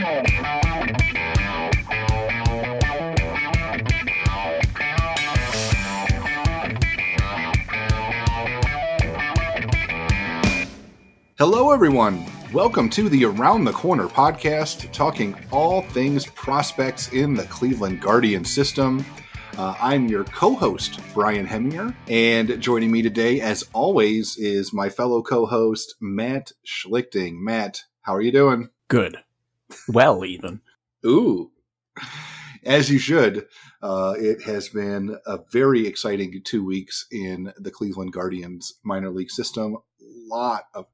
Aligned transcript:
Hello, 0.00 0.22
everyone. 11.70 12.24
Welcome 12.54 12.88
to 12.90 13.08
the 13.10 13.26
Around 13.26 13.64
the 13.64 13.72
Corner 13.72 14.06
podcast, 14.06 14.90
talking 14.92 15.36
all 15.50 15.82
things 15.82 16.24
prospects 16.24 17.12
in 17.12 17.34
the 17.34 17.44
Cleveland 17.44 18.00
Guardian 18.00 18.46
system. 18.46 19.04
Uh, 19.58 19.74
I'm 19.78 20.08
your 20.08 20.24
co 20.24 20.54
host, 20.54 20.98
Brian 21.12 21.46
Heminger, 21.46 21.94
and 22.08 22.58
joining 22.58 22.90
me 22.90 23.02
today, 23.02 23.42
as 23.42 23.64
always, 23.74 24.38
is 24.38 24.72
my 24.72 24.88
fellow 24.88 25.20
co 25.20 25.44
host, 25.44 25.96
Matt 26.00 26.52
Schlichting. 26.66 27.40
Matt, 27.40 27.82
how 28.00 28.14
are 28.14 28.22
you 28.22 28.32
doing? 28.32 28.70
Good. 28.88 29.18
Well, 29.88 30.24
even. 30.24 30.60
Ooh. 31.06 31.50
As 32.64 32.90
you 32.90 32.98
should. 32.98 33.46
Uh, 33.82 34.14
it 34.18 34.42
has 34.42 34.68
been 34.68 35.16
a 35.26 35.38
very 35.50 35.86
exciting 35.86 36.40
two 36.44 36.64
weeks 36.64 37.06
in 37.10 37.52
the 37.58 37.70
Cleveland 37.70 38.12
Guardians 38.12 38.74
minor 38.84 39.08
league 39.10 39.30
system. 39.30 39.76
A 39.76 39.78
lot 40.28 40.64
of 40.74 40.84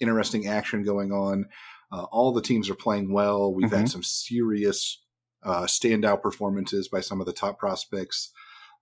interesting 0.00 0.46
action 0.48 0.82
going 0.82 1.12
on. 1.12 1.46
Uh, 1.92 2.02
all 2.10 2.32
the 2.32 2.42
teams 2.42 2.68
are 2.68 2.74
playing 2.74 3.12
well. 3.12 3.54
We've 3.54 3.70
Mhm. 3.70 3.76
had 3.78 3.88
some 3.88 4.02
serious 4.02 5.02
uh, 5.44 5.62
standout 5.66 6.22
performances 6.22 6.88
by 6.88 7.00
some 7.00 7.20
of 7.20 7.26
the 7.26 7.32
top 7.32 7.56
prospects. 7.60 8.32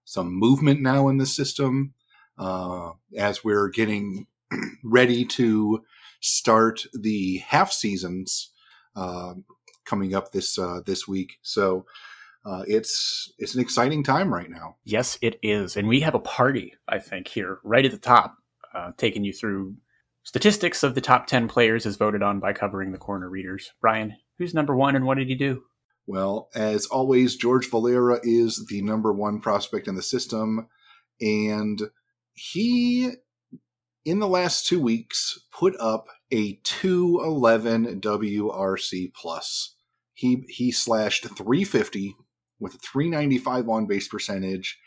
Some 0.07 0.33
movement 0.33 0.81
now 0.81 1.09
in 1.09 1.19
the 1.19 1.27
system 1.27 1.93
uh, 2.39 2.93
as 3.19 3.45
we're 3.45 3.69
getting 3.69 4.27
ready 4.83 5.27
to 5.27 5.85
start 6.23 6.87
the 6.99 7.39
half 7.47 7.71
seasons 7.71 8.51
um 8.97 9.45
coming 9.85 10.15
up 10.15 10.33
this 10.33 10.59
uh, 10.59 10.81
this 10.85 11.07
week. 11.07 11.39
So 11.43 11.87
uh, 12.45 12.65
it's 12.67 13.33
it's 13.39 13.55
an 13.55 13.61
exciting 13.61 14.03
time 14.03 14.33
right 14.33 14.51
now. 14.51 14.77
Yes, 14.85 15.19
it 15.23 15.39
is. 15.43 15.77
And 15.77 15.89
we 15.89 16.01
have 16.01 16.15
a 16.15 16.21
party, 16.21 16.75
I 16.89 16.99
think, 16.99 17.29
here 17.29 17.59
right 17.65 17.85
at 17.85 17.91
the 17.91 17.99
top, 17.99 18.37
uh, 18.75 18.93
taking 18.97 19.25
you 19.25 19.33
through 19.33 19.77
statistics 20.25 20.83
of 20.83 20.95
the 20.95 21.01
top 21.01 21.27
10 21.27 21.49
players 21.49 21.87
as 21.87 21.97
voted 21.97 22.23
on 22.23 22.41
by 22.41 22.53
covering 22.53 22.93
the 22.93 22.99
corner 22.99 23.29
readers. 23.29 23.73
Brian, 23.81 24.17
who's 24.39 24.55
number 24.55 24.75
one 24.75 24.97
and 24.97 25.05
what 25.05 25.19
did 25.19 25.29
he 25.29 25.35
do? 25.35 25.63
Well, 26.07 26.49
as 26.55 26.87
always, 26.87 27.37
George 27.37 27.71
Valera 27.71 28.21
is 28.23 28.67
the 28.69 28.83
number 28.83 29.13
one 29.13 29.41
prospect 29.41 29.89
in 29.89 29.95
the 29.95 30.03
system, 30.03 30.69
and 31.19 31.81
he, 32.35 33.13
in 34.05 34.19
the 34.19 34.29
last 34.29 34.67
two 34.67 34.81
weeks, 34.81 35.39
put 35.51 35.75
up 35.81 36.09
a 36.31 36.59
211 36.65 38.01
WRC 38.01 39.13
plus. 39.15 39.77
He 40.15 40.45
he 40.49 40.71
slashed 40.71 41.25
350 41.25 42.17
with 42.61 42.75
a 42.75 42.79
395 42.79 43.69
on 43.69 43.87
base 43.87 44.09
percentage 44.09 44.79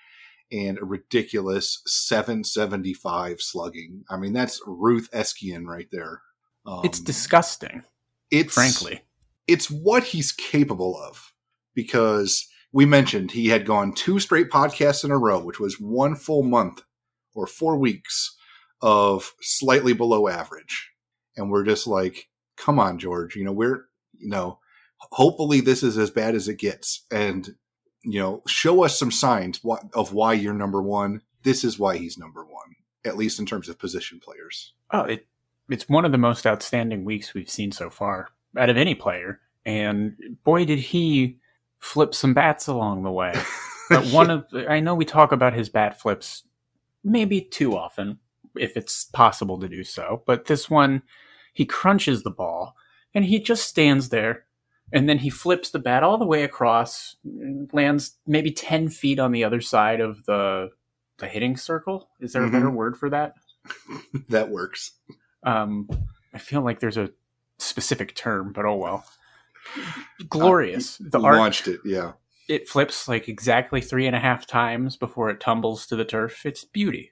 and 0.52 0.77
a 0.77 0.85
ridiculous 0.85 1.81
775 1.85 3.41
slugging. 3.41 4.03
I 4.09 4.17
mean, 4.17 4.33
that's 4.33 4.61
Ruth 4.66 5.09
Eskian 5.11 5.66
right 5.66 5.88
there. 5.91 6.21
Um, 6.66 6.81
it's 6.83 6.99
disgusting, 6.99 7.83
it's 8.31 8.53
frankly. 8.53 9.01
it's 9.47 9.69
what 9.69 10.05
he's 10.05 10.31
capable 10.31 10.97
of 11.01 11.33
because 11.75 12.47
we 12.72 12.85
mentioned 12.85 13.31
he 13.31 13.47
had 13.47 13.66
gone 13.66 13.94
two 13.94 14.19
straight 14.19 14.49
podcasts 14.49 15.03
in 15.03 15.11
a 15.11 15.17
row, 15.17 15.39
which 15.39 15.59
was 15.59 15.79
one 15.79 16.16
full 16.16 16.44
month 16.44 16.81
or 17.33 17.47
four 17.47 17.77
weeks 17.77 18.35
of 18.81 19.33
slightly 19.41 19.94
below 19.94 20.27
average. 20.27 20.91
And 21.38 21.49
we're 21.49 21.63
just 21.63 21.88
like, 21.88 22.27
come 22.55 22.80
on, 22.80 22.99
George, 22.99 23.35
you 23.35 23.43
know, 23.43 23.52
we're, 23.52 23.85
you 24.17 24.30
know, 24.30 24.59
hopefully 25.11 25.61
this 25.61 25.83
is 25.83 25.97
as 25.97 26.09
bad 26.09 26.35
as 26.35 26.47
it 26.47 26.57
gets. 26.57 27.05
And, 27.11 27.55
you 28.03 28.19
know, 28.19 28.41
show 28.47 28.83
us 28.83 28.97
some 28.97 29.11
signs 29.11 29.61
of 29.94 30.13
why 30.13 30.33
you're 30.33 30.53
number 30.53 30.81
one. 30.81 31.21
This 31.44 31.63
is 31.63 31.79
why 31.79 31.97
he's 31.97 32.17
number 32.17 32.44
one, 32.44 32.75
at 33.06 33.17
least 33.17 33.39
in 33.39 33.45
terms 33.45 33.69
of 33.69 33.79
position 33.79 34.19
players. 34.19 34.73
Oh, 34.91 35.01
it, 35.01 35.28
it's 35.69 35.88
one 35.88 36.06
of 36.06 36.12
the 36.12 36.17
most 36.17 36.47
outstanding 36.47 37.06
weeks 37.06 37.34
we've 37.34 37.50
seen 37.50 37.72
so 37.72 37.89
far 37.89 38.29
out 38.57 38.69
of 38.69 38.78
any 38.78 38.95
player. 38.95 39.39
And 39.66 40.16
boy, 40.44 40.66
did 40.66 40.79
he 40.79 41.39
flip 41.79 42.13
some 42.13 42.33
bats 42.33 42.67
along 42.67 43.03
the 43.03 43.12
way. 43.12 43.33
But 43.89 44.06
one 44.07 44.29
of 44.29 44.45
I 44.67 44.81
know 44.81 44.95
we 44.95 45.06
talk 45.06 45.31
about 45.31 45.53
his 45.53 45.69
bat 45.69 45.97
flips 45.97 46.44
maybe 47.06 47.39
too 47.39 47.78
often 47.78 48.19
if 48.57 48.75
it's 48.75 49.06
possible 49.06 49.57
to 49.62 49.69
do 49.69 49.85
so, 49.85 50.23
but 50.25 50.44
this 50.44 50.69
one 50.69 51.03
he 51.57 51.66
crunches 51.66 52.22
the 52.23 52.29
ball 52.31 52.75
and 53.16 53.25
he 53.25 53.40
just 53.40 53.66
stands 53.68 54.09
there 54.09 54.45
and 54.94 55.09
then 55.09 55.18
he 55.18 55.29
flips 55.29 55.72
the 55.72 55.79
bat 55.79 56.03
all 56.03 56.18
the 56.19 56.25
way 56.25 56.44
across, 56.44 57.16
lands 57.73 58.16
maybe 58.28 58.51
10 58.51 58.90
feet 58.90 59.19
on 59.19 59.31
the 59.31 59.44
other 59.44 59.59
side 59.62 60.00
of 60.00 60.23
the 60.25 60.69
the 61.18 61.28
hitting 61.28 61.57
circle. 61.57 62.09
Is 62.19 62.34
there 62.34 62.44
a 62.45 62.50
better 62.51 62.68
Mhm. 62.69 62.75
word 62.75 62.95
for 62.95 63.09
that? 63.09 63.34
that 64.29 64.50
works. 64.50 64.91
Um 65.44 65.90
I 66.34 66.38
feel 66.38 66.62
like 66.62 66.79
there's 66.79 66.97
a 66.97 67.09
specific 67.57 68.13
term, 68.16 68.53
but 68.53 68.66
oh 68.66 68.75
well. 68.75 69.03
Glorious. 70.29 70.97
the 71.00 71.19
arc 71.19 71.38
Launched 71.38 71.68
it, 71.68 71.79
yeah. 71.84 72.13
it 72.47 72.69
flips 72.69 73.07
like 73.07 73.28
exactly 73.28 73.81
three 73.81 74.06
and 74.07 74.16
a 74.16 74.19
half 74.19 74.45
times 74.45 74.95
before 74.95 75.29
it 75.29 75.39
tumbles 75.39 75.88
to 75.88 75.95
the 75.95 76.06
turf. 76.06 76.45
It's 76.45 76.63
beauty. 76.63 77.12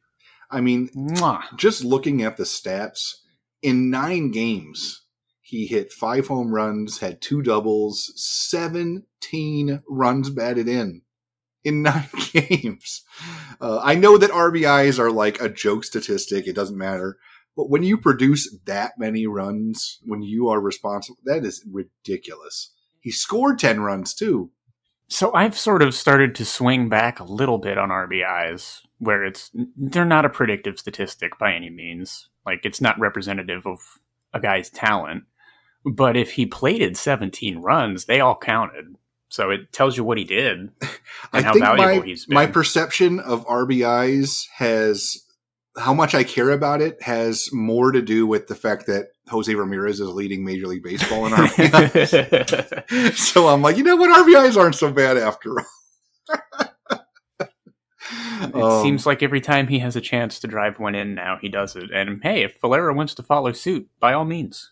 I 0.51 0.62
mean, 0.62 0.89
Mwah. 0.89 1.41
just 1.57 1.83
looking 1.83 2.22
at 2.22 2.38
the 2.38 2.44
stats, 2.44 3.16
in 3.65 3.89
nine 3.89 4.29
games, 4.29 5.01
he 5.41 5.65
hit 5.65 5.91
five 5.91 6.27
home 6.27 6.53
runs, 6.53 6.99
had 6.99 7.19
two 7.19 7.41
doubles, 7.41 8.13
17 8.15 9.81
runs 9.89 10.29
batted 10.29 10.67
in. 10.69 11.01
In 11.63 11.81
nine 11.81 12.07
games. 12.31 13.03
Uh, 13.59 13.79
I 13.81 13.95
know 13.95 14.19
that 14.19 14.29
RBIs 14.29 14.99
are 14.99 15.09
like 15.09 15.41
a 15.41 15.49
joke 15.49 15.83
statistic, 15.83 16.45
it 16.45 16.55
doesn't 16.55 16.77
matter. 16.77 17.17
But 17.57 17.71
when 17.71 17.81
you 17.81 17.97
produce 17.97 18.55
that 18.65 18.99
many 18.99 19.25
runs, 19.25 19.97
when 20.03 20.21
you 20.21 20.47
are 20.49 20.61
responsible, 20.61 21.17
that 21.25 21.43
is 21.43 21.65
ridiculous. 21.67 22.71
He 22.99 23.09
scored 23.09 23.57
10 23.57 23.81
runs 23.81 24.13
too. 24.13 24.51
So 25.07 25.33
I've 25.33 25.57
sort 25.57 25.81
of 25.81 25.95
started 25.95 26.35
to 26.35 26.45
swing 26.45 26.87
back 26.87 27.19
a 27.19 27.23
little 27.23 27.57
bit 27.57 27.79
on 27.79 27.89
RBIs, 27.89 28.81
where 28.99 29.23
it's 29.23 29.49
they're 29.75 30.05
not 30.05 30.25
a 30.25 30.29
predictive 30.29 30.77
statistic 30.77 31.39
by 31.39 31.53
any 31.53 31.71
means. 31.71 32.29
Like 32.45 32.61
it's 32.63 32.81
not 32.81 33.00
representative 33.00 33.66
of 33.66 33.79
a 34.33 34.39
guy's 34.39 34.69
talent. 34.69 35.23
But 35.85 36.17
if 36.17 36.31
he 36.31 36.45
plated 36.45 36.97
17 36.97 37.59
runs, 37.59 38.06
they 38.06 38.19
all 38.19 38.35
counted. 38.35 38.95
So 39.29 39.51
it 39.51 39.72
tells 39.72 39.97
you 39.97 40.03
what 40.03 40.17
he 40.17 40.23
did 40.23 40.57
and 40.59 40.72
I 41.33 41.41
how 41.41 41.53
think 41.53 41.66
valuable 41.66 42.00
my, 42.01 42.06
he's 42.06 42.25
been. 42.25 42.35
my 42.35 42.47
perception 42.47 43.19
of 43.19 43.45
RBIs 43.45 44.47
has 44.56 45.25
how 45.78 45.94
much 45.94 46.16
I 46.16 46.23
care 46.23 46.51
about 46.51 46.81
it 46.81 47.01
has 47.01 47.50
more 47.51 47.91
to 47.91 48.01
do 48.01 48.25
with 48.25 48.47
the 48.47 48.56
fact 48.56 48.85
that 48.88 49.07
Jose 49.27 49.53
Ramirez 49.53 50.00
is 50.00 50.07
leading 50.07 50.45
Major 50.45 50.67
League 50.67 50.83
Baseball 50.83 51.25
in 51.25 51.33
RBIs. 51.33 53.16
so 53.17 53.47
I'm 53.47 53.62
like, 53.62 53.77
you 53.77 53.83
know 53.83 53.95
what, 53.95 54.25
RBIs 54.25 54.57
aren't 54.57 54.75
so 54.75 54.91
bad 54.91 55.17
after 55.17 55.59
all. 55.59 55.66
Um, 58.61 58.83
seems 58.83 59.05
like 59.05 59.23
every 59.23 59.41
time 59.41 59.67
he 59.67 59.79
has 59.79 59.95
a 59.95 60.01
chance 60.01 60.39
to 60.39 60.47
drive 60.47 60.79
one 60.79 60.95
in 60.95 61.16
now, 61.16 61.38
he 61.41 61.49
does 61.49 61.75
it. 61.75 61.91
And 61.93 62.21
hey, 62.23 62.43
if 62.43 62.59
Valera 62.61 62.93
wants 62.93 63.13
to 63.16 63.23
follow 63.23 63.51
suit, 63.51 63.88
by 63.99 64.13
all 64.13 64.25
means. 64.25 64.71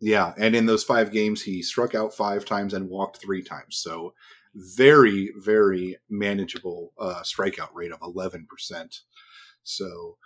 yeah, 0.00 0.34
and 0.36 0.54
in 0.54 0.66
those 0.66 0.84
five 0.84 1.12
games, 1.12 1.42
he 1.42 1.62
struck 1.62 1.94
out 1.94 2.14
five 2.14 2.44
times 2.44 2.74
and 2.74 2.88
walked 2.88 3.20
three 3.20 3.42
times. 3.42 3.76
So 3.76 4.14
very, 4.54 5.32
very 5.36 5.96
manageable 6.10 6.92
uh, 6.98 7.22
strikeout 7.22 7.72
rate 7.72 7.92
of 7.92 8.00
11%. 8.00 8.44
So 9.62 10.16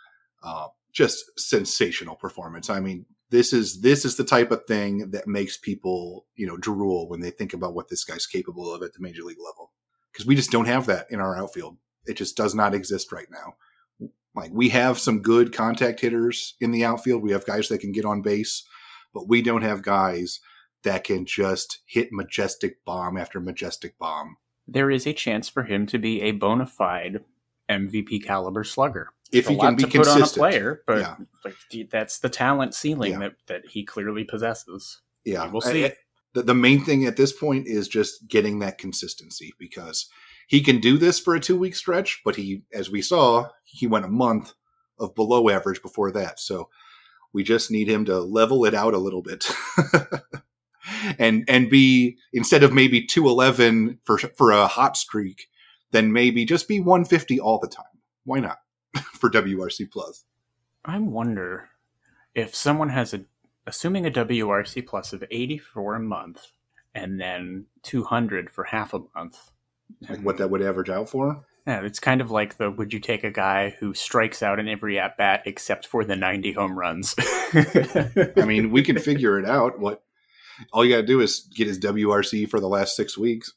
uh, 0.43 0.69
just 0.93 1.39
sensational 1.39 2.17
performance. 2.17 2.71
I 2.71 2.81
mean, 2.81 3.07
this 3.31 3.53
is 3.53 3.81
this 3.81 4.05
is 4.05 4.17
the 4.17 4.25
type 4.25 4.51
of 4.51 4.65
thing 4.67 5.11
that 5.11 5.27
makes 5.27 5.57
people 5.57 6.27
you 6.37 6.47
know 6.47 6.57
drool 6.57 7.09
when 7.09 7.21
they 7.21 7.31
think 7.31 7.53
about 7.53 7.75
what 7.75 7.89
this 7.89 8.05
guy's 8.05 8.27
capable 8.27 8.73
of 8.73 8.83
at 8.83 8.93
the 8.93 9.01
major 9.01 9.23
league 9.23 9.41
level 9.45 9.73
because 10.13 10.27
we 10.27 10.37
just 10.37 10.53
don't 10.53 10.67
have 10.67 10.87
that 10.87 11.07
in 11.11 11.21
our 11.21 11.37
outfield. 11.37 11.77
It 12.07 12.15
just 12.17 12.37
does 12.37 12.55
not 12.55 12.75
exist 12.75 13.13
right 13.13 13.29
now. 13.31 13.55
Like 14.35 14.51
we 14.53 14.69
have 14.71 14.99
some 14.99 15.23
good 15.23 15.53
contact 15.53 16.01
hitters 16.01 16.55
in 16.61 16.71
the 16.71 16.85
outfield. 16.85 17.23
We 17.23 17.33
have 17.33 17.47
guys 17.47 17.69
that 17.69 17.79
can 17.81 17.93
get 17.93 18.05
on 18.05 18.21
base, 18.23 18.65
but 19.15 19.29
we 19.29 19.41
don't 19.43 19.63
have 19.63 19.83
guys 19.83 20.41
that 20.83 21.05
can 21.05 21.25
just 21.25 21.81
hit 21.87 22.13
majestic 22.13 22.85
bomb 22.85 23.17
after 23.17 23.41
majestic 23.41 23.99
bomb. 23.99 24.37
There 24.69 24.91
is 24.91 25.07
a 25.07 25.13
chance 25.13 25.49
for 25.49 25.63
him 25.63 25.87
to 25.87 25.99
be 25.99 26.21
a 26.23 26.33
bona 26.33 26.67
fide 26.67 27.25
MVP 27.71 28.25
caliber 28.25 28.63
slugger. 28.63 29.09
If 29.33 29.49
a 29.49 29.53
he 29.53 29.59
can 29.59 29.75
be 29.75 29.85
to 29.85 29.89
put 29.89 29.97
on 29.97 30.01
a 30.01 30.13
consistent, 30.21 30.39
player, 30.41 30.83
but 30.87 30.99
Yeah. 30.99 31.17
like, 31.45 31.89
that's 31.91 32.19
the 32.21 32.29
talent 32.29 32.75
ceiling 32.75 33.13
Yeah. 33.13 33.19
that, 33.21 33.33
that 33.47 33.67
he 33.67 33.85
clearly 33.85 34.23
possesses. 34.25 35.01
Yeah, 35.25 35.51
We'll 35.51 35.61
see. 35.63 35.85
I- 35.85 35.89
I- 35.89 35.97
the, 36.35 36.43
the 36.43 36.55
main 36.55 36.85
thing 36.85 37.07
at 37.07 37.17
this 37.17 37.33
point 37.33 37.67
is 37.67 37.89
just 37.89 38.29
getting 38.29 38.59
that 38.59 38.77
consistency 38.77 39.55
because 39.59 40.11
he 40.47 40.61
can 40.61 40.81
do 40.81 40.97
this 40.97 41.19
for 41.19 41.35
a 41.35 41.41
two 41.41 41.59
week 41.59 41.75
stretch, 41.75 42.23
but 42.25 42.37
he, 42.37 42.63
as 42.73 42.91
we 42.91 43.03
saw, 43.03 43.49
he 43.65 43.87
went 43.87 44.05
a 44.05 44.09
month 44.09 44.55
of 44.99 45.15
below 45.15 45.49
average 45.49 45.83
before 45.83 46.11
that. 46.13 46.39
So 46.41 46.69
we 47.33 47.43
just 47.43 47.71
need 47.71 47.89
him 47.89 48.05
to 48.07 48.21
level 48.21 48.65
it 48.65 48.75
out 48.75 48.95
a 48.95 48.99
little 48.99 49.23
bit. 49.23 49.51
and 51.19 51.45
and 51.49 51.69
be 51.69 52.17
instead 52.33 52.63
of 52.63 52.73
maybe 52.73 53.05
211 53.05 53.99
for 54.05 54.19
for 54.19 54.53
a 54.53 54.67
hot 54.67 54.97
streak, 54.97 55.49
then 55.91 56.13
maybe 56.13 56.45
just 56.45 56.69
be 56.69 56.81
150 56.81 57.41
all 57.41 57.59
the 57.59 57.69
time. 57.69 57.85
Why 58.25 58.41
not 58.41 58.59
for 59.13 59.31
WRC 59.31 59.91
plus? 59.91 60.25
I 60.85 60.99
wonder 60.99 61.69
if 62.35 62.55
someone 62.55 62.91
has 62.91 63.13
a 63.13 63.25
assuming 63.67 64.07
a 64.07 64.11
WRC 64.11 64.87
plus 64.87 65.13
of 65.13 65.25
80 65.31 65.59
for 65.59 65.97
a 65.97 66.01
month 66.01 66.47
and 66.95 67.21
then 67.21 67.67
200 67.83 68.49
for 68.49 68.65
half 68.65 68.95
a 68.95 69.01
month. 69.15 69.51
Like 70.09 70.21
what 70.21 70.39
that 70.39 70.51
would 70.51 70.63
average 70.63 70.91
out 70.91 71.09
for? 71.09 71.45
Yeah, 71.67 71.81
it's 71.81 71.99
kind 71.99 72.21
of 72.21 72.31
like 72.31 72.59
the 72.59 72.71
would 72.71 72.93
you 72.93 73.01
take 73.01 73.25
a 73.25 73.31
guy 73.31 73.71
who 73.81 73.93
strikes 73.93 74.43
out 74.43 74.61
in 74.61 74.69
every 74.69 75.01
at 75.01 75.17
bat 75.17 75.43
except 75.47 75.87
for 75.87 76.05
the 76.05 76.15
90 76.15 76.53
home 76.53 76.79
runs? 76.79 77.15
I 77.19 78.45
mean, 78.47 78.71
we 78.71 78.83
can 78.83 78.99
figure 78.99 79.39
it 79.39 79.47
out. 79.47 79.81
What 79.81 80.03
all 80.73 80.85
you 80.85 80.95
got 80.95 81.01
to 81.01 81.07
do 81.07 81.21
is 81.21 81.49
get 81.55 81.67
his 81.67 81.81
WRC 81.81 82.49
for 82.49 82.61
the 82.61 82.69
last 82.69 82.95
six 82.95 83.19
weeks. 83.19 83.53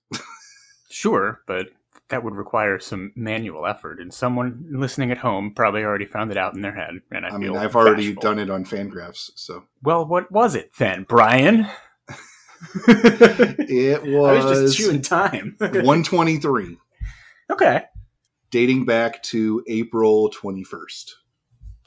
sure, 0.90 1.42
but 1.46 1.68
that 2.10 2.24
would 2.24 2.36
require 2.36 2.80
some 2.80 3.12
manual 3.16 3.68
effort, 3.68 4.00
and 4.00 4.12
someone 4.14 4.66
listening 4.72 5.12
at 5.12 5.20
home 5.20 5.54
probably 5.54 5.84
already 5.84 6.06
found 6.06 6.32
it 6.32 6.38
out 6.38 6.56
in 6.56 6.62
their 6.62 6.74
head. 6.74 6.96
And 7.12 7.26
I, 7.26 7.30
I 7.30 7.38
mean, 7.38 7.56
I've 7.56 7.76
already 7.76 8.16
done 8.16 8.40
it 8.40 8.50
on 8.50 8.66
Fangraphs. 8.66 9.32
So, 9.36 9.64
well, 9.84 10.06
what 10.06 10.32
was 10.32 10.56
it 10.56 10.72
then, 10.78 11.06
Brian? 11.08 11.68
it 12.88 14.04
was, 14.04 14.46
I 14.46 14.50
was 14.50 14.76
just 14.76 14.78
chewing 14.78 15.02
time. 15.02 15.56
123. 15.60 16.78
Okay 17.52 17.84
dating 18.52 18.86
back 18.86 19.22
to 19.24 19.64
April 19.68 20.30
21st. 20.32 21.12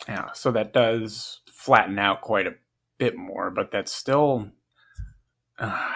Yeah, 0.09 0.33
so 0.33 0.51
that 0.53 0.73
does 0.73 1.41
flatten 1.47 1.99
out 1.99 2.23
quite 2.23 2.47
a 2.47 2.55
bit 2.99 3.17
more, 3.17 3.51
but 3.51 3.71
that's 3.71 3.93
still. 3.93 4.51
Uh, 5.59 5.93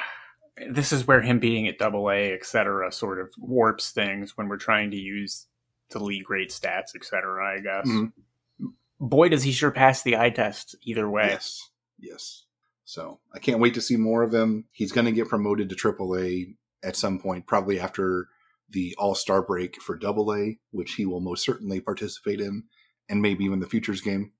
this 0.70 0.92
is 0.92 1.06
where 1.06 1.22
him 1.22 1.38
being 1.38 1.66
at 1.66 1.78
double 1.78 2.10
A, 2.10 2.32
et 2.32 2.44
cetera, 2.44 2.92
sort 2.92 3.20
of 3.20 3.28
warps 3.38 3.90
things 3.90 4.36
when 4.36 4.48
we're 4.48 4.56
trying 4.56 4.90
to 4.92 4.96
use 4.96 5.46
the 5.90 6.02
league 6.02 6.30
rate 6.30 6.50
stats, 6.50 6.94
et 6.94 7.04
cetera, 7.04 7.56
I 7.56 7.60
guess. 7.60 7.88
Mm-hmm. 7.88 8.66
Boy, 8.98 9.28
does 9.28 9.42
he 9.42 9.52
sure 9.52 9.70
pass 9.70 10.02
the 10.02 10.16
eye 10.16 10.30
test 10.30 10.76
either 10.82 11.08
way. 11.08 11.28
Yes. 11.28 11.70
Yes. 11.98 12.44
So 12.86 13.18
I 13.34 13.40
can't 13.40 13.58
wait 13.58 13.74
to 13.74 13.80
see 13.80 13.96
more 13.96 14.22
of 14.22 14.32
him. 14.32 14.64
He's 14.70 14.92
going 14.92 15.06
to 15.06 15.12
get 15.12 15.28
promoted 15.28 15.68
to 15.68 15.74
triple 15.74 16.16
A 16.16 16.46
at 16.84 16.96
some 16.96 17.18
point, 17.18 17.46
probably 17.46 17.80
after 17.80 18.28
the 18.70 18.94
All 18.96 19.16
Star 19.16 19.42
break 19.42 19.82
for 19.82 19.96
Double 19.96 20.32
A, 20.32 20.58
which 20.70 20.94
he 20.94 21.04
will 21.04 21.20
most 21.20 21.44
certainly 21.44 21.80
participate 21.80 22.40
in, 22.40 22.62
and 23.08 23.20
maybe 23.20 23.44
even 23.44 23.58
the 23.58 23.66
futures 23.66 24.00
game. 24.00 24.32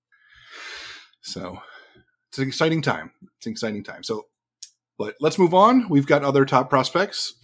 So 1.23 1.59
it's 2.29 2.39
an 2.39 2.47
exciting 2.47 2.83
time. 2.83 3.11
It's 3.37 3.47
an 3.47 3.53
exciting 3.53 3.83
time. 3.83 4.05
So, 4.05 4.27
but 4.97 5.17
let's 5.21 5.41
move 5.41 5.53
on. 5.53 5.89
We've 5.89 6.07
got 6.07 6.23
other 6.23 6.45
top 6.45 6.71
prospects. 6.71 7.35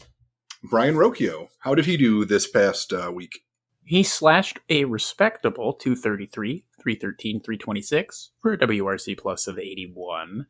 Brayan 0.62 0.94
Rocchio, 0.94 1.48
how 1.58 1.74
did 1.74 1.86
he 1.86 1.96
do 1.96 2.24
this 2.24 2.48
past 2.48 2.92
uh, 2.92 3.10
week? 3.12 3.40
He 3.84 4.04
slashed 4.04 4.60
a 4.70 4.84
respectable 4.84 5.72
233, 5.72 6.64
313, 6.80 7.40
326 7.40 8.30
for 8.40 8.52
a 8.52 8.58
WRC 8.58 9.18
plus 9.18 9.48
of 9.48 9.58
81. 9.58 10.46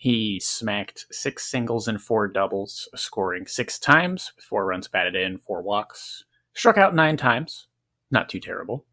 He 0.00 0.40
smacked 0.40 1.04
six 1.12 1.44
singles 1.44 1.86
and 1.86 2.00
four 2.00 2.26
doubles, 2.26 2.88
scoring 2.96 3.46
six 3.46 3.78
times, 3.78 4.32
four 4.40 4.64
runs 4.64 4.88
batted 4.88 5.14
in, 5.14 5.36
four 5.36 5.60
walks. 5.60 6.24
Struck 6.54 6.78
out 6.78 6.94
nine 6.94 7.18
times, 7.18 7.66
not 8.10 8.30
too 8.30 8.40
terrible. 8.40 8.86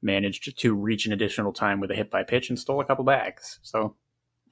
Managed 0.00 0.58
to 0.58 0.74
reach 0.74 1.04
an 1.04 1.12
additional 1.12 1.52
time 1.52 1.80
with 1.80 1.90
a 1.90 1.94
hit 1.94 2.10
by 2.10 2.22
pitch 2.22 2.48
and 2.48 2.58
stole 2.58 2.80
a 2.80 2.84
couple 2.86 3.04
bags. 3.04 3.58
So, 3.60 3.96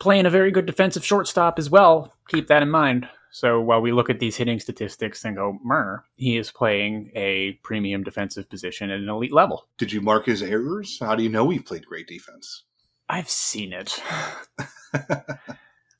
playing 0.00 0.26
a 0.26 0.30
very 0.30 0.50
good 0.50 0.66
defensive 0.66 1.02
shortstop 1.02 1.58
as 1.58 1.70
well. 1.70 2.12
Keep 2.28 2.46
that 2.48 2.62
in 2.62 2.68
mind. 2.68 3.08
So, 3.30 3.58
while 3.62 3.80
we 3.80 3.90
look 3.90 4.10
at 4.10 4.20
these 4.20 4.36
hitting 4.36 4.60
statistics 4.60 5.24
and 5.24 5.34
go, 5.34 5.58
mer, 5.64 6.04
he 6.16 6.36
is 6.36 6.50
playing 6.50 7.10
a 7.14 7.52
premium 7.62 8.04
defensive 8.04 8.50
position 8.50 8.90
at 8.90 9.00
an 9.00 9.08
elite 9.08 9.32
level. 9.32 9.66
Did 9.78 9.90
you 9.90 10.02
mark 10.02 10.26
his 10.26 10.42
errors? 10.42 10.98
How 11.00 11.14
do 11.14 11.22
you 11.22 11.30
know 11.30 11.48
he 11.48 11.58
played 11.58 11.86
great 11.86 12.06
defense? 12.06 12.64
I've 13.08 13.30
seen 13.30 13.72
it. 13.72 13.98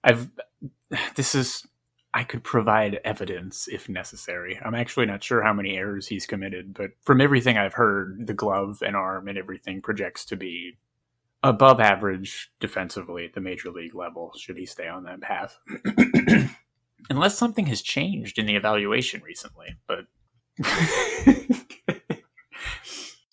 I've 0.05 0.29
this 1.15 1.35
is 1.35 1.67
I 2.15 2.25
could 2.25 2.45
provide 2.45 3.01
evidence 3.05 3.69
if 3.69 3.89
necessary. 3.89 4.61
I'm 4.63 4.75
actually 4.75 5.07
not 5.07 5.25
sure 5.25 5.43
how 5.43 5.55
many 5.55 5.77
errors 5.77 6.07
he's 6.07 6.27
committed, 6.27 6.75
but 6.75 6.91
from 7.03 7.23
everything 7.23 7.57
I've 7.57 7.73
heard, 7.73 8.27
the 8.27 8.35
glove 8.35 8.83
and 8.85 8.95
arm 8.95 9.29
and 9.29 9.39
everything 9.39 9.81
projects 9.81 10.27
to 10.27 10.37
be 10.37 10.77
above 11.43 11.81
average 11.81 12.53
defensively 12.61 13.25
at 13.25 13.33
the 13.33 13.41
major 13.41 13.71
league 13.71 13.95
level, 13.95 14.33
should 14.37 14.59
he 14.59 14.67
stay 14.67 14.89
on 14.89 15.05
that 15.05 15.23
path. 15.23 15.59
Unless 17.11 17.39
something 17.39 17.67
has 17.67 17.81
changed 17.81 18.39
in 18.39 18.47
the 18.47 18.57
evaluation 18.57 19.23
recently, 19.23 19.77
but 19.87 20.07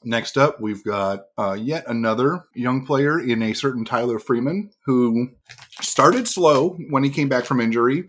Next 0.03 0.37
up, 0.37 0.61
we've 0.61 0.83
got 0.83 1.25
uh, 1.37 1.57
yet 1.59 1.83
another 1.87 2.45
young 2.55 2.85
player 2.85 3.19
in 3.19 3.43
a 3.43 3.53
certain 3.53 3.83
Tyler 3.83 4.19
Freeman 4.19 4.71
who 4.85 5.29
started 5.81 6.27
slow 6.27 6.77
when 6.89 7.03
he 7.03 7.09
came 7.09 7.27
back 7.27 7.45
from 7.45 7.59
injury. 7.59 8.05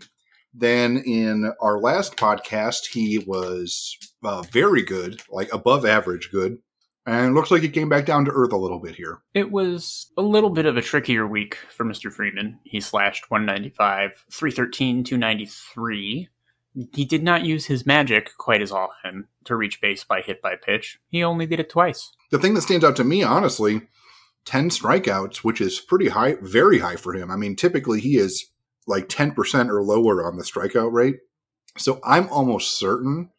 Then 0.53 0.97
in 1.05 1.51
our 1.61 1.79
last 1.79 2.15
podcast, 2.15 2.87
he 2.91 3.19
was 3.19 3.97
uh, 4.23 4.41
very 4.43 4.83
good, 4.83 5.21
like 5.29 5.53
above 5.53 5.85
average 5.85 6.29
good. 6.31 6.59
And 7.05 7.33
looks 7.33 7.49
like 7.49 7.63
he 7.63 7.69
came 7.69 7.89
back 7.89 8.05
down 8.05 8.25
to 8.25 8.31
earth 8.31 8.53
a 8.53 8.57
little 8.57 8.79
bit 8.79 8.95
here. 8.95 9.21
It 9.33 9.51
was 9.51 10.11
a 10.17 10.21
little 10.21 10.51
bit 10.51 10.67
of 10.67 10.77
a 10.77 10.81
trickier 10.81 11.25
week 11.25 11.57
for 11.69 11.83
Mr. 11.83 12.11
Freeman. 12.11 12.59
He 12.63 12.79
slashed 12.79 13.31
195, 13.31 14.23
313, 14.31 15.03
293 15.03 16.29
he 16.93 17.05
did 17.05 17.23
not 17.23 17.43
use 17.43 17.65
his 17.65 17.85
magic 17.85 18.31
quite 18.37 18.61
as 18.61 18.71
often 18.71 19.27
to 19.45 19.55
reach 19.55 19.81
base 19.81 20.03
by 20.03 20.21
hit 20.21 20.41
by 20.41 20.55
pitch. 20.55 20.99
He 21.07 21.23
only 21.23 21.45
did 21.45 21.59
it 21.59 21.69
twice. 21.69 22.11
The 22.31 22.39
thing 22.39 22.53
that 22.53 22.61
stands 22.61 22.85
out 22.85 22.95
to 22.97 23.03
me, 23.03 23.23
honestly, 23.23 23.81
10 24.45 24.69
strikeouts, 24.69 25.37
which 25.37 25.59
is 25.61 25.79
pretty 25.79 26.09
high, 26.09 26.37
very 26.41 26.79
high 26.79 26.95
for 26.95 27.13
him. 27.13 27.29
I 27.29 27.35
mean, 27.35 27.55
typically 27.55 27.99
he 27.99 28.17
is 28.17 28.51
like 28.87 29.09
10% 29.09 29.69
or 29.69 29.83
lower 29.83 30.25
on 30.25 30.37
the 30.37 30.43
strikeout 30.43 30.91
rate. 30.91 31.17
So 31.77 31.99
I'm 32.03 32.29
almost 32.29 32.77
certain 32.77 33.29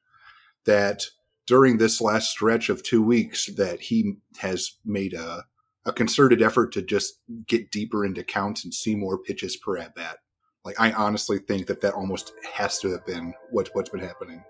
that 0.64 1.04
during 1.46 1.78
this 1.78 2.00
last 2.00 2.30
stretch 2.30 2.68
of 2.68 2.82
two 2.82 3.02
weeks 3.02 3.46
that 3.56 3.80
he 3.80 4.14
has 4.38 4.76
made 4.84 5.12
a, 5.12 5.44
a 5.84 5.92
concerted 5.92 6.40
effort 6.40 6.72
to 6.72 6.82
just 6.82 7.14
get 7.46 7.70
deeper 7.70 8.04
into 8.04 8.22
counts 8.22 8.64
and 8.64 8.72
see 8.72 8.94
more 8.94 9.18
pitches 9.18 9.56
per 9.56 9.76
at 9.76 9.94
bat. 9.94 10.18
Like 10.64 10.80
I 10.80 10.92
honestly 10.92 11.38
think 11.38 11.66
that 11.66 11.80
that 11.80 11.94
almost 11.94 12.32
has 12.52 12.78
to 12.80 12.92
have 12.92 13.04
been 13.04 13.34
what 13.50 13.70
what's 13.72 13.90
been 13.90 14.00
happening 14.00 14.44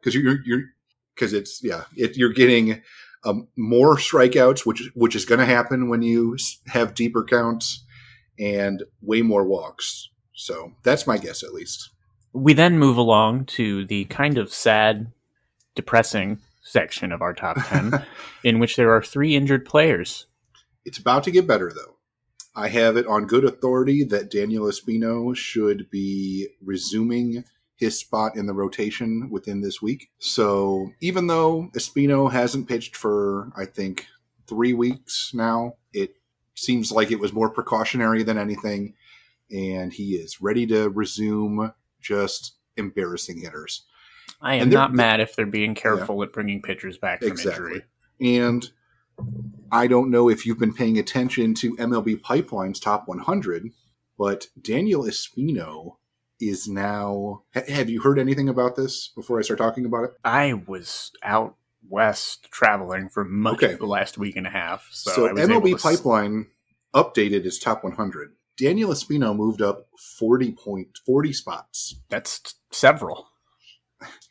because 0.00 0.14
you're 0.14 0.38
you're 0.44 0.62
because 1.14 1.32
it's 1.32 1.60
yeah 1.62 1.84
it, 1.96 2.16
you're 2.16 2.32
getting 2.32 2.82
um, 3.24 3.48
more 3.56 3.96
strikeouts, 3.96 4.66
which 4.66 4.90
which 4.94 5.16
is 5.16 5.24
going 5.24 5.40
to 5.40 5.46
happen 5.46 5.88
when 5.88 6.02
you 6.02 6.36
have 6.66 6.94
deeper 6.94 7.24
counts 7.24 7.84
and 8.38 8.82
way 9.00 9.22
more 9.22 9.44
walks. 9.44 10.10
So 10.34 10.72
that's 10.82 11.06
my 11.06 11.18
guess, 11.18 11.42
at 11.42 11.54
least. 11.54 11.90
We 12.32 12.52
then 12.52 12.78
move 12.78 12.96
along 12.96 13.46
to 13.46 13.86
the 13.86 14.04
kind 14.06 14.38
of 14.38 14.52
sad, 14.52 15.12
depressing 15.74 16.40
section 16.62 17.12
of 17.12 17.22
our 17.22 17.32
top 17.32 17.56
ten, 17.66 18.04
in 18.44 18.58
which 18.58 18.76
there 18.76 18.92
are 18.94 19.02
three 19.02 19.36
injured 19.36 19.64
players. 19.64 20.26
It's 20.84 20.98
about 20.98 21.24
to 21.24 21.30
get 21.30 21.46
better, 21.46 21.72
though. 21.74 21.93
I 22.56 22.68
have 22.68 22.96
it 22.96 23.06
on 23.06 23.26
good 23.26 23.44
authority 23.44 24.04
that 24.04 24.30
Daniel 24.30 24.66
Espino 24.66 25.36
should 25.36 25.90
be 25.90 26.48
resuming 26.62 27.44
his 27.76 27.98
spot 27.98 28.36
in 28.36 28.46
the 28.46 28.54
rotation 28.54 29.28
within 29.30 29.60
this 29.60 29.82
week. 29.82 30.10
So 30.18 30.92
even 31.00 31.26
though 31.26 31.70
Espino 31.74 32.30
hasn't 32.30 32.68
pitched 32.68 32.94
for, 32.94 33.50
I 33.56 33.64
think, 33.64 34.06
three 34.46 34.72
weeks 34.72 35.32
now, 35.34 35.74
it 35.92 36.14
seems 36.54 36.92
like 36.92 37.10
it 37.10 37.18
was 37.18 37.32
more 37.32 37.50
precautionary 37.50 38.22
than 38.22 38.38
anything. 38.38 38.94
And 39.50 39.92
he 39.92 40.14
is 40.14 40.40
ready 40.40 40.66
to 40.68 40.88
resume 40.88 41.72
just 42.00 42.54
embarrassing 42.76 43.40
hitters. 43.40 43.82
I 44.40 44.56
am 44.56 44.70
not 44.70 44.94
mad 44.94 45.20
if 45.20 45.34
they're 45.34 45.46
being 45.46 45.74
careful 45.74 46.18
yeah, 46.18 46.24
at 46.24 46.32
bringing 46.32 46.62
pitchers 46.62 46.98
back 46.98 47.20
from 47.20 47.28
exactly. 47.28 47.82
injury. 48.20 48.38
And 48.38 48.70
I 49.70 49.86
don't 49.86 50.10
know 50.10 50.28
if 50.28 50.46
you've 50.46 50.58
been 50.58 50.74
paying 50.74 50.98
attention 50.98 51.54
to 51.54 51.76
MLB 51.76 52.22
Pipeline's 52.22 52.78
top 52.78 53.08
100, 53.08 53.70
but 54.18 54.46
Daniel 54.60 55.04
Espino 55.04 55.96
is 56.40 56.68
now. 56.68 57.42
have 57.54 57.90
you 57.90 58.00
heard 58.00 58.18
anything 58.18 58.48
about 58.48 58.76
this 58.76 59.08
before 59.08 59.38
I 59.38 59.42
start 59.42 59.58
talking 59.58 59.84
about 59.84 60.04
it? 60.04 60.12
I 60.24 60.54
was 60.66 61.10
out 61.22 61.56
west 61.88 62.48
traveling 62.50 63.08
for 63.08 63.24
much 63.24 63.62
okay. 63.62 63.72
of 63.72 63.78
the 63.78 63.86
last 63.86 64.18
week 64.18 64.36
and 64.36 64.46
a 64.46 64.50
half. 64.50 64.88
So, 64.90 65.12
so 65.12 65.34
MLB 65.34 65.80
Pipeline 65.80 66.46
s- 66.48 67.04
updated 67.04 67.44
its 67.44 67.58
top 67.58 67.84
100. 67.84 68.32
Daniel 68.56 68.90
Espino 68.90 69.34
moved 69.36 69.60
up 69.60 69.88
40 69.98 70.52
point 70.52 70.98
40 71.04 71.32
spots. 71.32 71.96
That's 72.08 72.54
several. 72.70 73.28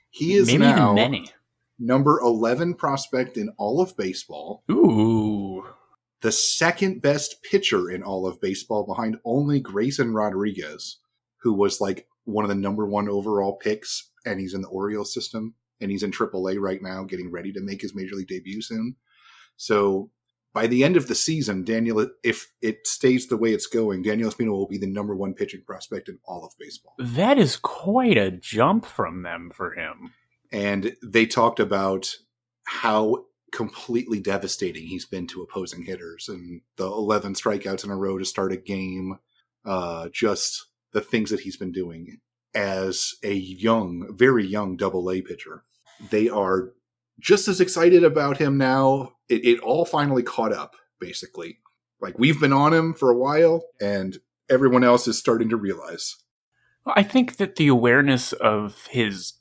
He 0.10 0.36
is 0.36 0.48
Maybe 0.48 0.60
now, 0.60 0.94
even 0.94 0.96
many 0.96 1.28
number 1.80 2.20
11 2.20 2.76
prospect 2.76 3.38
in 3.38 3.50
all 3.58 3.82
of 3.82 3.96
baseball. 3.98 4.64
Ooh. 4.72 5.66
The 6.22 6.32
second 6.32 7.02
best 7.02 7.44
pitcher 7.44 7.90
in 7.92 8.04
all 8.04 8.26
of 8.26 8.40
baseball 8.40 8.86
behind 8.86 9.18
only 9.26 9.60
Grayson 9.60 10.14
Rodriguez, 10.14 11.00
who 11.42 11.54
was 11.54 11.82
like 11.82 12.08
one 12.24 12.46
of 12.46 12.50
the 12.50 12.56
number 12.56 12.86
one 12.86 13.10
overall 13.10 13.58
picks, 13.58 14.12
and 14.26 14.40
he's 14.40 14.54
in 14.54 14.62
the 14.62 14.70
Orioles 14.70 15.14
system, 15.14 15.56
and 15.82 15.92
he's 15.92 16.04
in 16.04 16.12
AAA 16.12 16.60
right 16.60 16.82
now, 16.82 17.04
getting 17.04 17.30
ready 17.30 17.52
to 17.52 17.62
make 17.62 17.82
his 17.82 17.94
major 17.94 18.16
league 18.16 18.28
debut 18.28 18.62
soon. 18.62 18.96
So 19.58 20.12
by 20.54 20.68
the 20.68 20.84
end 20.84 20.96
of 20.96 21.08
the 21.08 21.16
season, 21.16 21.64
Daniel, 21.64 22.08
if 22.24 22.52
it 22.62 22.88
stays 22.88 23.28
the 23.28 23.38
way 23.38 23.54
it's 23.54 23.68
going, 23.68 24.04
Daniel 24.04 24.32
Espino 24.32 24.52
will 24.52 24.68
be 24.68 24.78
the 24.78 24.88
number 24.88 25.16
one 25.16 25.34
pitching 25.34 25.64
prospect 25.66 26.08
in 26.08 26.20
all 26.26 26.46
of 26.46 26.54
baseball. 26.60 26.94
That 27.00 27.38
is 27.38 27.58
quite 27.58 28.18
a 28.18 28.32
jump 28.32 28.86
from 28.86 29.24
them 29.24 29.52
for 29.54 29.74
him. 29.74 30.14
And 30.54 30.96
they 31.04 31.26
talked 31.26 31.60
about 31.60 32.16
how 32.66 33.26
completely 33.52 34.20
devastating 34.20 34.88
he's 34.88 35.06
been 35.06 35.28
to 35.28 35.42
opposing 35.42 35.84
hitters 35.84 36.30
and 36.30 36.62
the 36.78 36.86
11 36.86 37.34
strikeouts 37.34 37.84
in 37.84 37.92
a 37.92 37.98
row 37.98 38.18
to 38.18 38.26
start 38.26 38.54
a 38.54 38.58
game. 38.58 39.20
Uh, 39.66 40.10
just 40.12 40.68
the 40.94 41.02
things 41.02 41.30
that 41.30 41.42
he's 41.42 41.58
been 41.58 41.72
doing 41.72 42.20
as 42.56 43.16
a 43.24 43.34
young, 43.34 44.08
very 44.16 44.46
young 44.46 44.78
double 44.78 45.10
A 45.12 45.22
pitcher. 45.22 45.64
They 46.10 46.30
are 46.30 46.74
just 47.20 47.48
as 47.48 47.62
excited 47.62 48.04
about 48.04 48.38
him 48.38 48.58
now. 48.58 49.14
It, 49.30 49.46
it 49.46 49.60
all 49.60 49.86
finally 49.86 50.24
caught 50.24 50.54
up, 50.54 50.76
basically. 51.00 51.60
Like 52.02 52.20
we've 52.20 52.40
been 52.40 52.54
on 52.54 52.74
him 52.74 52.94
for 52.94 53.10
a 53.10 53.18
while, 53.18 53.64
and 53.82 54.18
everyone 54.50 54.84
else 54.84 55.08
is 55.08 55.18
starting 55.18 55.50
to 55.50 55.58
realize. 55.58 56.18
I 56.86 57.04
think 57.04 57.38
that 57.38 57.56
the 57.56 57.70
awareness 57.70 58.34
of 58.34 58.88
his, 58.88 59.34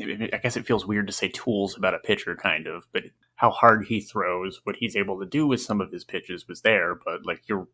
I 0.00 0.38
guess 0.42 0.56
it 0.56 0.66
feels 0.66 0.86
weird 0.86 1.06
to 1.06 1.12
say 1.12 1.28
tools 1.28 1.76
about 1.76 1.94
a 1.94 1.98
pitcher, 1.98 2.36
kind 2.36 2.66
of, 2.66 2.86
but 2.92 3.04
how 3.36 3.50
hard 3.50 3.86
he 3.86 4.00
throws, 4.00 4.60
what 4.64 4.76
he's 4.76 4.96
able 4.96 5.18
to 5.20 5.26
do 5.26 5.46
with 5.46 5.60
some 5.60 5.80
of 5.80 5.92
his 5.92 6.04
pitches 6.04 6.46
was 6.48 6.62
there. 6.62 6.94
But 6.94 7.24
like 7.24 7.42
you're 7.48 7.68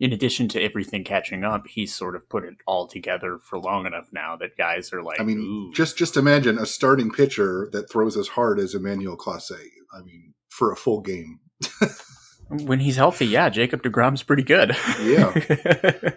in 0.00 0.12
addition 0.12 0.48
to 0.48 0.62
everything 0.62 1.04
catching 1.04 1.44
up, 1.44 1.66
he's 1.66 1.94
sort 1.94 2.16
of 2.16 2.28
put 2.28 2.44
it 2.44 2.54
all 2.66 2.86
together 2.86 3.38
for 3.38 3.58
long 3.58 3.86
enough 3.86 4.08
now 4.12 4.36
that 4.36 4.56
guys 4.56 4.92
are 4.92 5.02
like, 5.02 5.20
I 5.20 5.24
mean, 5.24 5.38
Ooh. 5.38 5.72
just 5.72 5.96
just 5.96 6.16
imagine 6.16 6.58
a 6.58 6.66
starting 6.66 7.10
pitcher 7.10 7.68
that 7.72 7.90
throws 7.90 8.16
as 8.16 8.28
hard 8.28 8.58
as 8.58 8.74
Emmanuel 8.74 9.16
Clase. 9.16 9.52
I 9.92 10.02
mean, 10.02 10.34
for 10.48 10.72
a 10.72 10.76
full 10.76 11.00
game. 11.00 11.40
when 12.48 12.80
he's 12.80 12.96
healthy, 12.96 13.26
yeah, 13.26 13.48
Jacob 13.48 13.82
Degrom's 13.82 14.22
pretty 14.22 14.42
good. 14.42 14.76
Yeah, 15.00 15.32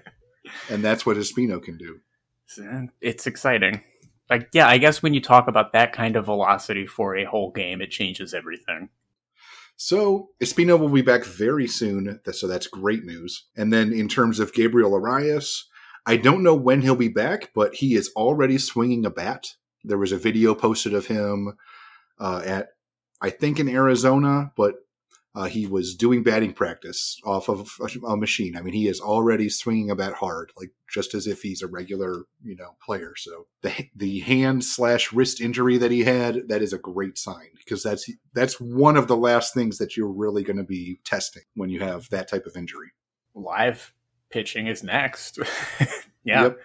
and 0.69 0.83
that's 0.83 1.05
what 1.05 1.17
Espino 1.17 1.61
can 1.61 1.77
do. 1.77 1.99
It's 3.01 3.27
uh, 3.27 3.29
exciting. 3.29 3.81
Like, 4.29 4.49
yeah, 4.53 4.67
I 4.67 4.77
guess 4.77 5.01
when 5.01 5.13
you 5.13 5.21
talk 5.21 5.47
about 5.47 5.73
that 5.73 5.93
kind 5.93 6.15
of 6.15 6.25
velocity 6.25 6.85
for 6.85 7.15
a 7.15 7.23
whole 7.23 7.51
game, 7.51 7.81
it 7.81 7.91
changes 7.91 8.33
everything. 8.33 8.89
So 9.77 10.29
Espino 10.43 10.79
will 10.79 10.89
be 10.89 11.03
back 11.03 11.23
very 11.23 11.67
soon, 11.67 12.19
so 12.31 12.47
that's 12.47 12.67
great 12.67 13.03
news. 13.05 13.45
And 13.55 13.71
then 13.71 13.93
in 13.93 14.07
terms 14.09 14.39
of 14.39 14.53
Gabriel 14.53 14.95
Arias, 14.95 15.65
I 16.05 16.17
don't 16.17 16.41
know 16.41 16.55
when 16.55 16.81
he'll 16.81 16.95
be 16.95 17.09
back, 17.09 17.51
but 17.53 17.75
he 17.75 17.93
is 17.93 18.11
already 18.15 18.57
swinging 18.57 19.05
a 19.05 19.11
bat. 19.11 19.53
There 19.83 19.97
was 19.97 20.11
a 20.11 20.17
video 20.17 20.55
posted 20.55 20.93
of 20.93 21.05
him 21.05 21.57
uh, 22.19 22.41
at, 22.43 22.69
I 23.21 23.29
think, 23.29 23.59
in 23.59 23.69
Arizona, 23.69 24.51
but 24.57 24.75
uh, 25.37 25.43
he 25.43 25.67
was 25.67 25.93
doing 25.93 26.23
batting 26.23 26.51
practice 26.51 27.21
off 27.23 27.47
of 27.47 27.69
a, 27.79 28.07
a, 28.07 28.17
machine. 28.17 28.57
I 28.57 28.61
mean, 28.63 28.73
he 28.73 28.87
is 28.87 28.99
already 28.99 29.49
swinging 29.49 29.91
a 29.91 29.95
bat 29.95 30.13
hard, 30.13 30.51
like 30.57 30.71
just 30.91 31.13
as 31.13 31.27
if 31.27 31.43
he's 31.43 31.61
a 31.61 31.67
regular, 31.67 32.23
you 32.43 32.55
know, 32.55 32.75
player. 32.83 33.13
So 33.15 33.45
the 33.61 33.87
the 33.95 34.21
hand 34.21 34.65
slash 34.65 35.13
wrist 35.13 35.39
injury 35.39 35.77
that 35.77 35.91
he 35.91 36.05
had, 36.05 36.47
that 36.47 36.63
is 36.63 36.73
a 36.73 36.79
great 36.79 37.19
sign 37.19 37.49
because 37.55 37.83
that's 37.83 38.09
that's 38.33 38.59
one 38.59 38.97
of 38.97 39.07
the 39.07 39.15
last 39.15 39.53
things 39.53 39.77
that 39.77 39.95
you're 39.95 40.11
really 40.11 40.41
going 40.41 40.57
to 40.57 40.63
be 40.63 40.99
testing 41.05 41.43
when 41.53 41.69
you 41.69 41.81
have 41.81 42.09
that 42.09 42.27
type 42.27 42.47
of 42.47 42.57
injury. 42.57 42.89
Live 43.35 43.93
pitching 44.31 44.65
is 44.65 44.81
next. 44.81 45.37
yeah. 46.23 46.45
Yep. 46.45 46.59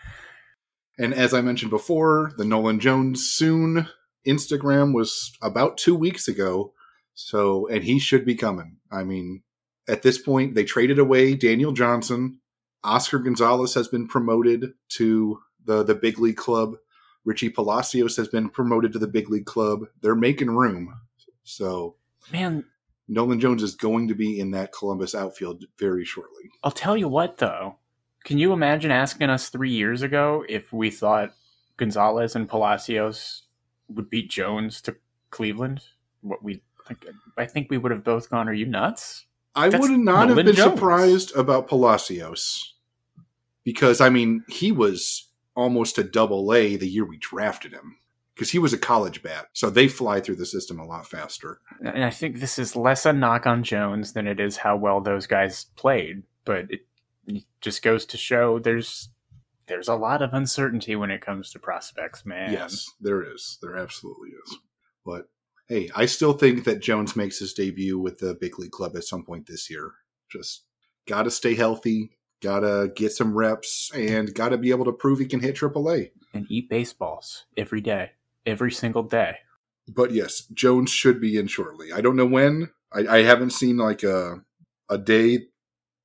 And 0.99 1.13
as 1.13 1.35
I 1.35 1.43
mentioned 1.43 1.71
before, 1.71 2.33
the 2.39 2.47
Nolan 2.47 2.81
Jones 2.81 3.29
soon 3.29 3.87
Instagram 4.27 4.95
was 4.95 5.37
about 5.43 5.77
two 5.77 5.95
weeks 5.95 6.27
ago 6.27 6.73
so, 7.15 7.67
and 7.69 7.83
he 7.85 7.99
should 7.99 8.25
be 8.25 8.35
coming. 8.35 8.77
I 8.91 9.05
mean, 9.05 9.43
at 9.89 10.03
this 10.03 10.19
point, 10.19 10.55
they 10.55 10.65
traded 10.65 10.99
away 10.99 11.35
Daniel 11.35 11.73
Johnson. 11.73 12.41
Oscar 12.85 13.19
Gonzalez 13.19 13.75
has 13.75 13.89
been 13.89 14.09
promoted 14.09 14.73
to 14.91 15.39
the 15.65 15.83
the 15.83 15.95
big 15.95 16.19
league 16.19 16.37
club. 16.37 16.77
Richie 17.25 17.51
Palacios 17.51 18.17
has 18.17 18.29
been 18.29 18.49
promoted 18.49 18.93
to 18.93 18.99
the 18.99 19.07
big 19.07 19.31
league 19.31 19.47
club. 19.47 19.85
They're 20.01 20.17
making 20.17 20.51
room. 20.51 20.93
So, 21.45 21.97
man, 22.33 22.65
Nolan 23.09 23.39
Jones 23.39 23.63
is 23.63 23.75
going 23.75 24.09
to 24.09 24.15
be 24.15 24.41
in 24.41 24.51
that 24.53 24.73
Columbus 24.73 25.15
outfield 25.15 25.65
very 25.79 26.05
shortly. 26.05 26.51
I'll 26.65 26.71
tell 26.71 26.97
you 26.97 27.09
what, 27.09 27.39
though. 27.39 27.77
Can 28.25 28.39
you 28.39 28.53
imagine 28.53 28.91
asking 28.91 29.31
us 29.31 29.49
three 29.49 29.71
years 29.71 30.03
ago 30.03 30.45
if 30.49 30.73
we 30.73 30.91
thought 30.91 31.35
Gonzalez 31.77 32.37
and 32.37 32.49
Palacios 32.49 33.43
would 33.89 34.09
beat 34.09 34.31
Jones 34.31 34.81
to 34.83 34.97
Cleveland? 35.31 35.83
What 36.21 36.43
we 36.43 36.63
I 37.37 37.47
think 37.47 37.69
we 37.71 37.79
would 37.79 37.93
have 37.93 38.05
both 38.05 38.31
gone, 38.31 38.49
Are 38.49 38.53
you 38.55 38.67
nuts? 38.67 39.27
I 39.55 39.69
That's 39.69 39.83
would 39.83 39.91
not 39.99 40.29
Nolan 40.29 40.29
have 40.29 40.47
been 40.47 40.55
Jones. 40.55 40.73
surprised 40.75 41.37
about 41.37 41.69
Palacios 41.69 42.75
because, 43.65 44.01
I 44.01 44.09
mean, 44.09 44.45
he 44.49 44.73
was 44.73 45.29
almost 45.55 45.99
a 45.99 46.05
double 46.05 46.53
A 46.55 46.77
the 46.77 46.89
year 46.89 47.05
we 47.05 47.19
drafted 47.19 47.73
him 47.73 47.97
because 48.35 48.51
he 48.51 48.59
was 48.59 48.73
a 48.73 48.79
college 48.79 49.23
bat. 49.23 49.49
So 49.53 49.69
they 49.69 49.89
fly 49.89 50.21
through 50.21 50.37
the 50.37 50.47
system 50.47 50.79
a 50.81 50.87
lot 50.87 51.07
faster. 51.07 51.61
And 51.85 52.03
I 52.03 52.11
think 52.11 52.41
this 52.41 52.59
is 52.59 52.75
less 52.75 53.05
a 53.05 53.13
knock 53.13 53.47
on 53.47 53.63
Jones 53.63 54.15
than 54.15 54.27
it 54.27 54.41
is 54.41 54.57
how 54.57 54.77
well 54.77 55.01
those 55.03 55.27
guys 55.27 55.67
played. 55.77 56.23
But 56.45 56.71
it, 56.71 56.81
it 57.27 57.45
just 57.61 57.83
goes 57.83 58.07
to 58.07 58.17
show 58.17 58.59
there's 58.59 59.11
there's 59.67 59.89
a 59.89 59.95
lot 59.95 60.23
of 60.23 60.33
uncertainty 60.33 60.97
when 60.97 61.11
it 61.11 61.21
comes 61.21 61.51
to 61.53 61.59
prospects, 61.59 62.25
man. 62.27 62.53
Yes, 62.53 62.91
there 63.01 63.23
is. 63.23 63.59
There 63.63 63.77
absolutely 63.77 64.31
is. 64.31 64.57
But 65.05 65.29
hey, 65.73 65.89
I 65.95 66.05
still 66.05 66.35
think 66.35 66.65
that 66.65 66.83
Jones 66.83 67.17
makes 67.17 67.39
his 67.39 67.55
debut 67.55 67.99
with 67.99 68.19
the 68.19 68.35
big 68.35 68.59
league 68.59 68.73
club 68.73 68.95
at 68.95 69.05
some 69.05 69.25
point 69.25 69.47
this 69.47 69.71
year. 69.71 69.93
Just 70.31 70.65
got 71.07 71.23
to 71.23 71.31
stay 71.31 71.55
healthy, 71.55 72.11
got 72.43 72.61
to 72.61 72.93
get 72.95 73.13
some 73.13 73.35
reps, 73.35 73.91
and 73.95 74.35
got 74.35 74.51
to 74.51 74.59
be 74.59 74.71
able 74.71 74.85
to 74.85 74.93
prove 74.93 75.19
he 75.19 75.25
can 75.25 75.41
hit 75.41 75.57
AAA 75.57 76.11
and 76.35 76.47
eat 76.51 76.69
baseballs 76.69 77.47
every 77.57 77.81
day, 77.81 78.11
every 78.45 78.71
single 78.71 79.03
day. 79.03 79.37
But 79.89 80.13
yes, 80.13 80.47
Jones 80.53 80.91
should 80.91 81.23
be 81.23 81.39
in 81.39 81.47
shortly. 81.47 81.91
I 81.91 82.03
don't 82.03 82.17
know 82.17 82.27
when. 82.27 82.69
I, 82.93 83.07
I 83.07 83.23
haven't 83.23 83.51
seen 83.51 83.79
like 83.79 84.03
a 84.03 84.43
a 84.91 84.99
day 84.99 85.47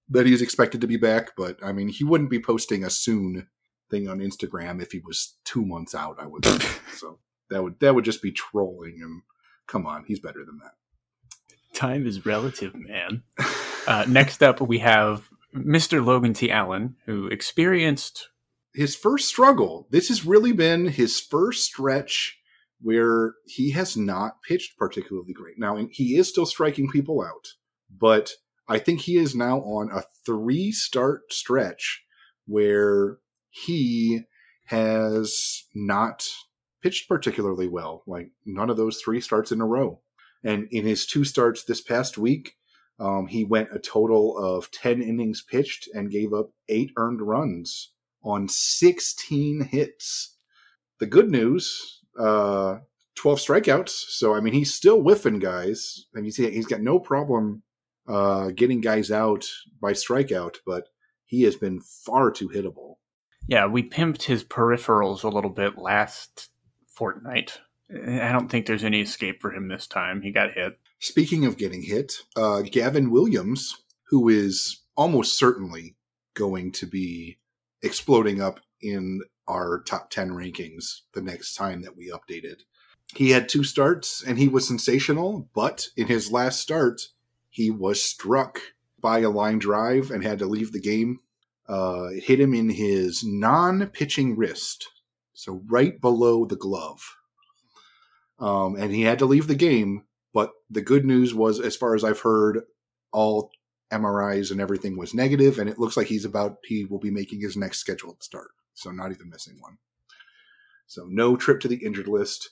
that 0.10 0.26
he's 0.26 0.42
expected 0.42 0.80
to 0.80 0.88
be 0.88 0.96
back, 0.96 1.32
but 1.36 1.60
I 1.62 1.74
mean, 1.74 1.90
he 1.90 2.06
wouldn't 2.06 2.30
be 2.30 2.40
posting 2.40 2.86
a 2.86 2.90
soon 2.90 3.48
thing 3.90 4.08
on 4.08 4.20
Instagram 4.20 4.82
if 4.82 4.94
he 4.94 5.00
was 5.00 5.36
two 5.44 5.66
months 5.66 5.94
out. 5.94 6.18
I 6.20 6.26
would 6.26 6.46
think 6.46 6.82
so. 6.96 7.20
That 7.50 7.64
would 7.64 7.80
that 7.82 7.96
would 7.96 8.06
just 8.06 8.22
be 8.22 8.32
trolling 8.32 8.98
him. 8.98 9.24
Come 9.68 9.86
on, 9.86 10.06
he's 10.08 10.20
better 10.20 10.44
than 10.46 10.60
that. 10.64 10.74
Time 11.74 12.08
is 12.08 12.26
relative, 12.26 12.74
man. 12.74 13.24
uh, 13.88 14.06
next 14.08 14.42
up, 14.42 14.62
we 14.62 14.80
have 14.80 15.30
Mr. 15.54 16.04
Logan 16.04 16.34
T. 16.34 16.50
Allen, 16.50 16.96
who 17.06 17.28
experienced 17.28 18.30
his 18.74 18.96
first 18.96 19.28
struggle. 19.28 19.88
This 19.92 20.08
has 20.08 20.26
really 20.26 20.52
been 20.52 20.88
his 20.88 21.20
first 21.20 21.66
stretch 21.66 22.38
where 22.80 23.34
he 23.46 23.72
has 23.72 23.98
not 23.98 24.42
pitched 24.48 24.78
particularly 24.78 25.34
great. 25.34 25.58
Now, 25.58 25.78
he 25.92 26.16
is 26.16 26.30
still 26.30 26.46
striking 26.46 26.90
people 26.90 27.22
out, 27.22 27.48
but 27.90 28.34
I 28.68 28.80
think 28.80 29.02
he 29.02 29.18
is 29.18 29.36
now 29.36 29.60
on 29.60 29.90
a 29.92 30.04
three 30.26 30.72
start 30.72 31.34
stretch 31.34 32.04
where 32.46 33.18
he 33.50 34.22
has 34.66 35.64
not 35.74 36.28
pitched 36.82 37.08
particularly 37.08 37.68
well. 37.68 38.04
Like 38.08 38.32
none 38.46 38.70
of 38.70 38.78
those 38.78 38.98
three 38.98 39.22
starts 39.22 39.52
in 39.52 39.62
a 39.62 39.66
row. 39.66 40.02
And 40.44 40.68
in 40.72 40.86
his 40.86 41.06
two 41.06 41.24
starts 41.24 41.64
this 41.64 41.82
past 41.82 42.18
week, 42.18 42.56
um, 43.00 43.28
he 43.28 43.44
went 43.44 43.70
a 43.74 43.80
total 43.80 44.38
of 44.38 44.72
10 44.72 45.02
innings 45.02 45.42
pitched 45.42 45.88
and 45.94 46.12
gave 46.12 46.34
up 46.34 46.52
eight 46.70 46.92
earned 46.98 47.22
runs 47.22 47.92
on 48.24 48.48
16 48.48 49.70
hits. 49.72 50.38
The 51.00 51.06
good 51.06 51.30
news, 51.30 52.02
uh, 52.20 52.78
12 53.16 53.40
strikeouts. 53.40 53.90
So, 53.90 54.34
I 54.34 54.40
mean, 54.40 54.54
he's 54.54 54.74
still 54.74 55.02
whiffing 55.02 55.40
guys. 55.40 56.06
And 56.14 56.26
you 56.26 56.32
see, 56.32 56.50
he's 56.50 56.66
got 56.66 56.82
no 56.82 57.00
problem 57.00 57.64
uh, 58.08 58.50
getting 58.52 58.82
guys 58.82 59.12
out 59.12 59.46
by 59.82 59.94
strikeout, 59.94 60.58
but 60.66 60.88
he 61.26 61.44
has 61.44 61.56
been 61.56 61.82
far 61.82 62.32
too 62.32 62.50
hittable. 62.50 62.96
Yeah, 63.48 63.68
we 63.68 63.84
pimped 63.88 64.24
his 64.24 64.44
peripherals 64.44 65.24
a 65.24 65.30
little 65.30 65.50
bit 65.50 65.78
last 65.78 66.50
fortnight. 66.98 67.60
I 67.90 68.32
don't 68.32 68.50
think 68.50 68.66
there's 68.66 68.84
any 68.84 69.02
escape 69.02 69.42
for 69.42 69.54
him 69.54 69.68
this 69.68 69.88
time. 69.88 70.22
He 70.22 70.32
got 70.32 70.52
hit. 70.52 70.78
Speaking 71.00 71.46
of 71.46 71.58
getting 71.58 71.84
hit, 71.84 72.14
uh, 72.36 72.62
Gavin 72.62 73.12
Williams, 73.12 73.78
who 74.10 74.28
is 74.28 74.82
almost 74.98 75.38
certainly 75.38 75.96
going 76.34 76.72
to 76.72 76.86
be 76.86 77.38
exploding 77.82 78.42
up 78.42 78.60
in 78.82 79.22
our 79.48 79.82
top 79.84 80.10
10 80.10 80.32
rankings 80.32 81.02
the 81.14 81.22
next 81.22 81.56
time 81.56 81.82
that 81.84 81.96
we 81.96 82.12
updated. 82.12 82.62
He 83.16 83.30
had 83.30 83.48
two 83.48 83.64
starts 83.64 84.24
and 84.24 84.38
he 84.38 84.48
was 84.48 84.68
sensational, 84.68 85.50
but 85.56 85.88
in 85.96 86.08
his 86.08 86.32
last 86.32 86.60
start, 86.60 87.08
he 87.50 87.70
was 87.72 88.04
struck 88.04 88.60
by 89.00 89.20
a 89.20 89.30
line 89.30 89.60
drive 89.60 90.12
and 90.12 90.24
had 90.24 90.40
to 90.40 90.46
leave 90.46 90.74
the 90.74 90.82
game. 90.82 91.20
Uh, 91.70 92.08
it 92.12 92.24
hit 92.24 92.40
him 92.40 92.54
in 92.54 92.70
his 92.70 93.24
non 93.24 93.88
pitching 93.88 94.36
wrist. 94.36 94.90
So 95.38 95.62
right 95.68 96.02
below 96.02 96.46
the 96.46 96.56
glove. 96.56 97.16
Um, 98.40 98.76
and 98.76 98.92
he 98.92 99.04
had 99.04 99.20
to 99.20 99.28
leave 99.28 99.46
the 99.46 99.54
game. 99.54 100.04
But 100.34 100.52
the 100.72 100.82
good 100.82 101.06
news 101.06 101.34
was, 101.36 101.60
as 101.60 101.76
far 101.76 101.94
as 101.94 102.04
I've 102.04 102.22
heard, 102.22 102.62
all 103.14 103.52
MRIs 103.94 104.50
and 104.50 104.60
everything 104.60 104.98
was 104.98 105.14
negative, 105.14 105.60
and 105.60 105.70
it 105.70 105.78
looks 105.78 105.96
like 105.96 106.08
he's 106.08 106.26
about 106.26 106.58
he 106.64 106.86
will 106.86 107.00
be 107.00 107.12
making 107.12 107.40
his 107.40 107.56
next 107.56 107.78
scheduled 107.78 108.24
start. 108.24 108.50
So 108.74 108.90
not 108.90 109.12
even 109.12 109.30
missing 109.30 109.58
one. 109.60 109.78
So 110.88 111.06
no 111.08 111.38
trip 111.38 111.60
to 111.62 111.68
the 111.68 111.86
injured 111.86 112.08
list. 112.08 112.50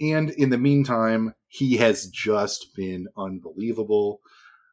And 0.00 0.30
in 0.30 0.50
the 0.50 0.58
meantime, 0.58 1.34
he 1.48 1.76
has 1.78 2.06
just 2.06 2.72
been 2.76 3.08
unbelievable. 3.16 4.20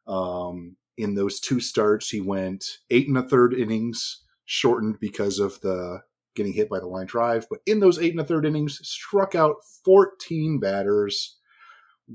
Um, 0.06 0.76
in 0.96 1.14
those 1.14 1.40
two 1.40 1.58
starts, 1.58 2.10
he 2.10 2.20
went 2.20 2.64
eight 2.90 3.08
and 3.08 3.18
a 3.18 3.22
third 3.22 3.54
innings, 3.54 4.22
shortened 4.44 5.00
because 5.00 5.40
of 5.40 5.60
the 5.62 6.02
getting 6.36 6.52
hit 6.52 6.68
by 6.68 6.78
the 6.78 6.86
line 6.86 7.06
drive. 7.06 7.46
But 7.50 7.60
in 7.66 7.80
those 7.80 7.98
eight 7.98 8.12
and 8.12 8.20
a 8.20 8.24
third 8.24 8.46
innings, 8.46 8.78
struck 8.86 9.34
out 9.34 9.56
14 9.84 10.60
batters, 10.60 11.36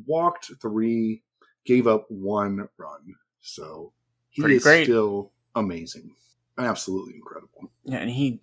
walked 0.06 0.52
three, 0.62 1.24
gave 1.66 1.88
up 1.88 2.06
one 2.10 2.70
run. 2.78 3.16
So 3.42 3.92
he 4.30 4.42
Pretty 4.42 4.56
is 4.58 4.64
great. 4.64 4.86
still 4.86 5.32
amazing. 5.56 6.16
Absolutely 6.58 7.16
incredible. 7.16 7.72
Yeah, 7.84 7.98
and 7.98 8.10
he 8.10 8.42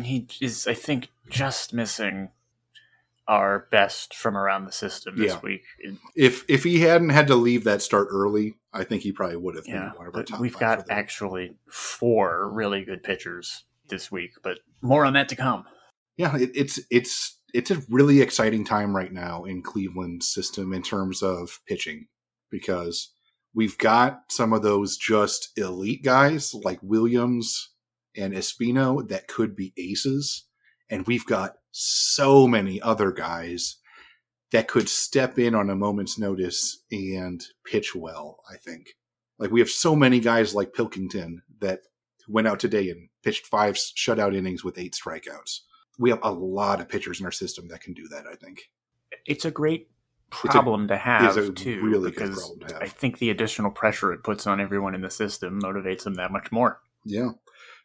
he 0.00 0.26
is, 0.40 0.66
I 0.66 0.74
think, 0.74 1.08
just 1.30 1.72
missing 1.72 2.30
our 3.26 3.68
best 3.70 4.14
from 4.14 4.36
around 4.36 4.66
the 4.66 4.72
system 4.72 5.16
this 5.16 5.32
Yeah. 5.32 5.40
week. 5.40 5.62
If 6.14 6.44
if 6.48 6.62
he 6.64 6.80
hadn't 6.80 7.08
had 7.10 7.26
to 7.28 7.36
leave 7.36 7.64
that 7.64 7.80
start 7.80 8.08
early, 8.10 8.58
I 8.72 8.84
think 8.84 9.02
he 9.02 9.12
probably 9.12 9.36
would 9.36 9.54
have 9.54 9.64
been 9.64 9.74
yeah, 9.74 9.92
one 9.94 10.08
of 10.08 10.14
our 10.14 10.24
top 10.24 10.40
we've 10.40 10.58
got 10.58 10.90
actually 10.90 11.56
four 11.70 12.50
really 12.52 12.84
good 12.84 13.02
pitchers 13.02 13.64
this 13.88 14.10
week, 14.10 14.32
but 14.42 14.58
more 14.82 15.04
on 15.04 15.12
that 15.14 15.28
to 15.30 15.36
come. 15.36 15.64
yeah, 16.16 16.36
it, 16.36 16.50
it's 16.54 16.80
it's 16.90 17.38
it's 17.52 17.70
a 17.70 17.82
really 17.88 18.20
exciting 18.20 18.64
time 18.64 18.94
right 18.94 19.12
now 19.12 19.44
in 19.44 19.62
Cleveland's 19.62 20.32
system 20.32 20.72
in 20.72 20.82
terms 20.82 21.22
of 21.22 21.60
pitching 21.68 22.06
because 22.50 23.12
we've 23.54 23.78
got 23.78 24.22
some 24.30 24.52
of 24.52 24.62
those 24.62 24.96
just 24.96 25.50
elite 25.56 26.02
guys 26.02 26.54
like 26.64 26.80
Williams 26.82 27.70
and 28.16 28.34
Espino 28.34 29.06
that 29.08 29.28
could 29.28 29.56
be 29.56 29.72
aces, 29.76 30.46
and 30.90 31.06
we've 31.06 31.26
got 31.26 31.56
so 31.70 32.46
many 32.46 32.80
other 32.80 33.10
guys 33.10 33.76
that 34.52 34.68
could 34.68 34.88
step 34.88 35.38
in 35.38 35.54
on 35.54 35.68
a 35.68 35.74
moment's 35.74 36.16
notice 36.18 36.82
and 36.92 37.44
pitch 37.66 37.94
well. 37.94 38.38
I 38.48 38.56
think 38.56 38.94
like 39.38 39.50
we 39.50 39.60
have 39.60 39.70
so 39.70 39.96
many 39.96 40.20
guys 40.20 40.54
like 40.54 40.74
Pilkington 40.74 41.42
that 41.60 41.80
went 42.28 42.46
out 42.46 42.60
today 42.60 42.90
and 42.90 43.08
pitched 43.22 43.46
five 43.46 43.74
shutout 43.74 44.34
innings 44.34 44.64
with 44.64 44.78
eight 44.78 44.94
strikeouts 44.94 45.60
we 45.98 46.10
have 46.10 46.20
a 46.22 46.30
lot 46.30 46.80
of 46.80 46.88
pitchers 46.88 47.20
in 47.20 47.26
our 47.26 47.32
system 47.32 47.68
that 47.68 47.80
can 47.80 47.94
do 47.94 48.08
that. 48.08 48.26
I 48.26 48.34
think. 48.34 48.70
It's 49.26 49.44
a 49.44 49.50
great 49.50 49.88
a- 50.32 50.48
problem 50.48 50.88
to 50.88 50.96
have 50.96 51.36
a 51.36 51.52
too, 51.52 51.82
really 51.82 52.10
good 52.10 52.30
because 52.30 52.38
problem 52.38 52.68
to 52.68 52.74
have. 52.74 52.82
I 52.82 52.88
think 52.88 53.18
the 53.18 53.30
additional 53.30 53.70
pressure 53.70 54.12
it 54.12 54.22
puts 54.22 54.46
on 54.46 54.60
everyone 54.60 54.94
in 54.94 55.00
the 55.00 55.10
system 55.10 55.60
motivates 55.60 56.04
them 56.04 56.14
that 56.14 56.32
much 56.32 56.50
more. 56.50 56.80
Yeah, 57.04 57.30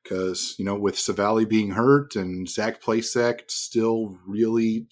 because 0.03 0.55
you 0.57 0.65
know 0.65 0.75
with 0.75 0.95
Civale 0.95 1.47
being 1.47 1.71
hurt 1.71 2.15
and 2.15 2.49
Zach 2.49 2.81
Plesac 2.81 3.49
still 3.49 4.17
really 4.25 4.87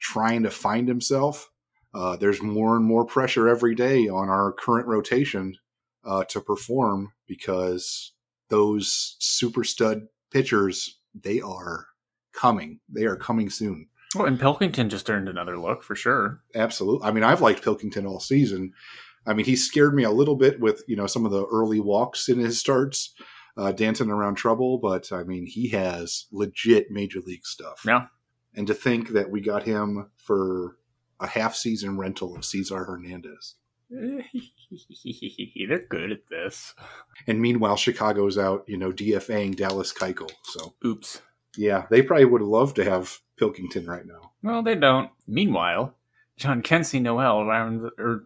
trying 0.00 0.42
to 0.42 0.50
find 0.50 0.88
himself, 0.88 1.50
uh, 1.94 2.16
there's 2.16 2.42
more 2.42 2.76
and 2.76 2.84
more 2.84 3.04
pressure 3.04 3.48
every 3.48 3.74
day 3.74 4.08
on 4.08 4.28
our 4.28 4.52
current 4.52 4.86
rotation 4.86 5.56
uh, 6.04 6.24
to 6.24 6.40
perform 6.40 7.12
because 7.26 8.12
those 8.48 9.16
super 9.18 9.64
stud 9.64 10.08
pitchers 10.30 10.98
they 11.14 11.40
are 11.40 11.86
coming. 12.32 12.80
They 12.88 13.04
are 13.04 13.16
coming 13.16 13.50
soon. 13.50 13.88
Well, 14.14 14.26
and 14.26 14.38
Pilkington 14.38 14.88
just 14.88 15.10
earned 15.10 15.28
another 15.28 15.58
look 15.58 15.82
for 15.82 15.96
sure. 15.96 16.40
Absolutely. 16.54 17.06
I 17.06 17.12
mean, 17.12 17.24
I've 17.24 17.40
liked 17.40 17.62
Pilkington 17.62 18.06
all 18.06 18.20
season. 18.20 18.72
I 19.26 19.34
mean, 19.34 19.46
he 19.46 19.56
scared 19.56 19.94
me 19.94 20.04
a 20.04 20.10
little 20.10 20.36
bit 20.36 20.60
with 20.60 20.82
you 20.86 20.96
know 20.96 21.06
some 21.06 21.24
of 21.26 21.32
the 21.32 21.46
early 21.46 21.80
walks 21.80 22.28
in 22.28 22.38
his 22.38 22.58
starts, 22.58 23.12
uh, 23.56 23.72
dancing 23.72 24.10
around 24.10 24.36
trouble. 24.36 24.78
But 24.78 25.10
I 25.12 25.24
mean, 25.24 25.46
he 25.46 25.68
has 25.70 26.26
legit 26.30 26.90
major 26.90 27.20
league 27.20 27.44
stuff. 27.44 27.82
Yeah. 27.86 28.06
And 28.54 28.66
to 28.68 28.74
think 28.74 29.10
that 29.10 29.30
we 29.30 29.40
got 29.40 29.64
him 29.64 30.10
for 30.16 30.76
a 31.20 31.26
half 31.26 31.54
season 31.54 31.98
rental 31.98 32.36
of 32.36 32.44
Cesar 32.44 32.84
Hernandez, 32.84 33.56
They're 35.68 35.86
good 35.88 36.12
at 36.12 36.26
this. 36.28 36.74
and 37.26 37.40
meanwhile 37.40 37.76
Chicago's 37.76 38.38
out, 38.38 38.64
you 38.66 38.76
know, 38.76 38.92
DFAing 38.92 39.56
Dallas 39.56 39.92
Keuchel. 39.92 40.30
So 40.44 40.74
Oops. 40.84 41.20
yeah, 41.56 41.86
they 41.90 42.02
probably 42.02 42.24
would 42.26 42.42
love 42.42 42.74
to 42.74 42.84
have 42.84 43.18
Pilkington 43.36 43.86
right 43.86 44.06
now. 44.06 44.32
Well, 44.42 44.62
they 44.62 44.74
don't. 44.74 45.10
Meanwhile, 45.26 45.94
Jhonkensy 46.40 47.00
Noel 47.00 47.40
around 47.40 47.90
or 47.98 48.24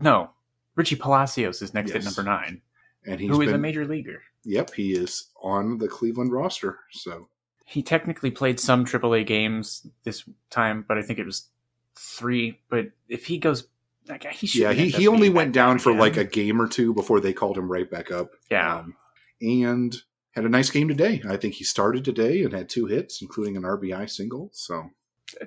no, 0.00 0.30
Richie 0.74 0.96
Palacios 0.96 1.62
is 1.62 1.72
next 1.74 1.92
at 1.92 2.04
number 2.04 2.22
nine, 2.22 2.60
And 3.06 3.20
he's 3.20 3.30
who 3.30 3.40
is 3.42 3.46
been, 3.46 3.54
a 3.54 3.58
major 3.58 3.86
leaguer. 3.86 4.22
Yep, 4.44 4.74
he 4.74 4.92
is 4.92 5.30
on 5.42 5.78
the 5.78 5.88
Cleveland 5.88 6.32
roster. 6.32 6.80
So 6.92 7.28
He 7.64 7.82
technically 7.82 8.30
played 8.30 8.60
some 8.60 8.84
AAA 8.84 9.26
games 9.26 9.86
this 10.04 10.24
time, 10.50 10.84
but 10.86 10.98
I 10.98 11.02
think 11.02 11.18
it 11.18 11.26
was 11.26 11.48
three. 11.96 12.60
But 12.68 12.86
if 13.08 13.26
he 13.26 13.38
goes, 13.38 13.68
like, 14.08 14.24
he 14.32 14.46
should. 14.46 14.60
yeah, 14.60 14.72
he, 14.72 14.88
he 14.90 15.08
only 15.08 15.28
went 15.30 15.52
down 15.52 15.78
for 15.78 15.92
like 15.92 16.16
a 16.16 16.24
game 16.24 16.60
or 16.60 16.68
two 16.68 16.94
before 16.94 17.20
they 17.20 17.32
called 17.32 17.56
him 17.58 17.70
right 17.70 17.90
back 17.90 18.10
up. 18.10 18.30
yeah. 18.50 18.78
Um, 18.78 18.96
and 19.40 19.94
had 20.32 20.44
a 20.44 20.48
nice 20.48 20.70
game 20.70 20.88
today. 20.88 21.22
I 21.28 21.36
think 21.36 21.54
he 21.54 21.64
started 21.64 22.04
today 22.04 22.42
and 22.42 22.52
had 22.52 22.68
two 22.68 22.86
hits, 22.86 23.20
including 23.22 23.56
an 23.56 23.62
RBI 23.64 24.08
single. 24.10 24.50
So 24.52 24.90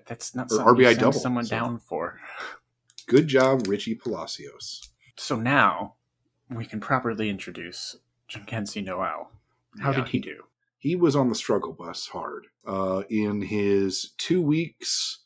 That's 0.05 0.35
not 0.35 0.51
or 0.51 0.73
RBI 0.75 0.97
double, 0.99 1.13
someone 1.13 1.45
so. 1.45 1.55
down 1.55 1.79
for. 1.79 2.19
good 3.07 3.27
job, 3.27 3.67
Richie 3.67 3.95
Palacios. 3.95 4.89
So 5.17 5.35
now 5.35 5.95
we 6.49 6.65
can 6.65 6.79
properly 6.79 7.29
introduce 7.29 7.95
Jhonkensy 8.31 8.83
Noel. 8.83 9.31
How 9.79 9.91
Yeah, 9.91 9.97
did 9.97 10.07
he 10.09 10.19
do? 10.19 10.43
He 10.77 10.95
was 10.95 11.15
on 11.15 11.29
the 11.29 11.35
struggle 11.35 11.73
bus 11.73 12.07
hard. 12.07 12.47
Uh, 12.65 13.03
in 13.09 13.41
his 13.41 14.11
two 14.17 14.41
weeks, 14.41 15.19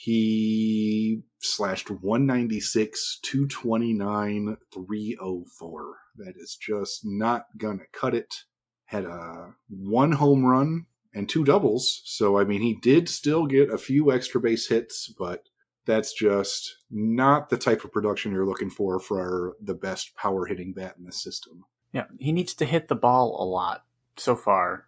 he 0.00 1.22
slashed 1.40 1.90
196, 1.90 3.18
229, 3.20 4.56
304. 4.72 5.96
That 6.18 6.34
is 6.36 6.56
just 6.56 7.00
not 7.04 7.46
gonna 7.56 7.82
cut 7.92 8.14
it. 8.14 8.44
Had 8.84 9.06
a 9.06 9.54
one 9.68 10.12
home 10.12 10.44
run 10.44 10.86
and 11.12 11.28
two 11.28 11.42
doubles. 11.42 12.02
So, 12.04 12.38
I 12.38 12.44
mean, 12.44 12.62
he 12.62 12.74
did 12.74 13.08
still 13.08 13.46
get 13.46 13.72
a 13.72 13.76
few 13.76 14.12
extra 14.12 14.40
base 14.40 14.68
hits, 14.68 15.12
but 15.18 15.48
that's 15.84 16.12
just 16.12 16.76
not 16.92 17.50
the 17.50 17.58
type 17.58 17.82
of 17.82 17.90
production 17.90 18.30
you're 18.30 18.46
looking 18.46 18.70
for 18.70 19.00
for 19.00 19.56
the 19.60 19.74
best 19.74 20.14
power 20.14 20.46
hitting 20.46 20.74
bat 20.74 20.94
in 20.96 21.06
the 21.06 21.12
system. 21.12 21.64
Yeah, 21.92 22.04
he 22.20 22.30
needs 22.30 22.54
to 22.54 22.64
hit 22.64 22.86
the 22.86 22.94
ball 22.94 23.36
a 23.36 23.44
lot. 23.44 23.84
So 24.16 24.36
far, 24.36 24.86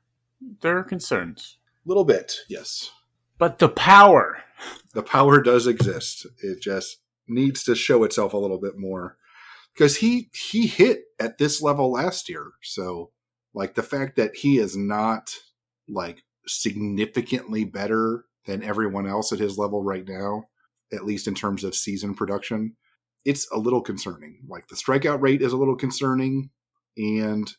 there 0.61 0.79
are 0.79 0.85
concerns. 0.85 1.59
A 1.85 1.88
little 1.88 2.05
bit, 2.05 2.37
yes. 2.49 2.92
But 3.40 3.59
the 3.59 3.70
power. 3.70 4.42
the 4.92 5.03
power 5.03 5.40
does 5.40 5.66
exist. 5.66 6.26
It 6.42 6.61
just 6.61 6.98
needs 7.26 7.64
to 7.64 7.74
show 7.74 8.05
itself 8.05 8.35
a 8.35 8.38
little 8.38 8.61
bit 8.61 8.76
more 8.76 9.16
because 9.72 9.96
he 9.96 10.29
he 10.35 10.66
hit 10.66 11.05
at 11.18 11.38
this 11.38 11.62
level 11.62 11.90
last 11.90 12.29
year. 12.29 12.53
So 12.62 13.12
like 13.55 13.74
the 13.74 13.83
fact 13.83 14.16
that 14.16 14.37
he 14.37 14.59
is 14.59 14.76
not 14.76 15.35
like 15.88 16.22
significantly 16.46 17.64
better 17.64 18.26
than 18.44 18.62
everyone 18.62 19.07
else 19.07 19.33
at 19.33 19.38
his 19.38 19.57
level 19.57 19.83
right 19.83 20.07
now, 20.07 20.44
at 20.92 21.07
least 21.07 21.26
in 21.26 21.35
terms 21.35 21.64
of 21.64 21.74
season 21.74 22.14
production, 22.14 22.76
it's 23.24 23.50
a 23.53 23.59
little 23.59 23.81
concerning. 23.81 24.40
Like 24.48 24.68
the 24.68 24.76
strikeout 24.76 25.22
rate 25.22 25.40
is 25.40 25.55
a 25.55 25.57
little 25.57 25.76
concerning 25.76 26.50
and 26.98 27.50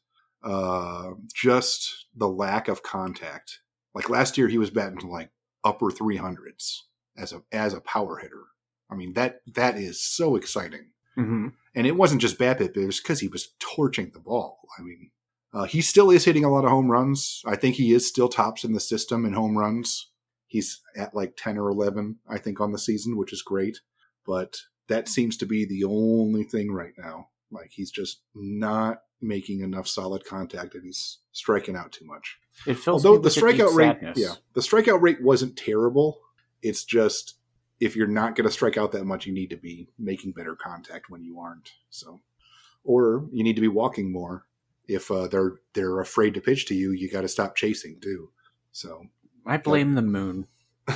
uh 0.43 1.11
just 1.33 2.05
the 2.15 2.27
lack 2.27 2.67
of 2.67 2.83
contact. 2.83 3.61
Like 3.95 4.11
last 4.11 4.37
year 4.37 4.47
he 4.47 4.59
was 4.59 4.69
batting 4.69 5.09
like 5.09 5.31
upper 5.63 5.87
300s 5.87 6.79
as 7.17 7.33
a 7.33 7.41
as 7.51 7.73
a 7.73 7.81
power 7.81 8.17
hitter. 8.17 8.43
I 8.89 8.95
mean 8.95 9.13
that 9.13 9.41
that 9.53 9.77
is 9.77 10.03
so 10.03 10.35
exciting. 10.35 10.91
Mm-hmm. 11.17 11.49
And 11.75 11.87
it 11.87 11.95
wasn't 11.95 12.21
just 12.21 12.39
BABIP; 12.39 12.77
it 12.77 12.85
was 12.85 12.99
because 12.99 13.19
he 13.19 13.27
was 13.27 13.53
torching 13.59 14.11
the 14.13 14.19
ball. 14.19 14.59
I 14.77 14.81
mean, 14.81 15.11
uh, 15.53 15.65
he 15.65 15.81
still 15.81 16.09
is 16.09 16.25
hitting 16.25 16.45
a 16.45 16.51
lot 16.51 16.63
of 16.63 16.71
home 16.71 16.89
runs. 16.89 17.41
I 17.45 17.55
think 17.55 17.75
he 17.75 17.93
is 17.93 18.07
still 18.07 18.29
tops 18.29 18.63
in 18.63 18.73
the 18.73 18.79
system 18.79 19.25
in 19.25 19.33
home 19.33 19.57
runs. 19.57 20.09
He's 20.47 20.81
at 20.95 21.13
like 21.13 21.35
ten 21.37 21.57
or 21.57 21.69
eleven, 21.69 22.19
I 22.29 22.37
think, 22.37 22.61
on 22.61 22.71
the 22.71 22.79
season, 22.79 23.17
which 23.17 23.33
is 23.33 23.41
great. 23.41 23.79
But 24.25 24.57
that 24.87 25.07
seems 25.07 25.37
to 25.37 25.45
be 25.45 25.65
the 25.65 25.83
only 25.83 26.43
thing 26.43 26.71
right 26.71 26.93
now. 26.97 27.29
Like 27.51 27.71
he's 27.71 27.91
just 27.91 28.21
not 28.33 29.03
making 29.21 29.61
enough 29.61 29.87
solid 29.87 30.25
contact, 30.25 30.75
and 30.75 30.83
he's 30.83 31.19
striking 31.31 31.75
out 31.75 31.91
too 31.91 32.05
much. 32.05 32.37
It 32.65 32.75
fills 32.75 33.05
Although 33.05 33.19
the 33.19 33.23
with 33.23 33.37
a 33.37 33.51
deep 33.51 33.61
strikeout 33.61 33.75
rate, 33.75 33.85
sadness. 33.99 34.17
yeah, 34.17 34.33
the 34.53 34.61
strikeout 34.61 35.01
rate 35.01 35.21
wasn't 35.21 35.57
terrible. 35.57 36.19
It's 36.61 36.83
just 36.83 37.35
if 37.79 37.95
you're 37.95 38.07
not 38.07 38.35
going 38.35 38.47
to 38.47 38.53
strike 38.53 38.77
out 38.77 38.91
that 38.91 39.05
much, 39.05 39.25
you 39.25 39.33
need 39.33 39.49
to 39.49 39.57
be 39.57 39.89
making 39.97 40.31
better 40.33 40.55
contact 40.55 41.09
when 41.09 41.23
you 41.23 41.39
aren't. 41.39 41.71
So, 41.89 42.21
or 42.83 43.27
you 43.31 43.43
need 43.43 43.55
to 43.55 43.61
be 43.61 43.67
walking 43.67 44.11
more. 44.11 44.45
If 44.87 45.09
uh, 45.11 45.27
they're 45.27 45.59
they're 45.73 45.99
afraid 45.99 46.33
to 46.35 46.41
pitch 46.41 46.65
to 46.67 46.75
you, 46.75 46.91
you 46.91 47.09
got 47.09 47.21
to 47.21 47.27
stop 47.27 47.55
chasing 47.55 47.99
too. 48.01 48.29
So 48.71 49.05
I 49.45 49.57
blame 49.57 49.95
the 49.95 50.01
moon. 50.01 50.47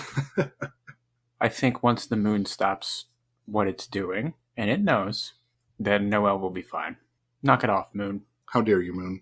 I 1.41 1.49
think 1.49 1.83
once 1.83 2.05
the 2.05 2.15
moon 2.15 2.45
stops 2.45 3.05
what 3.45 3.67
it's 3.67 3.87
doing, 3.87 4.33
and 4.57 4.69
it 4.69 4.81
knows, 4.81 5.33
then 5.79 6.09
Noel 6.09 6.39
will 6.39 6.49
be 6.49 6.61
fine. 6.61 6.97
Knock 7.43 7.63
it 7.63 7.69
off, 7.69 7.93
moon. 7.93 8.21
How 8.47 8.61
dare 8.61 8.81
you, 8.81 8.93
Moon? 8.93 9.21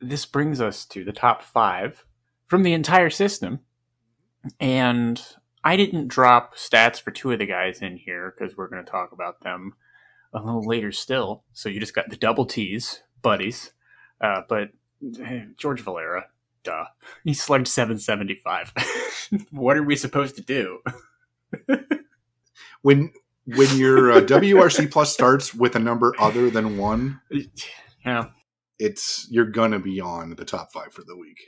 This 0.00 0.26
brings 0.26 0.60
us 0.60 0.84
to 0.86 1.04
the 1.04 1.12
top 1.12 1.42
five 1.42 2.04
from 2.46 2.62
the 2.62 2.72
entire 2.72 3.10
system. 3.10 3.60
And 4.58 5.22
I 5.62 5.76
didn't 5.76 6.08
drop 6.08 6.56
stats 6.56 7.00
for 7.00 7.12
two 7.12 7.30
of 7.30 7.38
the 7.38 7.46
guys 7.46 7.80
in 7.80 7.96
here 7.96 8.34
because 8.36 8.56
we're 8.56 8.68
going 8.68 8.84
to 8.84 8.90
talk 8.90 9.12
about 9.12 9.42
them 9.42 9.74
a 10.34 10.40
little 10.40 10.66
later 10.66 10.90
still. 10.90 11.44
So 11.52 11.68
you 11.68 11.78
just 11.78 11.94
got 11.94 12.10
the 12.10 12.16
double 12.16 12.46
T's, 12.46 13.02
buddies. 13.22 13.72
Uh, 14.20 14.42
but 14.48 14.70
eh, 15.22 15.44
George 15.56 15.80
Valera, 15.80 16.26
duh. 16.64 16.86
He 17.24 17.34
slugged 17.34 17.68
775. 17.68 18.72
what 19.50 19.76
are 19.76 19.82
we 19.82 19.94
supposed 19.96 20.36
to 20.36 20.42
do? 20.42 20.80
When 22.82 23.12
when 23.46 23.76
your 23.76 24.12
uh, 24.12 24.20
WRC 24.20 24.90
plus 24.90 25.12
starts 25.12 25.54
with 25.54 25.74
a 25.76 25.78
number 25.80 26.14
other 26.18 26.50
than 26.50 26.76
one, 26.78 27.20
Yeah. 28.04 28.26
it's 28.78 29.26
you're 29.30 29.50
gonna 29.50 29.78
be 29.78 30.00
on 30.00 30.34
the 30.36 30.44
top 30.44 30.72
five 30.72 30.92
for 30.92 31.02
the 31.04 31.16
week. 31.16 31.38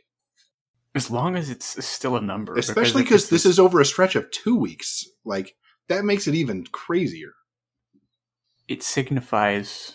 As 0.94 1.10
long 1.10 1.34
as 1.34 1.50
it's 1.50 1.84
still 1.84 2.16
a 2.16 2.20
number. 2.20 2.54
Especially 2.56 3.02
because 3.02 3.28
this 3.28 3.44
is 3.44 3.58
over 3.58 3.80
a 3.80 3.84
stretch 3.84 4.14
of 4.14 4.30
two 4.30 4.54
weeks. 4.56 5.04
Like 5.24 5.56
that 5.88 6.04
makes 6.04 6.28
it 6.28 6.34
even 6.36 6.64
crazier. 6.70 7.32
It 8.68 8.82
signifies 8.82 9.92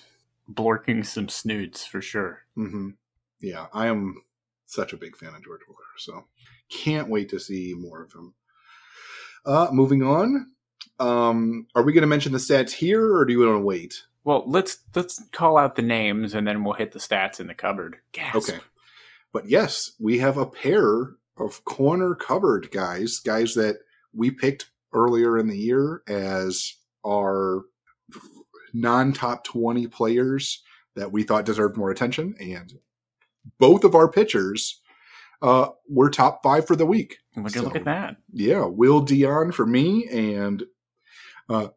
blorking 0.51 1.05
some 1.05 1.29
snoods 1.29 1.85
for 1.85 2.01
sure. 2.01 2.39
hmm 2.55 2.89
Yeah, 3.39 3.67
I 3.73 3.88
am 3.88 4.21
such 4.65 4.91
a 4.93 4.97
big 4.97 5.15
fan 5.15 5.29
of 5.33 5.43
George 5.43 5.62
Valera, 5.65 5.97
so 5.97 6.25
can't 6.69 7.07
wait 7.09 7.29
to 7.29 7.39
see 7.39 7.73
more 7.77 8.03
of 8.03 8.12
him. 8.13 8.33
Uh, 9.45 9.69
moving 9.71 10.03
on. 10.03 10.51
Um, 10.99 11.67
are 11.75 11.83
we 11.83 11.93
going 11.93 12.01
to 12.01 12.07
mention 12.07 12.31
the 12.31 12.38
stats 12.38 12.71
here, 12.71 13.15
or 13.15 13.25
do 13.25 13.33
you 13.33 13.39
want 13.39 13.55
to 13.55 13.65
wait? 13.65 14.03
Well, 14.23 14.43
let's 14.45 14.79
let's 14.95 15.23
call 15.31 15.57
out 15.57 15.75
the 15.75 15.81
names 15.81 16.33
and 16.35 16.47
then 16.47 16.63
we'll 16.63 16.73
hit 16.73 16.91
the 16.91 16.99
stats 16.99 17.39
in 17.39 17.47
the 17.47 17.53
cupboard. 17.53 17.97
Gasp. 18.12 18.35
Okay. 18.35 18.59
But 19.31 19.47
yes, 19.47 19.93
we 19.99 20.19
have 20.19 20.38
a 20.38 20.45
pair 20.45 21.15
of 21.38 21.63
corner 21.65 22.15
cupboard 22.15 22.69
guys, 22.71 23.19
guys 23.19 23.53
that 23.55 23.77
we 24.13 24.31
picked 24.31 24.69
earlier 24.93 25.38
in 25.38 25.47
the 25.47 25.57
year 25.57 26.01
as 26.07 26.75
our 27.05 27.63
non 28.73 29.13
top 29.13 29.43
20 29.45 29.88
players 29.88 30.62
that 30.95 31.12
we 31.12 31.23
thought 31.23 31.45
deserved 31.45 31.77
more 31.77 31.91
attention. 31.91 32.35
And 32.39 32.73
both 33.57 33.83
of 33.83 33.95
our 33.95 34.12
pitchers 34.12 34.81
uh, 35.41 35.69
were 35.88 36.09
top 36.09 36.43
five 36.43 36.67
for 36.67 36.75
the 36.75 36.85
week. 36.85 37.17
Would 37.35 37.55
you 37.55 37.62
look 37.62 37.75
at 37.75 37.85
that? 37.85 38.17
Yeah, 38.33 38.65
Will 38.65 39.01
Dion 39.01 39.51
for 39.51 39.65
me 39.65 40.07
and 40.07 40.63
uh, 41.49 41.69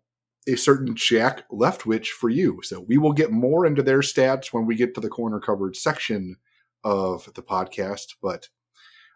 a 0.48 0.56
certain 0.56 0.94
Jack 0.96 1.48
Leftwich 1.50 2.08
for 2.08 2.28
you. 2.28 2.60
So 2.62 2.80
we 2.80 2.98
will 2.98 3.12
get 3.12 3.30
more 3.30 3.64
into 3.64 3.82
their 3.82 4.00
stats 4.00 4.52
when 4.52 4.66
we 4.66 4.74
get 4.74 4.94
to 4.94 5.00
the 5.00 5.08
corner 5.08 5.40
covered 5.40 5.76
section 5.76 6.36
of 6.84 7.32
the 7.34 7.42
podcast. 7.42 8.14
But 8.20 8.48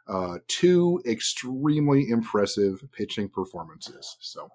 uh, 0.07 0.39
two 0.47 1.03
extremely 1.05 2.09
impressive 2.09 2.85
pitching 2.93 3.29
performances. 3.29 4.17
So 4.21 4.49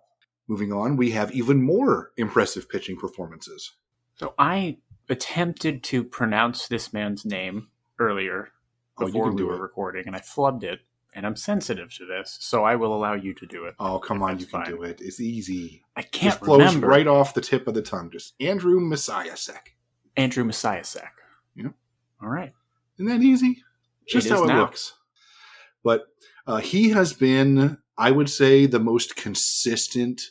moving 0.48 0.72
on, 0.72 0.96
we 0.96 1.12
have 1.12 1.32
even 1.34 1.62
more 1.62 2.12
impressive 2.18 2.70
pitching 2.70 2.98
performances. 2.98 3.74
So 4.16 4.34
I 4.38 4.78
attempted 5.10 5.84
to 5.84 6.04
pronounce 6.06 6.68
this 6.68 6.94
man's 6.94 7.26
name 7.26 7.68
earlier 8.00 8.50
Oh, 8.98 9.06
before 9.06 9.26
can 9.26 9.36
we 9.36 9.42
do 9.42 9.48
were 9.48 9.56
it. 9.56 9.62
recording, 9.62 10.04
and 10.08 10.16
I 10.16 10.20
flubbed 10.20 10.64
it. 10.64 10.80
And 11.14 11.26
I'm 11.26 11.36
sensitive 11.36 11.94
to 11.96 12.06
this, 12.06 12.38
so 12.40 12.64
I 12.64 12.76
will 12.78 12.96
allow 12.96 13.14
you 13.16 13.34
to 13.34 13.46
do 13.46 13.66
it. 13.66 13.76
Oh, 13.80 14.00
come 14.00 14.24
on, 14.24 14.40
you 14.40 14.46
can 14.46 14.64
fine. 14.64 14.74
do 14.74 14.84
it. 14.84 15.02
It's 15.02 15.20
easy. 15.20 15.84
I 15.98 16.04
can't 16.04 16.34
Just 16.36 16.46
flows 16.46 16.60
remember. 16.60 16.88
right 16.88 17.08
off 17.08 17.34
the 17.34 17.42
tip 17.42 17.68
of 17.68 17.74
the 17.74 17.82
tongue. 17.82 18.10
Just 18.12 18.34
Andrew 18.40 18.80
Misiaszek. 18.80 19.76
Andrew 20.16 20.46
Misiaszek. 20.46 21.10
Yep. 21.56 21.74
All 22.22 22.30
right. 22.30 22.54
Isn't 22.98 23.08
that 23.12 23.22
easy? 23.26 23.62
Just 24.08 24.28
It 24.28 24.32
how 24.32 24.44
it 24.44 24.48
now. 24.48 24.62
looks. 24.62 24.94
But 25.84 26.06
uh, 26.48 26.58
he 26.58 26.90
has 26.92 27.12
been, 27.14 27.78
I 27.98 28.12
would 28.12 28.30
say, 28.30 28.66
the 28.66 28.80
most 28.80 29.16
consistent 29.18 30.22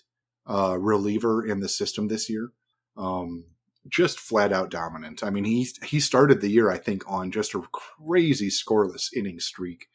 uh, 0.46 0.78
reliever 0.78 1.46
in 1.46 1.60
the 1.60 1.68
system 1.68 2.08
this 2.08 2.30
year. 2.30 2.52
Um, 2.96 3.44
just 3.88 4.18
flat 4.18 4.52
out 4.52 4.70
dominant. 4.70 5.22
I 5.24 5.30
mean, 5.30 5.44
he 5.44 5.66
he 5.84 6.00
started 6.00 6.40
the 6.40 6.50
year, 6.50 6.70
I 6.70 6.78
think, 6.78 7.02
on 7.06 7.30
just 7.30 7.54
a 7.54 7.62
crazy 7.72 8.48
scoreless 8.48 9.12
inning 9.14 9.40
streak, 9.40 9.88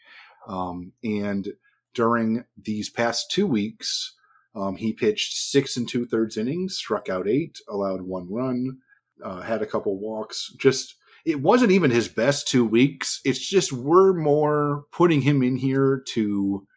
um, 0.48 0.94
and 1.04 1.48
during 1.94 2.44
these 2.62 2.90
past 2.90 3.32
two 3.32 3.48
weeks, 3.48 4.14
um, 4.56 4.76
he 4.76 4.94
pitched 4.94 5.34
six 5.34 5.78
and 5.78 5.88
two 5.88 6.06
thirds 6.06 6.38
innings, 6.38 6.76
struck 6.76 7.10
out 7.10 7.28
eight, 7.28 7.60
allowed 7.68 8.02
one 8.02 8.32
run, 8.32 8.78
uh, 9.24 9.42
had 9.42 9.62
a 9.62 9.66
couple 9.66 9.98
walks. 10.00 10.54
Just 10.58 10.96
it 11.26 11.42
wasn't 11.42 11.72
even 11.72 11.92
his 11.92 12.08
best 12.08 12.48
two 12.48 12.66
weeks. 12.66 13.20
It's 13.26 13.40
just 13.40 13.74
we're 13.74 14.14
more 14.14 14.86
putting 14.92 15.22
him 15.22 15.42
in 15.42 15.58
here 15.58 16.04
to 16.10 16.68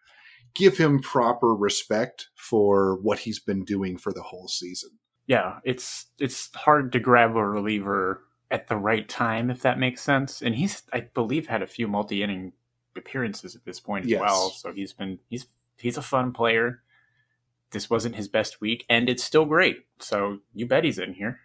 give 0.54 0.78
him 0.78 1.00
proper 1.00 1.54
respect 1.54 2.28
for 2.34 2.98
what 3.02 3.20
he's 3.20 3.38
been 3.38 3.64
doing 3.64 3.98
for 3.98 4.12
the 4.12 4.22
whole 4.22 4.48
season. 4.48 4.90
Yeah, 5.26 5.58
it's 5.62 6.06
it's 6.18 6.52
hard 6.54 6.92
to 6.92 7.00
grab 7.00 7.36
a 7.36 7.44
reliever 7.44 8.22
at 8.50 8.68
the 8.68 8.76
right 8.76 9.06
time, 9.08 9.50
if 9.50 9.60
that 9.62 9.78
makes 9.78 10.00
sense. 10.00 10.40
And 10.40 10.54
he's, 10.54 10.82
I 10.92 11.00
believe, 11.00 11.46
had 11.46 11.62
a 11.62 11.66
few 11.66 11.86
multi-inning 11.86 12.52
appearances 12.98 13.56
at 13.56 13.64
this 13.64 13.80
point 13.80 14.04
as 14.04 14.10
Yes. 14.10 14.20
well. 14.20 14.50
So 14.50 14.72
he's 14.72 14.92
been 14.92 15.18
he's 15.28 15.46
he's 15.78 15.96
a 15.96 16.02
fun 16.02 16.32
player. 16.32 16.82
This 17.70 17.88
wasn't 17.90 18.16
his 18.16 18.28
best 18.28 18.60
week, 18.60 18.84
and 18.88 19.08
it's 19.08 19.22
still 19.24 19.44
great. 19.44 19.86
So 20.00 20.38
you 20.54 20.66
bet 20.66 20.84
he's 20.84 20.98
in 20.98 21.14
here. 21.14 21.40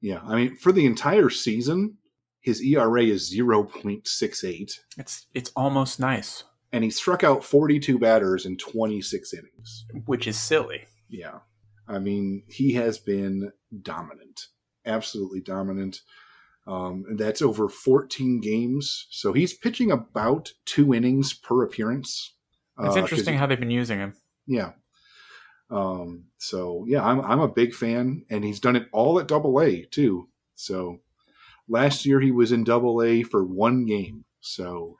Yeah, 0.00 0.20
I 0.24 0.34
mean, 0.36 0.56
for 0.56 0.72
the 0.72 0.86
entire 0.86 1.28
season, 1.28 1.98
his 2.40 2.62
ERA 2.62 3.02
is 3.04 3.30
0.68, 3.36 4.80
It's 4.96 5.26
it's 5.34 5.50
almost 5.56 6.00
nice, 6.00 6.44
and 6.72 6.82
he 6.84 6.90
struck 6.90 7.22
out 7.24 7.44
42 7.44 7.98
batters 7.98 8.46
in 8.46 8.56
26 8.56 9.34
innings. 9.34 9.86
which 10.06 10.26
is 10.26 10.38
silly. 10.38 10.86
Yeah. 11.08 11.40
I 11.88 11.98
mean, 11.98 12.44
he 12.48 12.72
has 12.74 12.98
been 12.98 13.50
dominant, 13.82 14.46
absolutely 14.86 15.40
dominant. 15.40 16.00
Um, 16.70 17.04
and 17.08 17.18
that's 17.18 17.42
over 17.42 17.68
14 17.68 18.40
games. 18.40 19.06
So 19.10 19.32
he's 19.32 19.54
pitching 19.54 19.90
about 19.90 20.52
two 20.66 20.94
innings 20.94 21.32
per 21.32 21.64
appearance. 21.64 22.34
It's 22.78 22.96
Uh, 22.96 23.00
interesting 23.00 23.36
how 23.36 23.46
they've 23.46 23.58
been 23.58 23.70
using 23.72 23.98
him. 23.98 24.14
Yeah. 24.46 24.72
Um, 25.70 26.24
so 26.38 26.84
yeah, 26.88 27.04
I'm 27.04 27.20
I'm 27.20 27.40
a 27.40 27.48
big 27.48 27.74
fan, 27.74 28.24
and 28.30 28.44
he's 28.44 28.60
done 28.60 28.76
it 28.76 28.88
all 28.92 29.18
at 29.20 29.28
Double 29.28 29.60
A 29.60 29.82
too. 29.84 30.28
So 30.54 30.98
last 31.68 32.04
year 32.06 32.20
he 32.20 32.30
was 32.32 32.52
in 32.52 32.64
Double 32.64 33.02
A 33.02 33.22
for 33.22 33.44
one 33.44 33.86
game. 33.86 34.24
So 34.40 34.96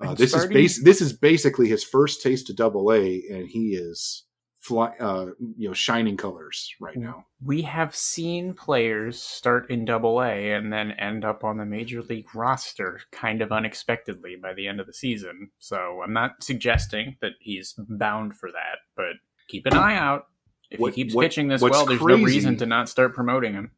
uh, 0.00 0.14
this 0.14 0.30
starting- 0.30 0.56
is. 0.64 0.82
This 0.82 1.00
is 1.00 1.12
basically 1.12 1.68
his 1.68 1.82
first 1.84 2.22
taste 2.22 2.48
of 2.50 2.56
Double 2.56 2.92
A, 2.92 3.22
and 3.30 3.48
he 3.48 3.74
is 3.74 4.24
fly, 4.64 4.88
uh, 4.98 5.26
you 5.58 5.68
know, 5.68 5.74
shining 5.74 6.16
colors 6.16 6.74
right 6.80 6.96
now. 6.96 7.26
we 7.44 7.60
have 7.60 7.94
seen 7.94 8.54
players 8.54 9.20
start 9.20 9.70
in 9.70 9.84
double 9.84 10.22
A 10.22 10.52
and 10.52 10.72
then 10.72 10.92
end 10.92 11.22
up 11.22 11.44
on 11.44 11.58
the 11.58 11.66
major 11.66 12.00
league 12.02 12.34
roster 12.34 13.00
kind 13.12 13.42
of 13.42 13.52
unexpectedly 13.52 14.36
by 14.36 14.54
the 14.54 14.66
end 14.66 14.80
of 14.80 14.86
the 14.86 14.92
season. 14.94 15.50
So 15.58 16.00
I'm 16.02 16.14
not 16.14 16.42
suggesting 16.42 17.16
that 17.20 17.32
he's 17.40 17.74
bound 17.76 18.36
for 18.36 18.50
that, 18.52 18.78
but 18.96 19.16
keep 19.48 19.66
an 19.66 19.74
eye 19.74 19.96
out. 19.96 20.28
If 20.70 20.80
What- 20.80 20.94
he 20.94 21.02
keeps 21.04 21.14
what- 21.14 21.24
pitching 21.24 21.48
this 21.48 21.60
well, 21.60 21.84
there's 21.84 22.00
crazy- 22.00 22.20
no 22.22 22.26
reason 22.26 22.56
to 22.56 22.66
not 22.66 22.88
start 22.88 23.14
promoting 23.14 23.52
him. 23.52 23.70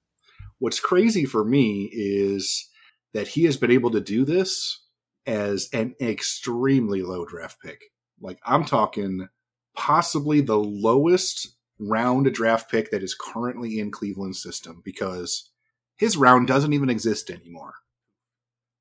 What's 0.61 0.79
crazy 0.79 1.25
for 1.25 1.44
me 1.44 1.90
is 1.92 2.70
that 3.12 3.27
he 3.29 3.42
has 3.44 3.57
been 3.57 3.72
able 3.72 3.90
to 3.90 4.01
do 4.01 4.25
this 4.25 4.85
as 5.27 5.68
an 5.72 5.96
extremely 6.01 7.03
low 7.03 7.25
draft 7.25 7.61
pick. 7.61 7.81
Like 8.20 8.38
I'm 8.46 8.64
talking 8.64 9.29
possibly 9.76 10.40
the 10.40 10.58
lowest 10.58 11.56
round 11.78 12.32
draft 12.32 12.70
pick 12.70 12.90
that 12.90 13.02
is 13.02 13.14
currently 13.14 13.78
in 13.78 13.90
Cleveland's 13.90 14.42
system 14.42 14.82
because 14.84 15.50
his 15.96 16.16
round 16.16 16.48
doesn't 16.48 16.72
even 16.72 16.90
exist 16.90 17.30
anymore. 17.30 17.74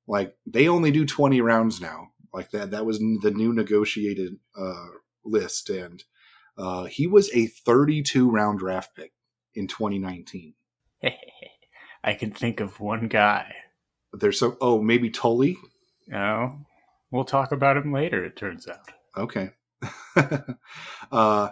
Like 0.08 0.36
they 0.46 0.68
only 0.68 0.90
do 0.90 1.04
20 1.04 1.40
rounds 1.40 1.80
now. 1.80 2.08
Like 2.32 2.50
that 2.50 2.70
that 2.72 2.86
was 2.86 2.98
the 2.98 3.32
new 3.34 3.52
negotiated 3.52 4.36
uh 4.56 4.86
list 5.24 5.70
and 5.70 6.04
uh 6.58 6.84
he 6.84 7.06
was 7.06 7.30
a 7.34 7.46
32 7.46 8.30
round 8.30 8.58
draft 8.58 8.94
pick 8.94 9.12
in 9.54 9.66
2019. 9.66 10.54
I 12.04 12.14
can 12.14 12.30
think 12.30 12.60
of 12.60 12.80
one 12.80 13.08
guy. 13.08 13.54
There's 14.12 14.38
so 14.38 14.56
oh 14.60 14.80
maybe 14.80 15.10
Tully. 15.10 15.58
No, 16.06 16.60
we'll 17.10 17.24
talk 17.24 17.52
about 17.52 17.76
him 17.76 17.92
later. 17.92 18.24
It 18.24 18.36
turns 18.36 18.68
out. 18.68 18.92
Okay. 19.16 19.50
uh, 21.12 21.50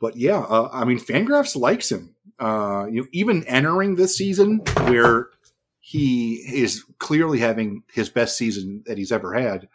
but 0.00 0.16
yeah, 0.16 0.38
uh, 0.38 0.70
I 0.72 0.84
mean, 0.84 0.98
Fangraphs 0.98 1.56
likes 1.56 1.90
him. 1.90 2.14
Uh, 2.38 2.86
you 2.90 3.02
know, 3.02 3.08
even 3.12 3.44
entering 3.44 3.96
this 3.96 4.16
season 4.16 4.58
where 4.86 5.28
he 5.80 6.36
is 6.36 6.84
clearly 6.98 7.38
having 7.38 7.82
his 7.92 8.08
best 8.08 8.36
season 8.36 8.82
that 8.86 8.96
he's 8.96 9.12
ever 9.12 9.34
had, 9.34 9.68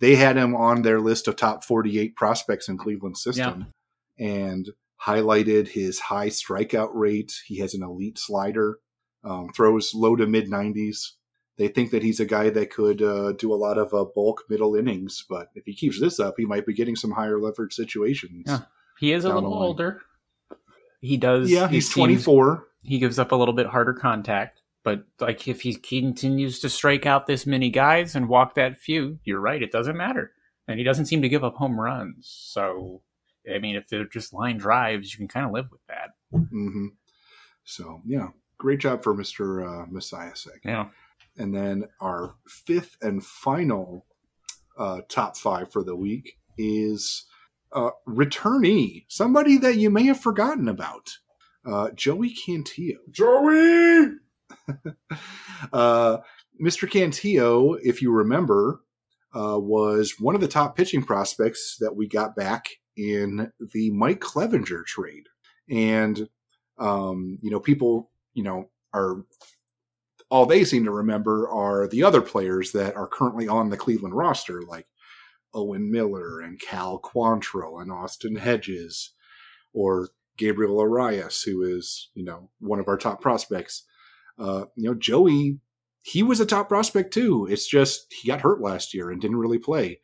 they 0.00 0.16
had 0.16 0.36
him 0.36 0.54
on 0.54 0.82
their 0.82 1.00
list 1.00 1.28
of 1.28 1.36
top 1.36 1.64
48 1.64 2.16
prospects 2.16 2.68
in 2.68 2.78
Cleveland 2.78 3.18
system 3.18 3.72
and 4.18 4.70
highlighted 5.02 5.68
his 5.68 5.98
high 5.98 6.28
strikeout 6.28 6.90
rate. 6.92 7.32
He 7.46 7.58
has 7.58 7.74
an 7.74 7.82
elite 7.82 8.18
slider, 8.18 8.78
um, 9.24 9.50
throws 9.54 9.92
low 9.94 10.16
to 10.16 10.26
mid 10.26 10.50
90s. 10.50 11.12
They 11.58 11.68
think 11.68 11.90
that 11.92 12.02
he's 12.02 12.20
a 12.20 12.26
guy 12.26 12.50
that 12.50 12.70
could 12.70 13.00
uh, 13.00 13.32
do 13.32 13.52
a 13.52 13.56
lot 13.56 13.78
of 13.78 13.94
uh, 13.94 14.04
bulk 14.14 14.44
middle 14.50 14.76
innings, 14.76 15.24
but 15.28 15.48
if 15.54 15.64
he 15.64 15.74
keeps 15.74 15.98
this 15.98 16.20
up, 16.20 16.34
he 16.36 16.44
might 16.44 16.66
be 16.66 16.74
getting 16.74 16.96
some 16.96 17.10
higher 17.12 17.40
leverage 17.40 17.72
situations. 17.72 18.44
Yeah. 18.46 18.60
He 18.98 19.12
is 19.12 19.24
a 19.24 19.34
little 19.34 19.54
older. 19.54 20.02
He 21.00 21.16
does. 21.16 21.50
Yeah, 21.50 21.68
he 21.68 21.76
he's 21.76 21.86
seems- 21.86 22.24
24. 22.24 22.66
He 22.82 22.98
gives 22.98 23.18
up 23.18 23.32
a 23.32 23.36
little 23.36 23.54
bit 23.54 23.66
harder 23.66 23.92
contact, 23.94 24.62
but 24.84 25.04
like 25.20 25.48
if 25.48 25.62
he 25.62 25.74
continues 25.74 26.60
to 26.60 26.68
strike 26.68 27.04
out 27.04 27.26
this 27.26 27.44
many 27.46 27.68
guys 27.70 28.14
and 28.14 28.28
walk 28.28 28.54
that 28.54 28.76
few, 28.78 29.18
you're 29.24 29.40
right. 29.40 29.62
It 29.62 29.72
doesn't 29.72 29.96
matter, 29.96 30.32
and 30.68 30.78
he 30.78 30.84
doesn't 30.84 31.06
seem 31.06 31.20
to 31.22 31.28
give 31.28 31.42
up 31.42 31.56
home 31.56 31.80
runs. 31.80 32.28
So, 32.30 33.02
I 33.52 33.58
mean, 33.58 33.74
if 33.76 33.88
they're 33.88 34.04
just 34.06 34.32
line 34.32 34.56
drives, 34.58 35.12
you 35.12 35.18
can 35.18 35.26
kind 35.28 35.46
of 35.46 35.52
live 35.52 35.66
with 35.72 35.80
that. 35.88 36.10
hmm 36.30 36.86
So, 37.64 38.00
yeah, 38.06 38.28
great 38.58 38.78
job 38.78 39.02
for 39.02 39.14
Mr. 39.14 39.82
Uh, 39.82 39.86
Messiah. 39.90 40.32
Yeah. 40.64 40.86
And 41.36 41.54
then 41.54 41.84
our 42.00 42.34
fifth 42.46 42.96
and 43.02 43.24
final 43.24 44.06
uh, 44.78 45.02
top 45.08 45.36
five 45.36 45.70
for 45.70 45.82
the 45.82 45.96
week 45.96 46.38
is 46.58 47.26
uh, 47.72 47.90
returnee, 48.08 49.04
somebody 49.08 49.58
that 49.58 49.76
you 49.76 49.90
may 49.90 50.04
have 50.04 50.20
forgotten 50.20 50.68
about, 50.68 51.10
uh, 51.66 51.90
Joey 51.90 52.34
Cantillo. 52.34 52.98
Joey. 53.10 54.12
uh, 55.72 56.18
Mr. 56.62 56.88
Cantillo, 56.88 57.78
if 57.82 58.00
you 58.00 58.10
remember, 58.10 58.80
uh, 59.34 59.58
was 59.58 60.14
one 60.18 60.34
of 60.34 60.40
the 60.40 60.48
top 60.48 60.76
pitching 60.76 61.02
prospects 61.02 61.76
that 61.80 61.94
we 61.94 62.08
got 62.08 62.34
back 62.34 62.68
in 62.96 63.52
the 63.72 63.90
Mike 63.90 64.20
Clevinger 64.20 64.84
trade. 64.86 65.26
And, 65.68 66.28
um, 66.78 67.38
you 67.42 67.50
know, 67.50 67.60
people, 67.60 68.10
you 68.32 68.42
know, 68.42 68.70
are 68.94 69.24
all 70.30 70.46
they 70.46 70.64
seem 70.64 70.84
to 70.84 70.90
remember 70.90 71.48
are 71.48 71.86
the 71.86 72.02
other 72.02 72.20
players 72.20 72.72
that 72.72 72.96
are 72.96 73.06
currently 73.06 73.46
on 73.46 73.70
the 73.70 73.76
Cleveland 73.76 74.14
roster, 74.14 74.62
like 74.62 74.86
Owen 75.54 75.90
Miller 75.90 76.40
and 76.40 76.60
Cal 76.60 77.00
Quantrill 77.00 77.80
and 77.80 77.90
Austin 77.92 78.36
Hedges, 78.36 79.12
or 79.72 80.08
Gabriel 80.36 80.80
Arias, 80.80 81.42
who 81.42 81.62
is, 81.62 82.10
you 82.14 82.24
know, 82.24 82.50
one 82.58 82.80
of 82.80 82.88
our 82.88 82.98
top 82.98 83.20
prospects. 83.20 83.84
Uh, 84.38 84.66
you 84.74 84.84
know, 84.84 84.94
Joey, 84.94 85.60
he 86.02 86.22
was 86.22 86.40
a 86.40 86.46
top 86.46 86.68
prospect 86.68 87.12
too. 87.12 87.46
It's 87.50 87.66
just 87.66 88.06
he 88.12 88.28
got 88.28 88.42
hurt 88.42 88.60
last 88.60 88.94
year 88.94 89.10
and 89.10 89.20
didn't 89.20 89.38
really 89.38 89.58
play. 89.58 90.00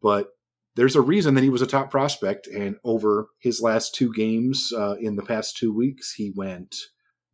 But 0.00 0.28
there's 0.76 0.96
a 0.96 1.00
reason 1.00 1.34
that 1.34 1.44
he 1.44 1.50
was 1.50 1.62
a 1.62 1.66
top 1.66 1.90
prospect. 1.90 2.46
And 2.46 2.76
over 2.84 3.28
his 3.38 3.60
last 3.60 3.94
two 3.94 4.12
games 4.12 4.72
uh, 4.76 4.96
in 5.00 5.16
the 5.16 5.22
past 5.22 5.56
two 5.56 5.72
weeks, 5.72 6.14
he 6.14 6.32
went 6.34 6.74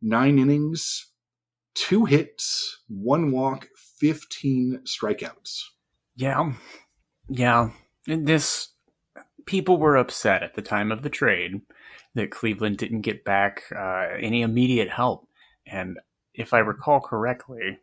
nine 0.01 0.37
innings, 0.37 1.10
two 1.73 2.05
hits, 2.05 2.79
one 2.87 3.31
walk, 3.31 3.67
15 3.99 4.83
strikeouts. 4.85 5.63
Yeah. 6.15 6.53
Yeah. 7.29 7.69
This 8.05 8.69
people 9.45 9.77
were 9.77 9.97
upset 9.97 10.43
at 10.43 10.53
the 10.55 10.61
time 10.61 10.91
of 10.91 11.01
the 11.01 11.09
trade 11.09 11.61
that 12.15 12.31
Cleveland 12.31 12.77
didn't 12.77 13.01
get 13.01 13.23
back 13.23 13.63
uh, 13.75 14.07
any 14.19 14.41
immediate 14.41 14.89
help. 14.89 15.27
And 15.65 15.99
if 16.33 16.53
I 16.53 16.59
recall 16.59 16.99
correctly, 16.99 17.79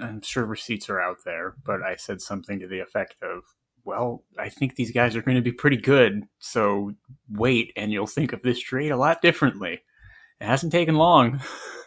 I'm 0.00 0.22
sure 0.22 0.44
receipts 0.44 0.88
are 0.88 1.00
out 1.00 1.18
there, 1.24 1.54
but 1.64 1.82
I 1.82 1.96
said 1.96 2.20
something 2.20 2.60
to 2.60 2.68
the 2.68 2.80
effect 2.80 3.16
of, 3.22 3.42
well, 3.84 4.24
I 4.38 4.48
think 4.48 4.76
these 4.76 4.92
guys 4.92 5.16
are 5.16 5.22
going 5.22 5.36
to 5.36 5.42
be 5.42 5.52
pretty 5.52 5.78
good, 5.78 6.24
so 6.38 6.92
wait 7.30 7.72
and 7.76 7.90
you'll 7.90 8.06
think 8.06 8.32
of 8.32 8.42
this 8.42 8.60
trade 8.60 8.90
a 8.90 8.96
lot 8.96 9.22
differently. 9.22 9.80
It 10.40 10.46
hasn't 10.46 10.72
taken 10.72 10.94
long. 10.94 11.40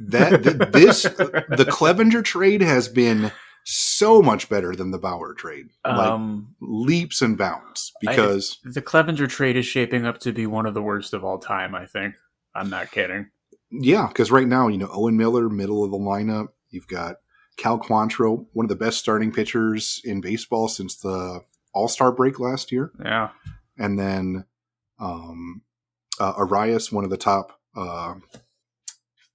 That 0.00 0.42
th- 0.42 0.56
this 0.72 1.02
the 1.02 1.66
Clevinger 1.68 2.22
trade 2.24 2.60
has 2.62 2.88
been 2.88 3.32
so 3.64 4.22
much 4.22 4.48
better 4.48 4.74
than 4.74 4.90
the 4.92 4.98
Bauer 4.98 5.34
trade, 5.34 5.66
like 5.84 5.96
um, 5.96 6.54
leaps 6.60 7.20
and 7.20 7.36
bounds. 7.36 7.92
Because 8.00 8.58
the 8.64 8.80
Clevinger 8.82 9.28
trade 9.28 9.56
is 9.56 9.66
shaping 9.66 10.06
up 10.06 10.18
to 10.20 10.32
be 10.32 10.46
one 10.46 10.66
of 10.66 10.74
the 10.74 10.82
worst 10.82 11.12
of 11.14 11.24
all 11.24 11.38
time, 11.38 11.74
I 11.74 11.84
think. 11.86 12.14
I'm 12.54 12.70
not 12.70 12.90
kidding. 12.90 13.30
yeah, 13.70 14.06
because 14.08 14.30
right 14.30 14.46
now 14.48 14.68
you 14.68 14.78
know 14.78 14.88
Owen 14.92 15.16
Miller, 15.16 15.48
middle 15.48 15.84
of 15.84 15.90
the 15.90 15.98
lineup. 15.98 16.48
You've 16.70 16.88
got 16.88 17.16
Cal 17.56 17.78
Quantrill, 17.78 18.46
one 18.52 18.64
of 18.64 18.68
the 18.70 18.76
best 18.76 18.98
starting 18.98 19.32
pitchers 19.32 20.00
in 20.04 20.20
baseball 20.20 20.68
since 20.68 20.96
the 20.96 21.40
All 21.74 21.88
Star 21.88 22.12
break 22.12 22.38
last 22.40 22.70
year, 22.72 22.92
Yeah. 23.04 23.30
and 23.76 23.98
then 23.98 24.44
um, 24.98 25.62
uh, 26.20 26.32
Arias, 26.36 26.90
one 26.92 27.04
of 27.04 27.10
the 27.10 27.16
top 27.16 27.58
uh, 27.76 28.14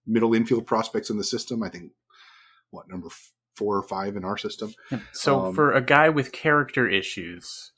middle 0.06 0.34
infield 0.34 0.66
prospects 0.68 1.10
in 1.10 1.18
the 1.18 1.24
system. 1.24 1.64
I 1.64 1.70
think 1.70 1.92
what 2.72 2.90
number 2.90 3.08
four 3.56 3.78
or 3.78 3.84
five 3.84 4.16
in 4.16 4.26
our 4.26 4.38
system. 4.38 4.74
So 5.12 5.46
Um, 5.46 5.56
for 5.56 5.72
a 5.72 5.82
guy 5.82 6.10
with 6.10 6.32
character 6.32 6.88
issues 6.90 7.72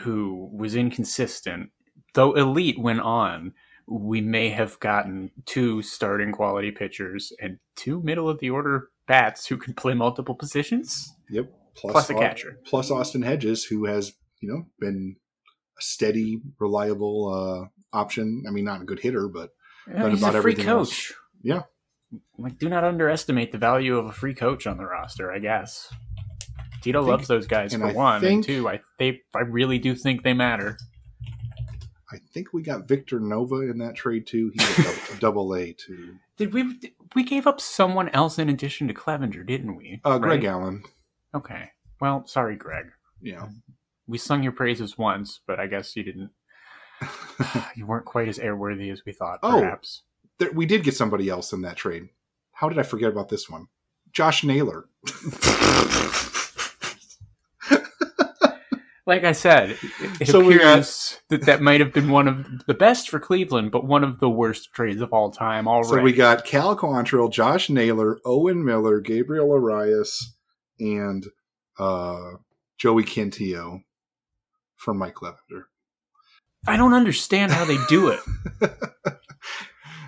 who 0.00 0.50
was 0.52 0.74
inconsistent, 0.74 1.70
though 2.14 2.32
elite 2.32 2.78
went 2.78 3.00
on, 3.00 3.54
we 3.86 4.20
may 4.20 4.48
have 4.50 4.78
gotten 4.80 5.30
two 5.44 5.82
starting 5.82 6.32
quality 6.32 6.70
pitchers 6.70 7.32
and 7.40 7.58
two 7.76 8.00
middle 8.02 8.28
of 8.28 8.40
the 8.40 8.50
order 8.50 8.88
bats 9.06 9.46
who 9.46 9.56
can 9.56 9.74
play 9.74 9.94
multiple 9.94 10.34
positions. 10.34 11.14
Yep. 11.30 11.52
Plus 11.74 12.10
a 12.10 12.14
Au- 12.14 12.18
catcher. 12.18 12.58
Plus 12.64 12.90
Austin 12.90 13.22
Hedges, 13.22 13.64
who 13.64 13.86
has 13.86 14.12
you 14.40 14.48
know 14.52 14.66
been 14.78 15.16
a 15.78 15.82
steady, 15.82 16.40
reliable 16.58 17.28
uh, 17.32 17.96
option. 17.96 18.44
I 18.46 18.50
mean, 18.50 18.64
not 18.64 18.82
a 18.82 18.84
good 18.84 19.00
hitter, 19.00 19.28
but 19.28 19.50
Yeah, 19.88 20.10
he's 20.10 20.18
about 20.18 20.34
a 20.34 20.42
free 20.42 20.52
everything 20.52 20.68
else. 20.68 21.12
Yeah. 21.42 21.62
Like, 22.38 22.58
do 22.58 22.68
not 22.68 22.84
underestimate 22.84 23.52
the 23.52 23.58
value 23.58 23.96
of 23.96 24.06
a 24.06 24.12
free 24.12 24.34
coach 24.34 24.66
on 24.66 24.76
the 24.76 24.84
roster. 24.84 25.32
I 25.32 25.38
guess 25.38 25.92
Tito 26.82 27.00
think- 27.00 27.10
loves 27.10 27.28
those 27.28 27.46
guys 27.46 27.74
for 27.74 27.86
I 27.86 27.92
one, 27.92 28.20
think- 28.20 28.34
and 28.34 28.44
two, 28.44 28.68
I 28.68 28.80
they 28.98 29.20
I 29.34 29.40
really 29.40 29.78
do 29.78 29.94
think 29.94 30.22
they 30.22 30.34
matter. 30.34 30.76
I 32.12 32.18
think 32.34 32.52
we 32.52 32.60
got 32.62 32.86
Victor 32.86 33.18
Nova 33.20 33.60
in 33.70 33.78
that 33.78 33.94
trade 33.94 34.26
too. 34.26 34.52
He 34.54 34.60
was 34.62 34.76
double, 34.76 35.18
double 35.20 35.54
A 35.54 35.72
too. 35.72 36.16
Did 36.36 36.52
we 36.52 36.78
we 37.14 37.22
gave 37.24 37.46
up 37.46 37.58
someone 37.60 38.10
else 38.10 38.38
in 38.38 38.50
addition 38.50 38.86
to 38.88 38.94
Clevinger, 38.94 39.46
didn't 39.46 39.76
we? 39.76 40.00
Uh, 40.04 40.18
Greg 40.18 40.42
Right? 40.42 40.50
Allen. 40.50 40.82
Okay. 41.34 41.70
Well, 42.00 42.26
sorry, 42.26 42.56
Greg. 42.56 42.86
Yeah. 43.22 43.46
We 44.06 44.18
sung 44.18 44.42
your 44.42 44.52
praises 44.52 44.98
once, 44.98 45.40
but 45.46 45.58
I 45.58 45.66
guess 45.68 45.96
you 45.96 46.02
didn't. 46.02 46.30
You 47.76 47.86
weren't 47.86 48.04
quite 48.04 48.28
as 48.28 48.38
airworthy 48.38 48.92
as 48.92 49.02
we 49.06 49.12
thought. 49.12 49.38
Oh. 49.42 49.60
There, 50.42 50.52
we 50.52 50.66
did 50.66 50.82
get 50.82 50.96
somebody 50.96 51.28
else 51.28 51.52
in 51.52 51.62
that 51.62 51.76
trade. 51.76 52.08
How 52.50 52.68
did 52.68 52.78
I 52.78 52.82
forget 52.82 53.10
about 53.10 53.28
this 53.28 53.48
one? 53.48 53.68
Josh 54.12 54.42
Naylor. 54.42 54.88
Like 59.04 59.24
I 59.24 59.32
said, 59.32 59.76
it, 60.20 60.26
So 60.28 60.40
appears 60.40 61.18
that 61.28 61.46
that 61.46 61.60
might 61.60 61.80
have 61.80 61.92
been 61.92 62.08
one 62.08 62.28
of 62.28 62.64
the 62.66 62.74
best 62.74 63.08
for 63.08 63.18
Cleveland, 63.18 63.72
but 63.72 63.84
one 63.84 64.04
of 64.04 64.20
the 64.20 64.30
worst 64.30 64.72
trades 64.72 65.00
of 65.00 65.12
all 65.12 65.32
time. 65.32 65.66
Already. 65.66 65.88
So 65.88 66.00
we 66.02 66.12
got 66.12 66.44
Cal 66.44 66.76
Quantrill, 66.76 67.28
Josh 67.28 67.68
Naylor, 67.68 68.20
Owen 68.24 68.64
Miller, 68.64 69.00
Gabriel 69.00 69.50
Arias, 69.50 70.34
and 70.78 71.26
uh, 71.80 72.34
Joey 72.78 73.02
Cantillo 73.02 73.80
from 74.76 74.98
Mike 74.98 75.20
Lavender. 75.20 75.66
I 76.66 76.76
don't 76.76 76.94
understand 76.94 77.50
how 77.50 77.64
they 77.64 77.78
do 77.88 78.08
it. 78.08 78.20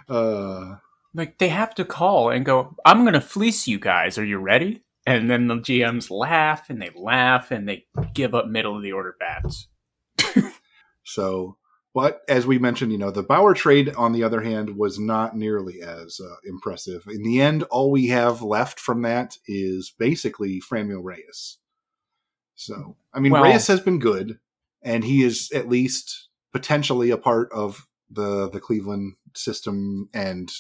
uh, 0.09 0.77
Like 1.15 1.39
they 1.39 1.49
have 1.49 1.75
to 1.77 1.85
call 1.85 2.31
and 2.31 2.45
go, 2.45 2.75
"I'm 2.85 3.03
going 3.03 3.15
to 3.15 3.21
fleece 3.21 3.67
you 3.67 3.79
guys. 3.79 4.19
Are 4.19 4.25
you 4.25 4.39
ready?" 4.39 4.83
And 5.07 5.31
then 5.31 5.49
the 5.49 5.57
GMs 5.57 6.11
laugh 6.11 6.71
and 6.71 6.81
they 6.81 6.91
laugh 6.97 7.51
and 7.51 7.69
they 7.69 7.87
give 8.15 8.35
up 8.35 8.47
middle 8.47 8.77
of 8.77 8.83
the 8.83 8.93
order 8.93 9.15
bats. 9.21 9.69
so, 11.05 11.59
but 11.95 12.23
as 12.27 12.47
we 12.47 12.59
mentioned, 12.59 12.91
you 12.91 12.99
know, 12.99 13.11
the 13.11 13.23
Bauer 13.23 13.55
trade, 13.55 13.95
on 13.97 14.13
the 14.13 14.25
other 14.25 14.41
hand, 14.41 14.77
was 14.79 14.99
not 14.99 15.37
nearly 15.37 15.83
as 15.83 16.21
uh, 16.21 16.37
impressive. 16.45 17.07
In 17.07 17.23
the 17.23 17.41
end, 17.41 17.65
all 17.65 17.91
we 17.91 18.07
have 18.09 18.41
left 18.41 18.81
from 18.81 19.03
that 19.03 19.37
is 19.47 19.93
basically 19.99 20.61
Franmil 20.61 21.05
Reyes. 21.05 21.59
So, 22.55 22.97
I 23.13 23.21
mean, 23.21 23.33
Well- 23.33 23.45
Reyes 23.45 23.67
has 23.67 23.81
been 23.81 23.99
good, 23.99 24.39
and 24.83 25.05
he 25.05 25.23
is 25.23 25.53
at 25.53 25.69
least 25.69 26.29
potentially 26.53 27.11
a 27.11 27.19
part 27.19 27.53
of 27.53 27.87
the 28.15 28.49
the 28.51 28.61
Cleveland 28.61 29.15
system 29.35 30.09
and 30.15 30.51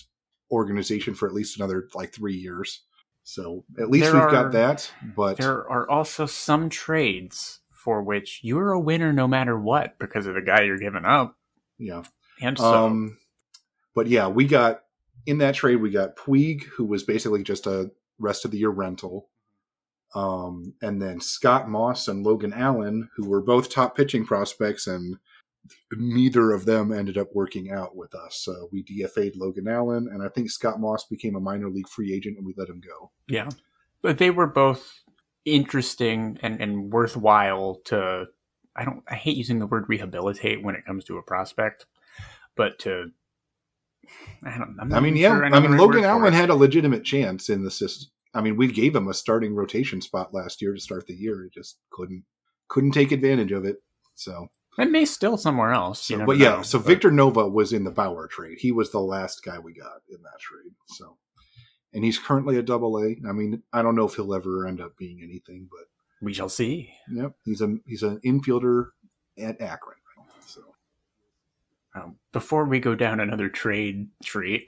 organization 0.50 1.14
for 1.14 1.26
at 1.26 1.34
least 1.34 1.56
another 1.56 1.88
like 1.94 2.12
three 2.12 2.34
years. 2.34 2.82
So 3.22 3.64
at 3.78 3.90
least 3.90 4.12
There 4.12 4.20
we've 4.20 4.30
got 4.30 4.52
that. 4.52 4.90
But 5.16 5.38
There 5.38 5.68
are 5.70 5.88
also 5.88 6.26
some 6.26 6.68
trades 6.68 7.60
for 7.70 8.02
which 8.02 8.40
you're 8.42 8.72
a 8.72 8.80
winner 8.80 9.12
no 9.12 9.26
matter 9.26 9.58
what 9.58 9.98
because 9.98 10.26
of 10.26 10.34
the 10.34 10.42
guy 10.42 10.62
you're 10.62 10.78
giving 10.78 11.04
up. 11.04 11.36
yeah, 11.78 12.02
And 12.40 12.58
so, 12.58 12.86
Um, 12.86 13.18
but 13.94 14.06
yeah, 14.06 14.28
we 14.28 14.46
got 14.46 14.82
in 15.26 15.38
that 15.38 15.54
trade 15.54 15.76
we 15.76 15.90
got 15.90 16.16
Puig, 16.16 16.64
who 16.64 16.84
was 16.84 17.02
basically 17.02 17.42
just 17.42 17.66
a 17.66 17.90
rest 18.18 18.44
of 18.44 18.50
the 18.50 18.58
year 18.58 18.70
rental. 18.70 19.28
Um, 20.14 20.74
and 20.80 21.02
then 21.02 21.20
Scott 21.20 21.68
Moss 21.68 22.06
and 22.08 22.24
Logan 22.24 22.52
Allen, 22.52 23.10
who 23.16 23.28
were 23.28 23.42
both 23.42 23.68
top 23.68 23.96
pitching 23.96 24.24
prospects, 24.24 24.86
and 24.86 25.18
neither 25.92 26.52
of 26.52 26.66
them 26.66 26.92
ended 26.92 27.18
up 27.18 27.28
working 27.34 27.70
out 27.70 27.96
with 27.96 28.14
us. 28.14 28.46
Uh, 28.48 28.66
we 28.72 28.82
DFA'd 28.82 29.36
Logan 29.36 29.68
Allen, 29.68 30.08
and 30.12 30.22
I 30.22 30.28
think 30.28 30.50
Scott 30.50 30.80
Moss 30.80 31.04
became 31.04 31.36
a 31.36 31.40
minor 31.40 31.68
league 31.68 31.88
free 31.88 32.12
agent, 32.12 32.36
and 32.36 32.46
we 32.46 32.54
let 32.56 32.68
him 32.68 32.80
go. 32.80 33.10
Yeah, 33.28 33.48
but 34.02 34.18
they 34.18 34.30
were 34.30 34.46
both 34.46 35.02
interesting 35.44 36.38
and, 36.42 36.60
and 36.60 36.92
worthwhile 36.92 37.80
to. 37.86 38.26
I 38.76 38.84
don't. 38.84 39.02
I 39.08 39.14
hate 39.14 39.36
using 39.36 39.58
the 39.58 39.66
word 39.66 39.84
rehabilitate 39.88 40.62
when 40.62 40.74
it 40.74 40.84
comes 40.84 41.04
to 41.04 41.18
a 41.18 41.22
prospect, 41.22 41.86
but 42.56 42.78
to. 42.80 43.10
I 44.44 44.58
don't. 44.58 44.76
I 44.92 45.00
mean, 45.00 45.16
yeah. 45.16 45.28
Sure 45.28 45.44
I, 45.44 45.48
I 45.48 45.60
mean, 45.60 45.76
Logan 45.76 46.04
Allen 46.04 46.32
had 46.32 46.50
a 46.50 46.54
legitimate 46.54 47.04
chance 47.04 47.48
in 47.48 47.64
the 47.64 47.70
system. 47.70 48.10
I 48.34 48.40
mean, 48.40 48.56
we 48.56 48.66
gave 48.66 48.96
him 48.96 49.08
a 49.08 49.14
starting 49.14 49.54
rotation 49.54 50.00
spot 50.00 50.34
last 50.34 50.60
year 50.60 50.74
to 50.74 50.80
start 50.80 51.06
the 51.06 51.14
year. 51.14 51.44
He 51.44 51.50
just 51.50 51.78
couldn't 51.90 52.24
couldn't 52.68 52.92
take 52.92 53.12
advantage 53.12 53.52
of 53.52 53.64
it. 53.64 53.76
So 54.16 54.48
and 54.78 54.92
may 54.92 55.04
still 55.04 55.36
somewhere 55.36 55.72
else. 55.72 56.06
So, 56.06 56.24
but 56.24 56.38
yeah, 56.38 56.56
know, 56.56 56.62
so 56.62 56.78
but... 56.78 56.86
Victor 56.86 57.10
Nova 57.10 57.48
was 57.48 57.72
in 57.72 57.84
the 57.84 57.90
Bauer 57.90 58.28
trade. 58.28 58.58
He 58.60 58.72
was 58.72 58.90
the 58.90 59.00
last 59.00 59.44
guy 59.44 59.58
we 59.58 59.72
got 59.72 60.02
in 60.08 60.22
that 60.22 60.40
trade. 60.40 60.72
So, 60.86 61.16
and 61.92 62.04
he's 62.04 62.18
currently 62.18 62.56
a 62.56 62.62
double 62.62 62.98
A. 62.98 63.16
I 63.28 63.32
mean, 63.32 63.62
I 63.72 63.82
don't 63.82 63.96
know 63.96 64.06
if 64.06 64.14
he'll 64.14 64.34
ever 64.34 64.66
end 64.66 64.80
up 64.80 64.96
being 64.96 65.20
anything, 65.22 65.68
but 65.70 65.86
we 66.20 66.32
shall 66.32 66.48
see. 66.48 66.92
Yep, 67.12 67.32
he's 67.44 67.60
a 67.60 67.76
he's 67.86 68.02
an 68.02 68.20
infielder 68.24 68.88
at 69.38 69.60
Akron. 69.60 69.96
So, 70.46 70.62
um, 71.94 72.16
before 72.32 72.64
we 72.64 72.80
go 72.80 72.94
down 72.94 73.20
another 73.20 73.48
trade 73.48 74.08
tree, 74.24 74.66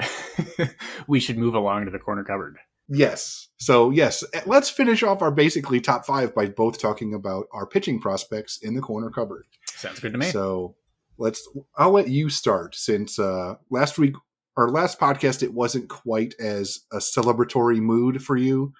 we 1.07 1.21
should 1.21 1.38
move 1.38 1.55
along 1.55 1.87
to 1.87 1.90
the 1.90 1.99
corner 1.99 2.25
cupboard. 2.25 2.59
Yes. 2.88 3.49
So 3.59 3.90
yes, 3.90 4.23
let's 4.45 4.71
finish 4.71 5.03
off 5.03 5.23
our 5.23 5.31
basically 5.31 5.81
top 5.81 6.07
five 6.07 6.35
by 6.35 6.47
both 6.47 6.79
talking 6.79 7.14
about 7.14 7.47
our 7.53 7.66
pitching 7.66 8.01
prospects 8.01 8.59
in 8.62 8.75
the 8.75 8.81
corner 8.81 9.11
cupboard. 9.11 9.47
Sounds 9.76 10.00
good 10.00 10.12
to 10.12 10.18
me. 10.18 10.30
So 10.30 10.74
let's. 11.18 11.48
I'll 11.76 11.92
let 11.92 12.08
you 12.08 12.28
start 12.28 12.74
since 12.74 13.18
uh, 13.18 13.54
last 13.70 13.98
week 13.98 14.14
our 14.56 14.70
last 14.70 14.98
podcast 14.98 15.42
it 15.42 15.52
wasn't 15.52 15.88
quite 15.88 16.34
as 16.40 16.80
a 16.92 16.96
celebratory 16.96 17.78
mood 17.78 18.22
for 18.22 18.36
you. 18.36 18.72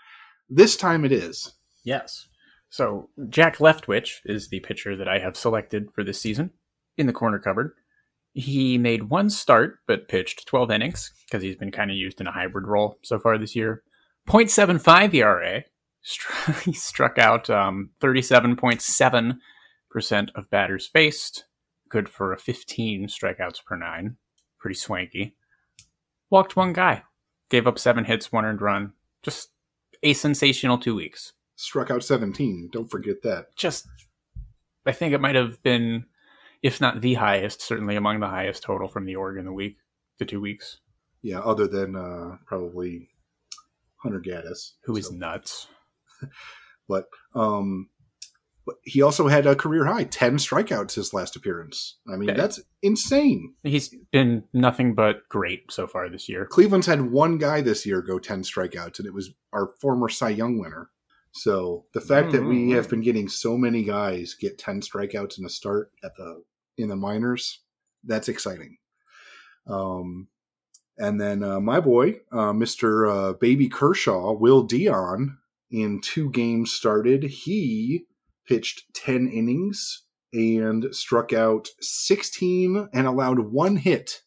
This 0.48 0.76
time 0.76 1.04
it 1.04 1.12
is. 1.12 1.52
Yes. 1.85 2.28
So 2.70 3.11
Jack 3.28 3.59
Leftwich 3.59 4.20
is 4.24 4.48
the 4.48 4.61
pitcher 4.61 4.96
that 4.96 5.09
I 5.09 5.18
have 5.18 5.37
selected 5.37 5.88
for 5.94 6.02
this 6.02 6.20
season 6.20 6.50
in 6.96 7.06
the 7.06 7.12
corner 7.12 7.38
cupboard. 7.38 7.72
He 8.32 8.76
made 8.78 9.04
one 9.04 9.30
start 9.30 9.78
but 9.87 10.09
pitched 10.09 10.46
12 10.46 10.70
innings 10.70 11.12
because 11.26 11.42
he's 11.42 11.56
been 11.56 11.70
kind 11.70 11.90
of 11.90 11.96
used 11.96 12.20
in 12.20 12.26
a 12.26 12.32
hybrid 12.32 12.66
role 12.66 12.98
so 13.02 13.18
far 13.18 13.38
this 13.38 13.56
year. 13.56 13.82
0.75 14.28 15.14
ERA. 15.14 15.64
he 16.64 16.72
struck 16.72 17.18
out 17.18 17.48
um, 17.50 17.90
37.7% 18.00 19.38
of 20.35 20.50
batters 20.50 20.87
faced. 20.87 21.44
Good 21.88 22.09
for 22.09 22.32
a 22.32 22.38
15 22.38 23.09
strikeouts 23.09 23.64
per 23.64 23.76
nine. 23.76 24.16
Pretty 24.59 24.74
swanky. 24.74 25.37
Walked 26.30 26.56
one 26.56 26.72
guy. 26.72 27.02
Gave 27.48 27.66
up 27.66 27.78
seven 27.78 28.04
hits, 28.04 28.32
one 28.32 28.44
earned 28.44 28.61
run. 28.61 28.92
Just 29.22 29.50
a 30.02 30.12
sensational 30.12 30.78
two 30.78 30.94
weeks. 30.94 31.32
Struck 31.54 31.90
out 31.90 32.04
17. 32.04 32.70
Don't 32.72 32.90
forget 32.90 33.22
that. 33.22 33.56
Just, 33.56 33.87
I 34.85 34.92
think 34.92 35.14
it 35.14 35.20
might 35.20 35.37
have 35.37 35.62
been, 35.62 36.06
if 36.62 36.80
not 36.80 37.00
the 37.00 37.14
highest, 37.14 37.62
certainly 37.62 37.96
among 37.96 38.20
the 38.20 38.28
highest 38.28 38.62
total 38.62 38.88
from 38.88 39.06
the 39.06 39.16
Oregon 39.16 39.44
the 39.44 39.52
week, 39.52 39.78
the 40.18 40.24
two 40.24 40.40
weeks. 40.40 40.80
Yeah, 41.22 41.40
other 41.40 41.66
than 41.66 41.96
uh, 41.96 42.37
probably 42.44 43.09
Hunter 43.96 44.20
Gaddis, 44.20 44.72
who 44.85 44.96
is 44.96 45.06
so. 45.06 45.14
nuts. 45.14 45.68
but 46.88 47.06
um, 47.35 47.88
he 48.83 49.02
also 49.02 49.29
had 49.29 49.46
a 49.46 49.55
career 49.55 49.85
high 49.85 50.05
10 50.05 50.38
strikeouts 50.38 50.94
his 50.94 51.14
last 51.14 51.37
appearance. 51.37 51.98
I 52.12 52.16
mean, 52.16 52.35
that's 52.37 52.61
insane. 52.83 53.55
He's 53.62 53.94
been 54.12 54.44
nothing 54.52 54.94
but 54.94 55.29
great 55.29 55.70
so 55.70 55.87
far 55.87 56.09
this 56.09 56.29
year. 56.29 56.46
Cleveland's 56.46 56.87
had 56.87 57.12
one 57.12 57.38
guy 57.38 57.61
this 57.61 57.87
year 57.87 58.02
go 58.02 58.18
10 58.18 58.42
strikeouts, 58.42 58.98
and 58.98 59.07
it 59.07 59.14
was 59.14 59.31
our 59.52 59.70
former 59.81 60.09
Cy 60.09 60.31
Young 60.31 60.59
winner. 60.59 60.90
So 61.33 61.85
the 61.92 62.00
fact 62.00 62.29
mm-hmm. 62.29 62.37
that 62.37 62.48
we 62.48 62.70
have 62.70 62.88
been 62.88 63.02
getting 63.02 63.29
so 63.29 63.57
many 63.57 63.85
guys 63.85 64.35
get 64.35 64.59
10 64.59 64.81
strikeouts 64.81 65.38
in 65.38 65.44
a 65.44 65.50
start 65.50 65.90
at 66.02 66.16
the 66.16 66.42
in 66.79 66.88
the 66.88 66.96
minors, 66.96 67.61
that's 68.05 68.29
exciting. 68.29 68.79
Um, 69.66 70.29
and 70.98 71.20
then 71.20 71.42
uh, 71.42 71.61
my 71.61 71.81
boy, 71.81 72.20
uh, 72.33 72.52
Mr. 72.52 73.11
Uh, 73.11 73.33
Baby 73.35 73.68
Kershaw, 73.68 74.33
Will 74.33 74.62
Dion, 74.62 75.38
in 75.70 76.00
two 76.00 76.31
games 76.31 76.72
started, 76.72 77.24
he 77.24 78.05
pitched 78.46 78.85
10 78.94 79.28
innings 79.28 80.04
and 80.32 80.94
struck 80.94 81.32
out 81.32 81.68
16 81.80 82.88
and 82.92 83.06
allowed 83.06 83.38
one 83.38 83.76
hit 83.76 84.22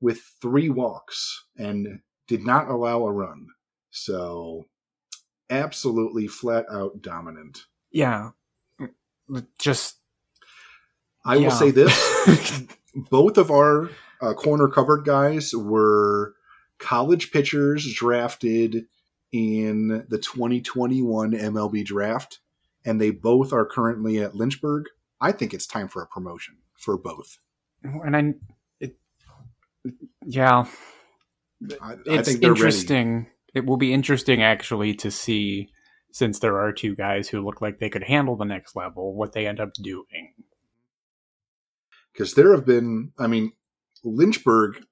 with 0.00 0.22
three 0.40 0.68
walks 0.68 1.44
and 1.56 2.00
did 2.28 2.44
not 2.44 2.68
allow 2.68 3.04
a 3.04 3.12
run. 3.12 3.48
So, 3.90 4.66
absolutely 5.48 6.26
flat 6.26 6.66
out 6.70 7.00
dominant. 7.00 7.60
Yeah. 7.90 8.30
Just. 9.58 9.96
I 11.24 11.36
yeah. 11.36 11.48
will 11.48 11.50
say 11.50 11.70
this 11.70 12.62
both 12.94 13.36
of 13.36 13.50
our 13.50 13.90
uh, 14.20 14.34
corner 14.34 14.68
cupboard 14.68 15.04
guys 15.04 15.54
were 15.54 16.34
college 16.78 17.30
pitchers 17.30 17.92
drafted 17.92 18.86
in 19.32 20.06
the 20.08 20.18
2021 20.18 21.32
MLB 21.32 21.84
draft, 21.84 22.40
and 22.86 23.00
they 23.00 23.10
both 23.10 23.52
are 23.52 23.66
currently 23.66 24.18
at 24.18 24.34
Lynchburg. 24.34 24.84
I 25.20 25.32
think 25.32 25.52
it's 25.52 25.66
time 25.66 25.88
for 25.88 26.02
a 26.02 26.06
promotion 26.06 26.56
for 26.78 26.96
both. 26.96 27.38
Oh, 27.84 28.00
and 28.04 28.16
I, 28.16 28.34
it, 28.80 28.96
yeah, 30.24 30.66
I, 31.82 31.96
it's 32.06 32.28
I 32.28 32.38
interesting. 32.40 33.14
Ready. 33.14 33.28
It 33.54 33.66
will 33.66 33.76
be 33.76 33.92
interesting 33.92 34.42
actually 34.42 34.94
to 34.96 35.10
see, 35.10 35.68
since 36.12 36.38
there 36.38 36.58
are 36.58 36.72
two 36.72 36.94
guys 36.94 37.28
who 37.28 37.44
look 37.44 37.60
like 37.60 37.78
they 37.78 37.90
could 37.90 38.04
handle 38.04 38.36
the 38.36 38.44
next 38.44 38.76
level, 38.76 39.14
what 39.14 39.32
they 39.32 39.46
end 39.46 39.60
up 39.60 39.72
doing. 39.74 40.34
Because 42.12 42.34
there 42.34 42.52
have 42.52 42.64
been, 42.64 43.12
I 43.18 43.26
mean, 43.26 43.52
Lynchburg 44.04 44.84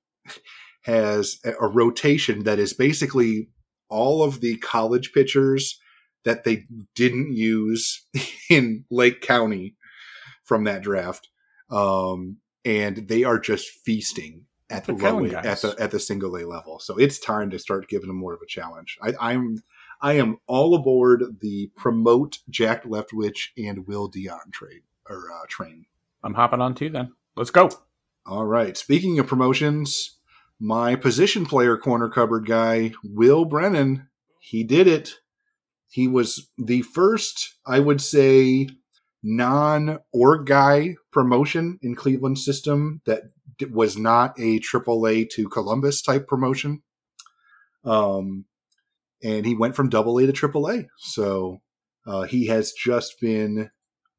has 0.82 1.40
a 1.44 1.66
rotation 1.66 2.44
that 2.44 2.58
is 2.58 2.72
basically 2.72 3.48
all 3.88 4.22
of 4.22 4.40
the 4.40 4.56
college 4.58 5.12
pitchers 5.12 5.78
that 6.24 6.44
they 6.44 6.66
didn't 6.94 7.32
use 7.32 8.06
in 8.50 8.84
Lake 8.90 9.20
County 9.20 9.76
from 10.44 10.64
that 10.64 10.82
draft. 10.82 11.28
Um, 11.70 12.38
and 12.64 13.08
they 13.08 13.24
are 13.24 13.38
just 13.38 13.68
feasting 13.68 14.46
at 14.70 14.84
the, 14.84 14.94
the 14.94 15.12
low 15.12 15.24
at 15.26 15.60
the 15.60 15.76
at 15.78 15.90
the 15.90 16.00
single 16.00 16.36
A 16.36 16.44
level. 16.46 16.78
So 16.78 16.96
it's 16.96 17.18
time 17.18 17.50
to 17.50 17.58
start 17.58 17.88
giving 17.88 18.08
them 18.08 18.16
more 18.16 18.34
of 18.34 18.40
a 18.42 18.46
challenge. 18.46 18.98
I, 19.02 19.12
I'm 19.20 19.62
I 20.00 20.14
am 20.14 20.38
all 20.46 20.74
aboard 20.74 21.40
the 21.40 21.70
promote 21.76 22.38
Jack 22.50 22.84
Leftwich 22.84 23.48
and 23.56 23.86
Will 23.86 24.08
Dion 24.08 24.50
trade 24.52 24.82
or 25.08 25.30
uh, 25.32 25.46
train. 25.48 25.86
I'm 26.22 26.34
hopping 26.34 26.60
on 26.60 26.74
too. 26.74 26.90
Then 26.90 27.12
let's 27.36 27.50
go. 27.50 27.70
All 28.26 28.46
right. 28.46 28.76
Speaking 28.76 29.18
of 29.18 29.26
promotions, 29.26 30.18
my 30.58 30.96
position 30.96 31.44
player 31.44 31.76
corner 31.76 32.08
cupboard 32.08 32.46
guy, 32.46 32.92
Will 33.02 33.44
Brennan, 33.44 34.08
he 34.40 34.64
did 34.64 34.86
it. 34.86 35.18
He 35.94 36.08
was 36.08 36.50
the 36.58 36.82
first, 36.82 37.54
I 37.64 37.78
would 37.78 38.00
say, 38.00 38.68
non 39.22 40.00
org 40.12 40.44
guy 40.44 40.96
promotion 41.12 41.78
in 41.82 41.94
Cleveland 41.94 42.40
system 42.40 43.00
that 43.06 43.22
was 43.70 43.96
not 43.96 44.36
a 44.36 44.58
AAA 44.58 45.30
to 45.30 45.48
Columbus 45.48 46.02
type 46.02 46.26
promotion. 46.26 46.82
Um, 47.84 48.46
and 49.22 49.46
he 49.46 49.54
went 49.54 49.76
from 49.76 49.88
double 49.88 50.18
A 50.18 50.26
to 50.26 50.32
triple 50.32 50.68
A. 50.68 50.88
So 50.98 51.60
uh, 52.08 52.22
he 52.22 52.48
has 52.48 52.72
just 52.72 53.20
been 53.20 53.70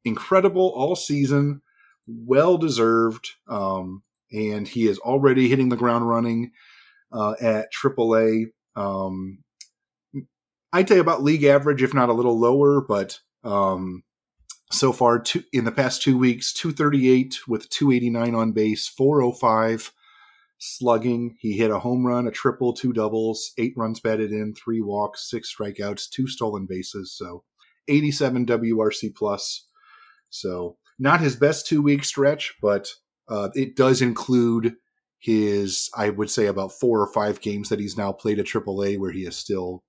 incredible 0.02 0.72
all 0.74 0.96
season 0.96 1.60
well 2.06 2.56
deserved. 2.56 3.32
Um, 3.50 4.02
and 4.32 4.66
he 4.66 4.88
is 4.88 4.98
already 5.00 5.50
hitting 5.50 5.68
the 5.68 5.76
ground 5.76 6.08
running 6.08 6.52
uh, 7.12 7.34
at 7.38 7.68
AAA. 7.70 8.46
Um, 8.76 9.44
I'd 10.76 10.90
say 10.90 10.98
about 10.98 11.22
league 11.22 11.44
average, 11.44 11.82
if 11.82 11.94
not 11.94 12.10
a 12.10 12.12
little 12.12 12.38
lower, 12.38 12.82
but 12.82 13.18
um, 13.44 14.02
so 14.70 14.92
far 14.92 15.18
two, 15.18 15.42
in 15.50 15.64
the 15.64 15.72
past 15.72 16.02
two 16.02 16.18
weeks, 16.18 16.52
238 16.52 17.48
with 17.48 17.70
289 17.70 18.34
on 18.34 18.52
base, 18.52 18.86
405 18.86 19.90
slugging. 20.58 21.38
He 21.40 21.54
hit 21.54 21.70
a 21.70 21.78
home 21.78 22.06
run, 22.06 22.28
a 22.28 22.30
triple, 22.30 22.74
two 22.74 22.92
doubles, 22.92 23.52
eight 23.56 23.72
runs 23.74 24.00
batted 24.00 24.32
in, 24.32 24.54
three 24.54 24.82
walks, 24.82 25.30
six 25.30 25.50
strikeouts, 25.54 26.10
two 26.10 26.28
stolen 26.28 26.66
bases. 26.68 27.16
So 27.16 27.44
87 27.88 28.44
WRC 28.44 29.14
plus. 29.14 29.66
So 30.28 30.76
not 30.98 31.22
his 31.22 31.36
best 31.36 31.66
two 31.66 31.80
week 31.80 32.04
stretch, 32.04 32.54
but 32.60 32.92
uh, 33.30 33.48
it 33.54 33.76
does 33.76 34.02
include 34.02 34.74
his, 35.18 35.88
I 35.96 36.10
would 36.10 36.28
say, 36.28 36.44
about 36.44 36.72
four 36.72 37.00
or 37.00 37.10
five 37.10 37.40
games 37.40 37.70
that 37.70 37.80
he's 37.80 37.96
now 37.96 38.12
played 38.12 38.38
at 38.38 38.44
AAA 38.44 38.98
where 38.98 39.12
he 39.12 39.24
is 39.24 39.36
still 39.38 39.82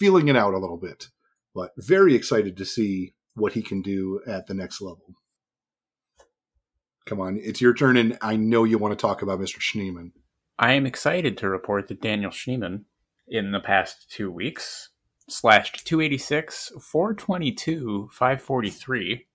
feeling 0.00 0.28
it 0.28 0.36
out 0.36 0.54
a 0.54 0.58
little 0.58 0.78
bit. 0.78 1.08
but 1.54 1.72
very 1.76 2.14
excited 2.14 2.56
to 2.56 2.64
see 2.64 3.12
what 3.34 3.52
he 3.52 3.62
can 3.62 3.82
do 3.82 4.20
at 4.26 4.46
the 4.46 4.54
next 4.54 4.80
level. 4.80 5.14
Come 7.06 7.20
on, 7.20 7.38
it's 7.42 7.60
your 7.60 7.74
turn, 7.74 7.96
and 7.96 8.16
I 8.22 8.36
know 8.36 8.64
you 8.64 8.78
want 8.78 8.96
to 8.96 9.00
talk 9.00 9.20
about 9.20 9.40
Mr. 9.40 9.58
Schneeman. 9.58 10.12
I 10.58 10.72
am 10.74 10.86
excited 10.86 11.36
to 11.38 11.48
report 11.48 11.88
that 11.88 12.00
Daniel 12.00 12.30
Schneeman, 12.30 12.84
in 13.26 13.50
the 13.50 13.60
past 13.60 14.10
two 14.10 14.30
weeks, 14.30 14.90
slashed 15.28 15.86
286, 15.86 16.72
422, 16.80 18.10
543, 18.12 19.26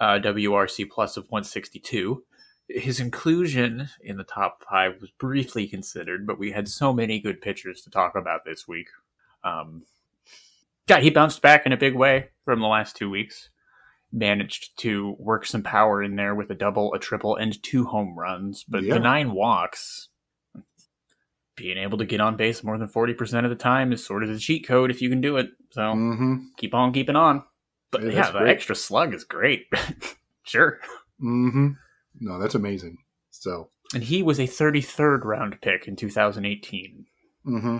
uh, 0.00 0.04
WRC 0.20 0.88
plus 0.88 1.16
of 1.16 1.24
162. 1.24 2.22
His 2.68 3.00
inclusion 3.00 3.88
in 4.00 4.16
the 4.16 4.24
top 4.24 4.62
five 4.70 5.00
was 5.00 5.10
briefly 5.18 5.66
considered, 5.66 6.26
but 6.26 6.38
we 6.38 6.52
had 6.52 6.68
so 6.68 6.92
many 6.92 7.18
good 7.18 7.40
pitchers 7.40 7.82
to 7.82 7.90
talk 7.90 8.14
about 8.14 8.44
this 8.44 8.68
week. 8.68 8.88
Um, 9.42 9.84
yeah, 10.88 11.00
he 11.00 11.10
bounced 11.10 11.42
back 11.42 11.66
in 11.66 11.72
a 11.72 11.76
big 11.76 11.94
way 11.94 12.30
from 12.44 12.60
the 12.60 12.66
last 12.66 12.96
two 12.96 13.10
weeks. 13.10 13.50
Managed 14.12 14.78
to 14.80 15.14
work 15.18 15.44
some 15.46 15.62
power 15.62 16.02
in 16.02 16.16
there 16.16 16.34
with 16.34 16.50
a 16.50 16.54
double, 16.54 16.94
a 16.94 16.98
triple, 16.98 17.36
and 17.36 17.62
two 17.62 17.84
home 17.84 18.18
runs. 18.18 18.64
But 18.66 18.82
Yeah. 18.82 18.94
the 18.94 19.00
nine 19.00 19.32
walks, 19.32 20.08
being 21.56 21.76
able 21.76 21.98
to 21.98 22.06
get 22.06 22.20
on 22.20 22.36
base 22.36 22.62
more 22.64 22.78
than 22.78 22.88
40% 22.88 23.44
of 23.44 23.50
the 23.50 23.56
time 23.56 23.92
is 23.92 24.04
sort 24.04 24.22
of 24.22 24.28
the 24.30 24.38
cheat 24.38 24.66
code 24.66 24.90
if 24.90 25.02
you 25.02 25.10
can 25.10 25.20
do 25.20 25.36
it. 25.36 25.50
So 25.72 25.80
Mm-hmm. 25.82 26.36
keep 26.56 26.72
on 26.72 26.92
keeping 26.92 27.16
on. 27.16 27.42
But 27.90 28.02
Yeah, 28.04 28.10
yeah, 28.10 28.30
the 28.30 28.38
great. 28.40 28.50
extra 28.50 28.74
slug 28.76 29.12
is 29.14 29.24
great. 29.24 29.66
sure. 30.44 30.78
Mm-hmm. 31.22 31.68
No, 32.20 32.38
that's 32.38 32.54
amazing. 32.54 32.98
So, 33.30 33.70
And 33.94 34.02
he 34.04 34.22
was 34.22 34.38
a 34.38 34.44
33rd 34.46 35.24
round 35.24 35.60
pick 35.60 35.86
in 35.88 35.96
2018. 35.96 37.06
mm-hmm. 37.46 37.78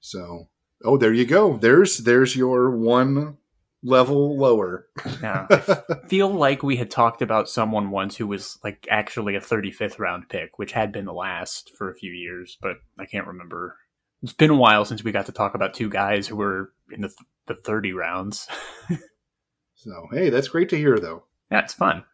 So, 0.00 0.48
oh, 0.84 0.96
there 0.96 1.12
you 1.12 1.24
go. 1.24 1.56
There's 1.56 1.98
there's 1.98 2.36
your 2.36 2.70
one 2.70 3.38
level 3.84 4.36
lower. 4.36 4.86
Yeah. 5.22 5.46
I 5.50 6.08
feel 6.08 6.28
like 6.30 6.62
we 6.62 6.76
had 6.76 6.90
talked 6.90 7.22
about 7.22 7.48
someone 7.48 7.90
once 7.90 8.16
who 8.16 8.26
was 8.26 8.58
like 8.64 8.86
actually 8.90 9.36
a 9.36 9.40
35th 9.40 9.98
round 9.98 10.28
pick, 10.28 10.58
which 10.58 10.72
had 10.72 10.90
been 10.90 11.04
the 11.04 11.12
last 11.12 11.70
for 11.76 11.90
a 11.90 11.94
few 11.94 12.12
years, 12.12 12.56
but 12.60 12.76
I 12.98 13.04
can't 13.04 13.26
remember. 13.26 13.76
It's 14.22 14.32
been 14.32 14.50
a 14.50 14.56
while 14.56 14.86
since 14.86 15.04
we 15.04 15.12
got 15.12 15.26
to 15.26 15.32
talk 15.32 15.54
about 15.54 15.74
two 15.74 15.90
guys 15.90 16.26
who 16.26 16.36
were 16.36 16.72
in 16.90 17.02
the, 17.02 17.12
the 17.46 17.54
30 17.54 17.92
rounds. 17.92 18.48
so, 19.74 20.08
hey, 20.12 20.30
that's 20.30 20.48
great 20.48 20.70
to 20.70 20.78
hear, 20.78 20.98
though. 20.98 21.24
yeah, 21.50 21.60
it's 21.60 21.74
fun. 21.74 22.04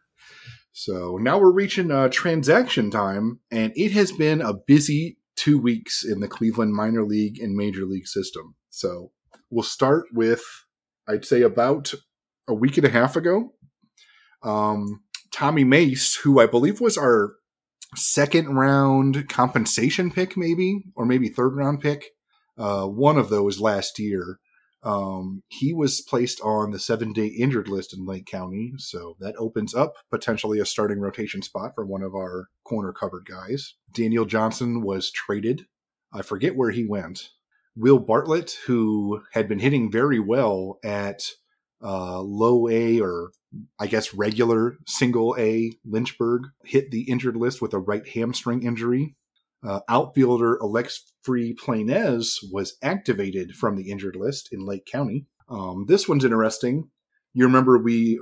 So 0.73 1.17
now 1.21 1.37
we're 1.37 1.51
reaching 1.51 1.89
uh, 1.89 2.09
transaction 2.09 2.91
time, 2.91 3.39
and 3.49 3.71
it 3.75 3.93
has 3.93 4.11
been 4.11 4.41
a 4.41 4.53
busy 4.53 5.17
two 5.35 5.57
weeks 5.57 6.03
in 6.03 6.19
the 6.19 6.27
Cleveland 6.27 6.73
minor 6.73 7.03
league 7.05 7.39
and 7.39 7.55
major 7.55 7.85
league 7.85 8.07
system. 8.07 8.55
So 8.71 9.11
we'll 9.51 9.63
start 9.63 10.05
with, 10.11 10.43
I'd 11.07 11.25
say, 11.25 11.43
about 11.43 11.93
a 12.47 12.53
week 12.53 12.77
and 12.77 12.87
a 12.87 12.89
half 12.89 13.15
ago. 13.15 13.53
Um, 14.41 15.03
Tommy 15.31 15.63
Mace, 15.63 16.15
who 16.15 16.39
I 16.39 16.47
believe 16.47 16.81
was 16.81 16.97
our 16.97 17.35
second 17.95 18.55
round 18.55 19.29
compensation 19.29 20.11
pick, 20.11 20.35
maybe, 20.35 20.83
or 20.95 21.05
maybe 21.05 21.29
third 21.29 21.55
round 21.55 21.81
pick, 21.81 22.07
uh, 22.57 22.85
one 22.85 23.17
of 23.17 23.29
those 23.29 23.59
last 23.59 23.99
year. 23.99 24.39
Um, 24.83 25.43
he 25.47 25.73
was 25.73 26.01
placed 26.01 26.41
on 26.41 26.71
the 26.71 26.79
seven 26.79 27.13
day 27.13 27.27
injured 27.27 27.67
list 27.67 27.95
in 27.95 28.05
Lake 28.05 28.25
County, 28.25 28.73
so 28.77 29.15
that 29.19 29.35
opens 29.37 29.75
up 29.75 29.93
potentially 30.09 30.59
a 30.59 30.65
starting 30.65 30.99
rotation 30.99 31.43
spot 31.43 31.73
for 31.75 31.85
one 31.85 32.01
of 32.01 32.15
our 32.15 32.47
corner 32.63 32.91
cupboard 32.91 33.27
guys. 33.29 33.75
Daniel 33.93 34.25
Johnson 34.25 34.81
was 34.81 35.11
traded. 35.11 35.67
I 36.11 36.23
forget 36.23 36.55
where 36.55 36.71
he 36.71 36.83
went. 36.83 37.29
Will 37.75 37.99
Bartlett, 37.99 38.57
who 38.65 39.21
had 39.33 39.47
been 39.47 39.59
hitting 39.59 39.91
very 39.91 40.19
well 40.19 40.79
at 40.83 41.23
uh, 41.83 42.19
low 42.21 42.67
A 42.69 42.99
or 42.99 43.31
I 43.79 43.87
guess 43.87 44.13
regular 44.13 44.77
single 44.87 45.35
A 45.37 45.71
Lynchburg, 45.85 46.43
hit 46.63 46.91
the 46.91 47.03
injured 47.09 47.35
list 47.35 47.61
with 47.61 47.73
a 47.73 47.79
right 47.79 48.07
hamstring 48.07 48.63
injury. 48.63 49.15
Uh, 49.63 49.81
outfielder 49.89 50.57
Alex 50.61 51.11
Free 51.21 51.53
Plainez 51.55 52.37
was 52.51 52.77
activated 52.81 53.51
from 53.55 53.75
the 53.75 53.91
injured 53.91 54.15
list 54.15 54.49
in 54.51 54.65
Lake 54.65 54.85
County. 54.85 55.27
Um, 55.49 55.85
this 55.87 56.07
one's 56.07 56.25
interesting. 56.25 56.89
You 57.33 57.45
remember 57.45 57.77
we 57.77 58.19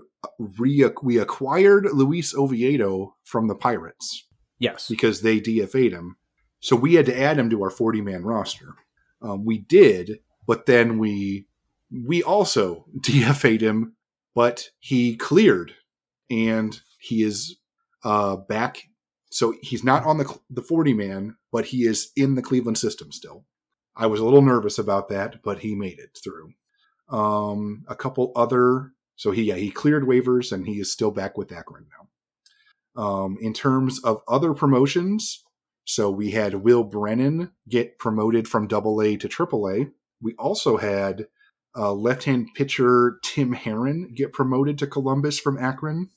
re- 0.58 0.92
we 1.02 1.18
acquired 1.18 1.88
Luis 1.94 2.36
Oviedo 2.36 3.16
from 3.24 3.48
the 3.48 3.56
Pirates 3.56 4.28
Yes. 4.60 4.88
because 4.90 5.22
they 5.22 5.40
DFA'd 5.40 5.94
him, 5.94 6.18
so 6.60 6.76
we 6.76 6.96
had 6.96 7.06
to 7.06 7.18
add 7.20 7.38
him 7.40 7.50
to 7.52 7.64
our 7.64 7.70
forty 7.70 8.02
man 8.02 8.24
roster. 8.24 8.76
Um, 9.22 9.46
we 9.46 9.60
did, 9.60 10.20
but 10.48 10.66
then 10.66 10.98
we 10.98 11.46
we 11.92 12.24
also 12.24 12.86
DFA'd 13.00 13.62
him, 13.62 13.96
but 14.36 14.70
he 14.80 15.16
cleared 15.16 15.74
and 16.30 16.80
he 17.00 17.24
is 17.24 17.58
uh, 18.04 18.36
back. 18.36 18.84
So 19.32 19.54
he's 19.62 19.84
not 19.84 20.06
on 20.06 20.18
the 20.18 20.40
the 20.50 20.62
forty 20.62 20.94
man, 20.94 21.36
but 21.52 21.66
he 21.66 21.86
is 21.86 22.12
in 22.16 22.36
the 22.36 22.42
Cleveland 22.42 22.78
system 22.78 23.12
still. 23.12 23.46
I 23.96 24.08
was 24.08 24.20
a 24.20 24.24
little 24.24 24.42
nervous 24.42 24.80
about 24.80 25.10
that, 25.10 25.44
but 25.44 25.60
he 25.60 25.76
made 25.76 26.00
it 26.00 26.18
through. 26.24 26.54
Um, 27.10 27.84
a 27.88 27.96
couple 27.96 28.32
other, 28.36 28.92
so 29.16 29.32
he 29.32 29.44
yeah 29.44 29.56
he 29.56 29.72
cleared 29.72 30.04
waivers 30.04 30.52
and 30.52 30.66
he 30.66 30.80
is 30.80 30.92
still 30.92 31.12
back 31.12 31.38
with 31.38 31.52
Akron 31.52 31.86
now. 31.90 33.04
Um, 33.04 33.38
in 33.42 33.54
terms 33.54 34.00
of 34.04 34.22
other 34.28 34.54
promotions, 34.54 35.44
so 35.90 36.12
we 36.12 36.30
had 36.30 36.54
Will 36.54 36.84
Brennan 36.84 37.52
get 37.68 37.98
promoted 37.98 38.48
from 38.48 38.68
Double 38.68 39.02
A 39.02 39.18
to 39.18 39.28
Triple 39.28 39.68
A. 39.68 39.88
We 40.22 40.36
also 40.38 40.78
had 40.78 41.26
uh, 41.76 41.94
left-hand 41.94 42.50
pitcher 42.54 43.18
Tim 43.24 43.54
Herron 43.54 44.14
get 44.16 44.32
promoted 44.32 44.78
to 44.78 44.88
Columbus 44.88 45.40
from 45.40 45.58
Akron, 45.58 46.12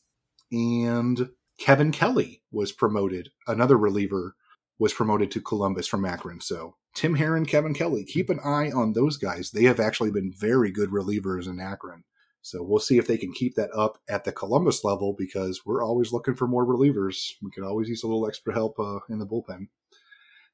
and 0.51 1.31
Kevin 1.59 1.91
Kelly 1.91 2.43
was 2.53 2.70
promoted. 2.70 3.31
Another 3.47 3.79
reliever 3.79 4.37
was 4.79 4.93
promoted 4.93 5.31
to 5.31 5.41
Columbus 5.41 5.87
from 5.87 6.05
Akron. 6.05 6.43
So 6.43 6.77
Tim 6.95 7.14
Herron, 7.14 7.47
Kevin 7.47 7.73
Kelly, 7.73 8.05
keep 8.05 8.29
an 8.29 8.41
eye 8.45 8.70
on 8.70 8.93
those 8.93 9.16
guys. 9.16 9.53
They 9.53 9.64
have 9.64 9.81
actually 9.81 10.11
been 10.11 10.35
very 10.37 10.70
good 10.70 10.91
relievers 10.91 11.49
in 11.49 11.59
Akron. 11.59 12.05
So 12.43 12.62
we'll 12.62 12.80
see 12.80 12.99
if 12.99 13.07
they 13.07 13.16
can 13.16 13.32
keep 13.32 13.55
that 13.55 13.70
up 13.72 13.99
at 14.09 14.24
the 14.24 14.32
Columbus 14.32 14.84
level 14.84 15.14
because 15.16 15.62
we're 15.64 15.82
always 15.82 16.12
looking 16.12 16.34
for 16.34 16.49
more 16.49 16.66
relievers. 16.66 17.32
We 17.40 17.53
could 17.53 17.64
always 17.64 17.88
use 17.88 18.03
a 18.03 18.09
little 18.09 18.26
extra 18.26 18.53
help 18.53 18.78
uh, 18.80 18.99
in 19.09 19.20
the 19.20 19.26
bullpen. 19.26 19.68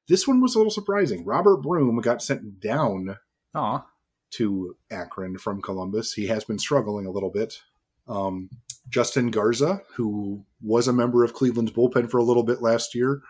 This 0.06 0.28
one 0.28 0.40
was 0.40 0.54
a 0.54 0.58
little 0.58 0.70
surprising. 0.70 1.24
Robert 1.24 1.62
Broom 1.62 1.98
got 2.00 2.22
sent 2.22 2.60
down 2.60 3.16
Aw. 3.54 3.86
to 4.32 4.76
Akron 4.90 5.38
from 5.38 5.62
Columbus. 5.62 6.12
He 6.12 6.26
has 6.26 6.44
been 6.44 6.58
struggling 6.58 7.06
a 7.06 7.10
little 7.10 7.30
bit. 7.30 7.62
Um, 8.06 8.50
Justin 8.88 9.30
Garza, 9.30 9.82
who 9.96 10.44
was 10.62 10.88
a 10.88 10.92
member 10.92 11.24
of 11.24 11.34
Cleveland's 11.34 11.72
bullpen 11.72 12.10
for 12.10 12.18
a 12.18 12.22
little 12.22 12.42
bit 12.42 12.62
last 12.62 12.94
year, 12.94 13.20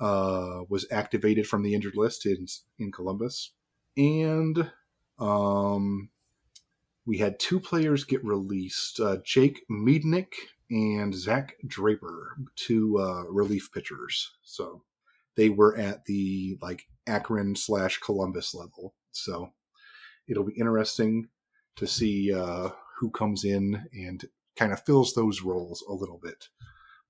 uh, 0.00 0.60
was 0.68 0.86
activated 0.90 1.46
from 1.46 1.62
the 1.62 1.74
injured 1.74 1.96
list 1.96 2.26
in 2.26 2.46
in 2.78 2.90
Columbus, 2.90 3.52
and 3.96 4.70
um, 5.18 6.08
we 7.06 7.18
had 7.18 7.38
two 7.38 7.60
players 7.60 8.04
get 8.04 8.24
released: 8.24 9.00
uh, 9.00 9.18
Jake 9.24 9.62
Miednik 9.70 10.32
and 10.70 11.14
Zach 11.14 11.56
Draper, 11.66 12.36
two 12.56 12.98
uh, 12.98 13.24
relief 13.24 13.70
pitchers. 13.72 14.32
So 14.42 14.82
they 15.36 15.48
were 15.48 15.76
at 15.76 16.04
the 16.06 16.58
like 16.62 16.86
Akron 17.06 17.56
slash 17.56 17.98
Columbus 17.98 18.54
level. 18.54 18.94
So 19.12 19.52
it'll 20.28 20.44
be 20.44 20.58
interesting 20.58 21.28
to 21.76 21.86
see 21.86 22.32
uh, 22.32 22.70
who 22.98 23.10
comes 23.10 23.44
in 23.44 23.86
and 23.92 24.24
kind 24.56 24.72
of 24.72 24.82
fills 24.84 25.14
those 25.14 25.42
roles 25.42 25.84
a 25.88 25.92
little 25.92 26.20
bit. 26.22 26.48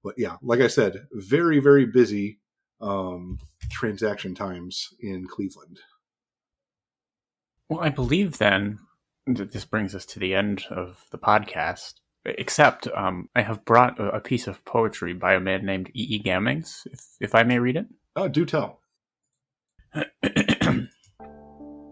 But 0.02 0.14
yeah, 0.18 0.36
like 0.42 0.60
I 0.60 0.68
said, 0.68 1.06
very 1.12 1.60
very 1.60 1.86
busy 1.86 2.40
um, 2.80 3.38
transaction 3.70 4.34
times 4.34 4.92
in 5.00 5.26
Cleveland. 5.26 5.78
Well, 7.68 7.80
I 7.80 7.88
believe 7.88 8.38
then 8.38 8.78
this 9.26 9.64
brings 9.64 9.94
us 9.94 10.04
to 10.06 10.18
the 10.18 10.34
end 10.34 10.64
of 10.70 11.04
the 11.10 11.18
podcast. 11.18 11.94
Except, 12.26 12.88
um, 12.88 13.28
I 13.36 13.42
have 13.42 13.64
brought 13.66 14.00
a, 14.00 14.16
a 14.16 14.20
piece 14.20 14.46
of 14.46 14.64
poetry 14.64 15.12
by 15.12 15.34
a 15.34 15.40
man 15.40 15.66
named 15.66 15.90
E. 15.94 16.16
E. 16.16 16.22
Gammings, 16.22 16.86
if, 16.90 17.04
if 17.20 17.34
I 17.34 17.42
may 17.42 17.58
read 17.58 17.76
it. 17.76 17.86
Oh, 18.16 18.28
do 18.28 18.46
tell. 18.46 18.80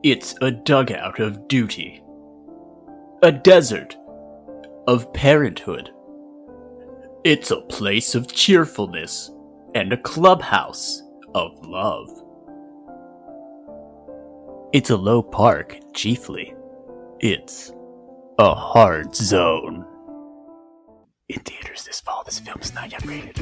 it's 0.02 0.34
a 0.40 0.50
dugout 0.50 1.20
of 1.20 1.48
duty, 1.48 2.02
a 3.22 3.30
desert 3.30 3.94
of 4.86 5.12
parenthood. 5.12 5.90
It's 7.24 7.50
a 7.50 7.60
place 7.62 8.14
of 8.14 8.32
cheerfulness 8.32 9.30
and 9.74 9.92
a 9.92 9.98
clubhouse 9.98 11.02
of 11.34 11.52
love. 11.62 12.08
It's 14.72 14.90
a 14.90 14.96
low 14.96 15.22
park, 15.22 15.78
chiefly. 15.92 16.54
It's 17.22 17.70
a 18.40 18.52
hard 18.52 19.14
zone. 19.14 19.86
In 21.28 21.38
theaters 21.42 21.84
this 21.84 22.00
fall, 22.00 22.24
this 22.24 22.40
film 22.40 22.60
is 22.60 22.74
not 22.74 22.90
yet 22.90 23.06
rated. 23.06 23.38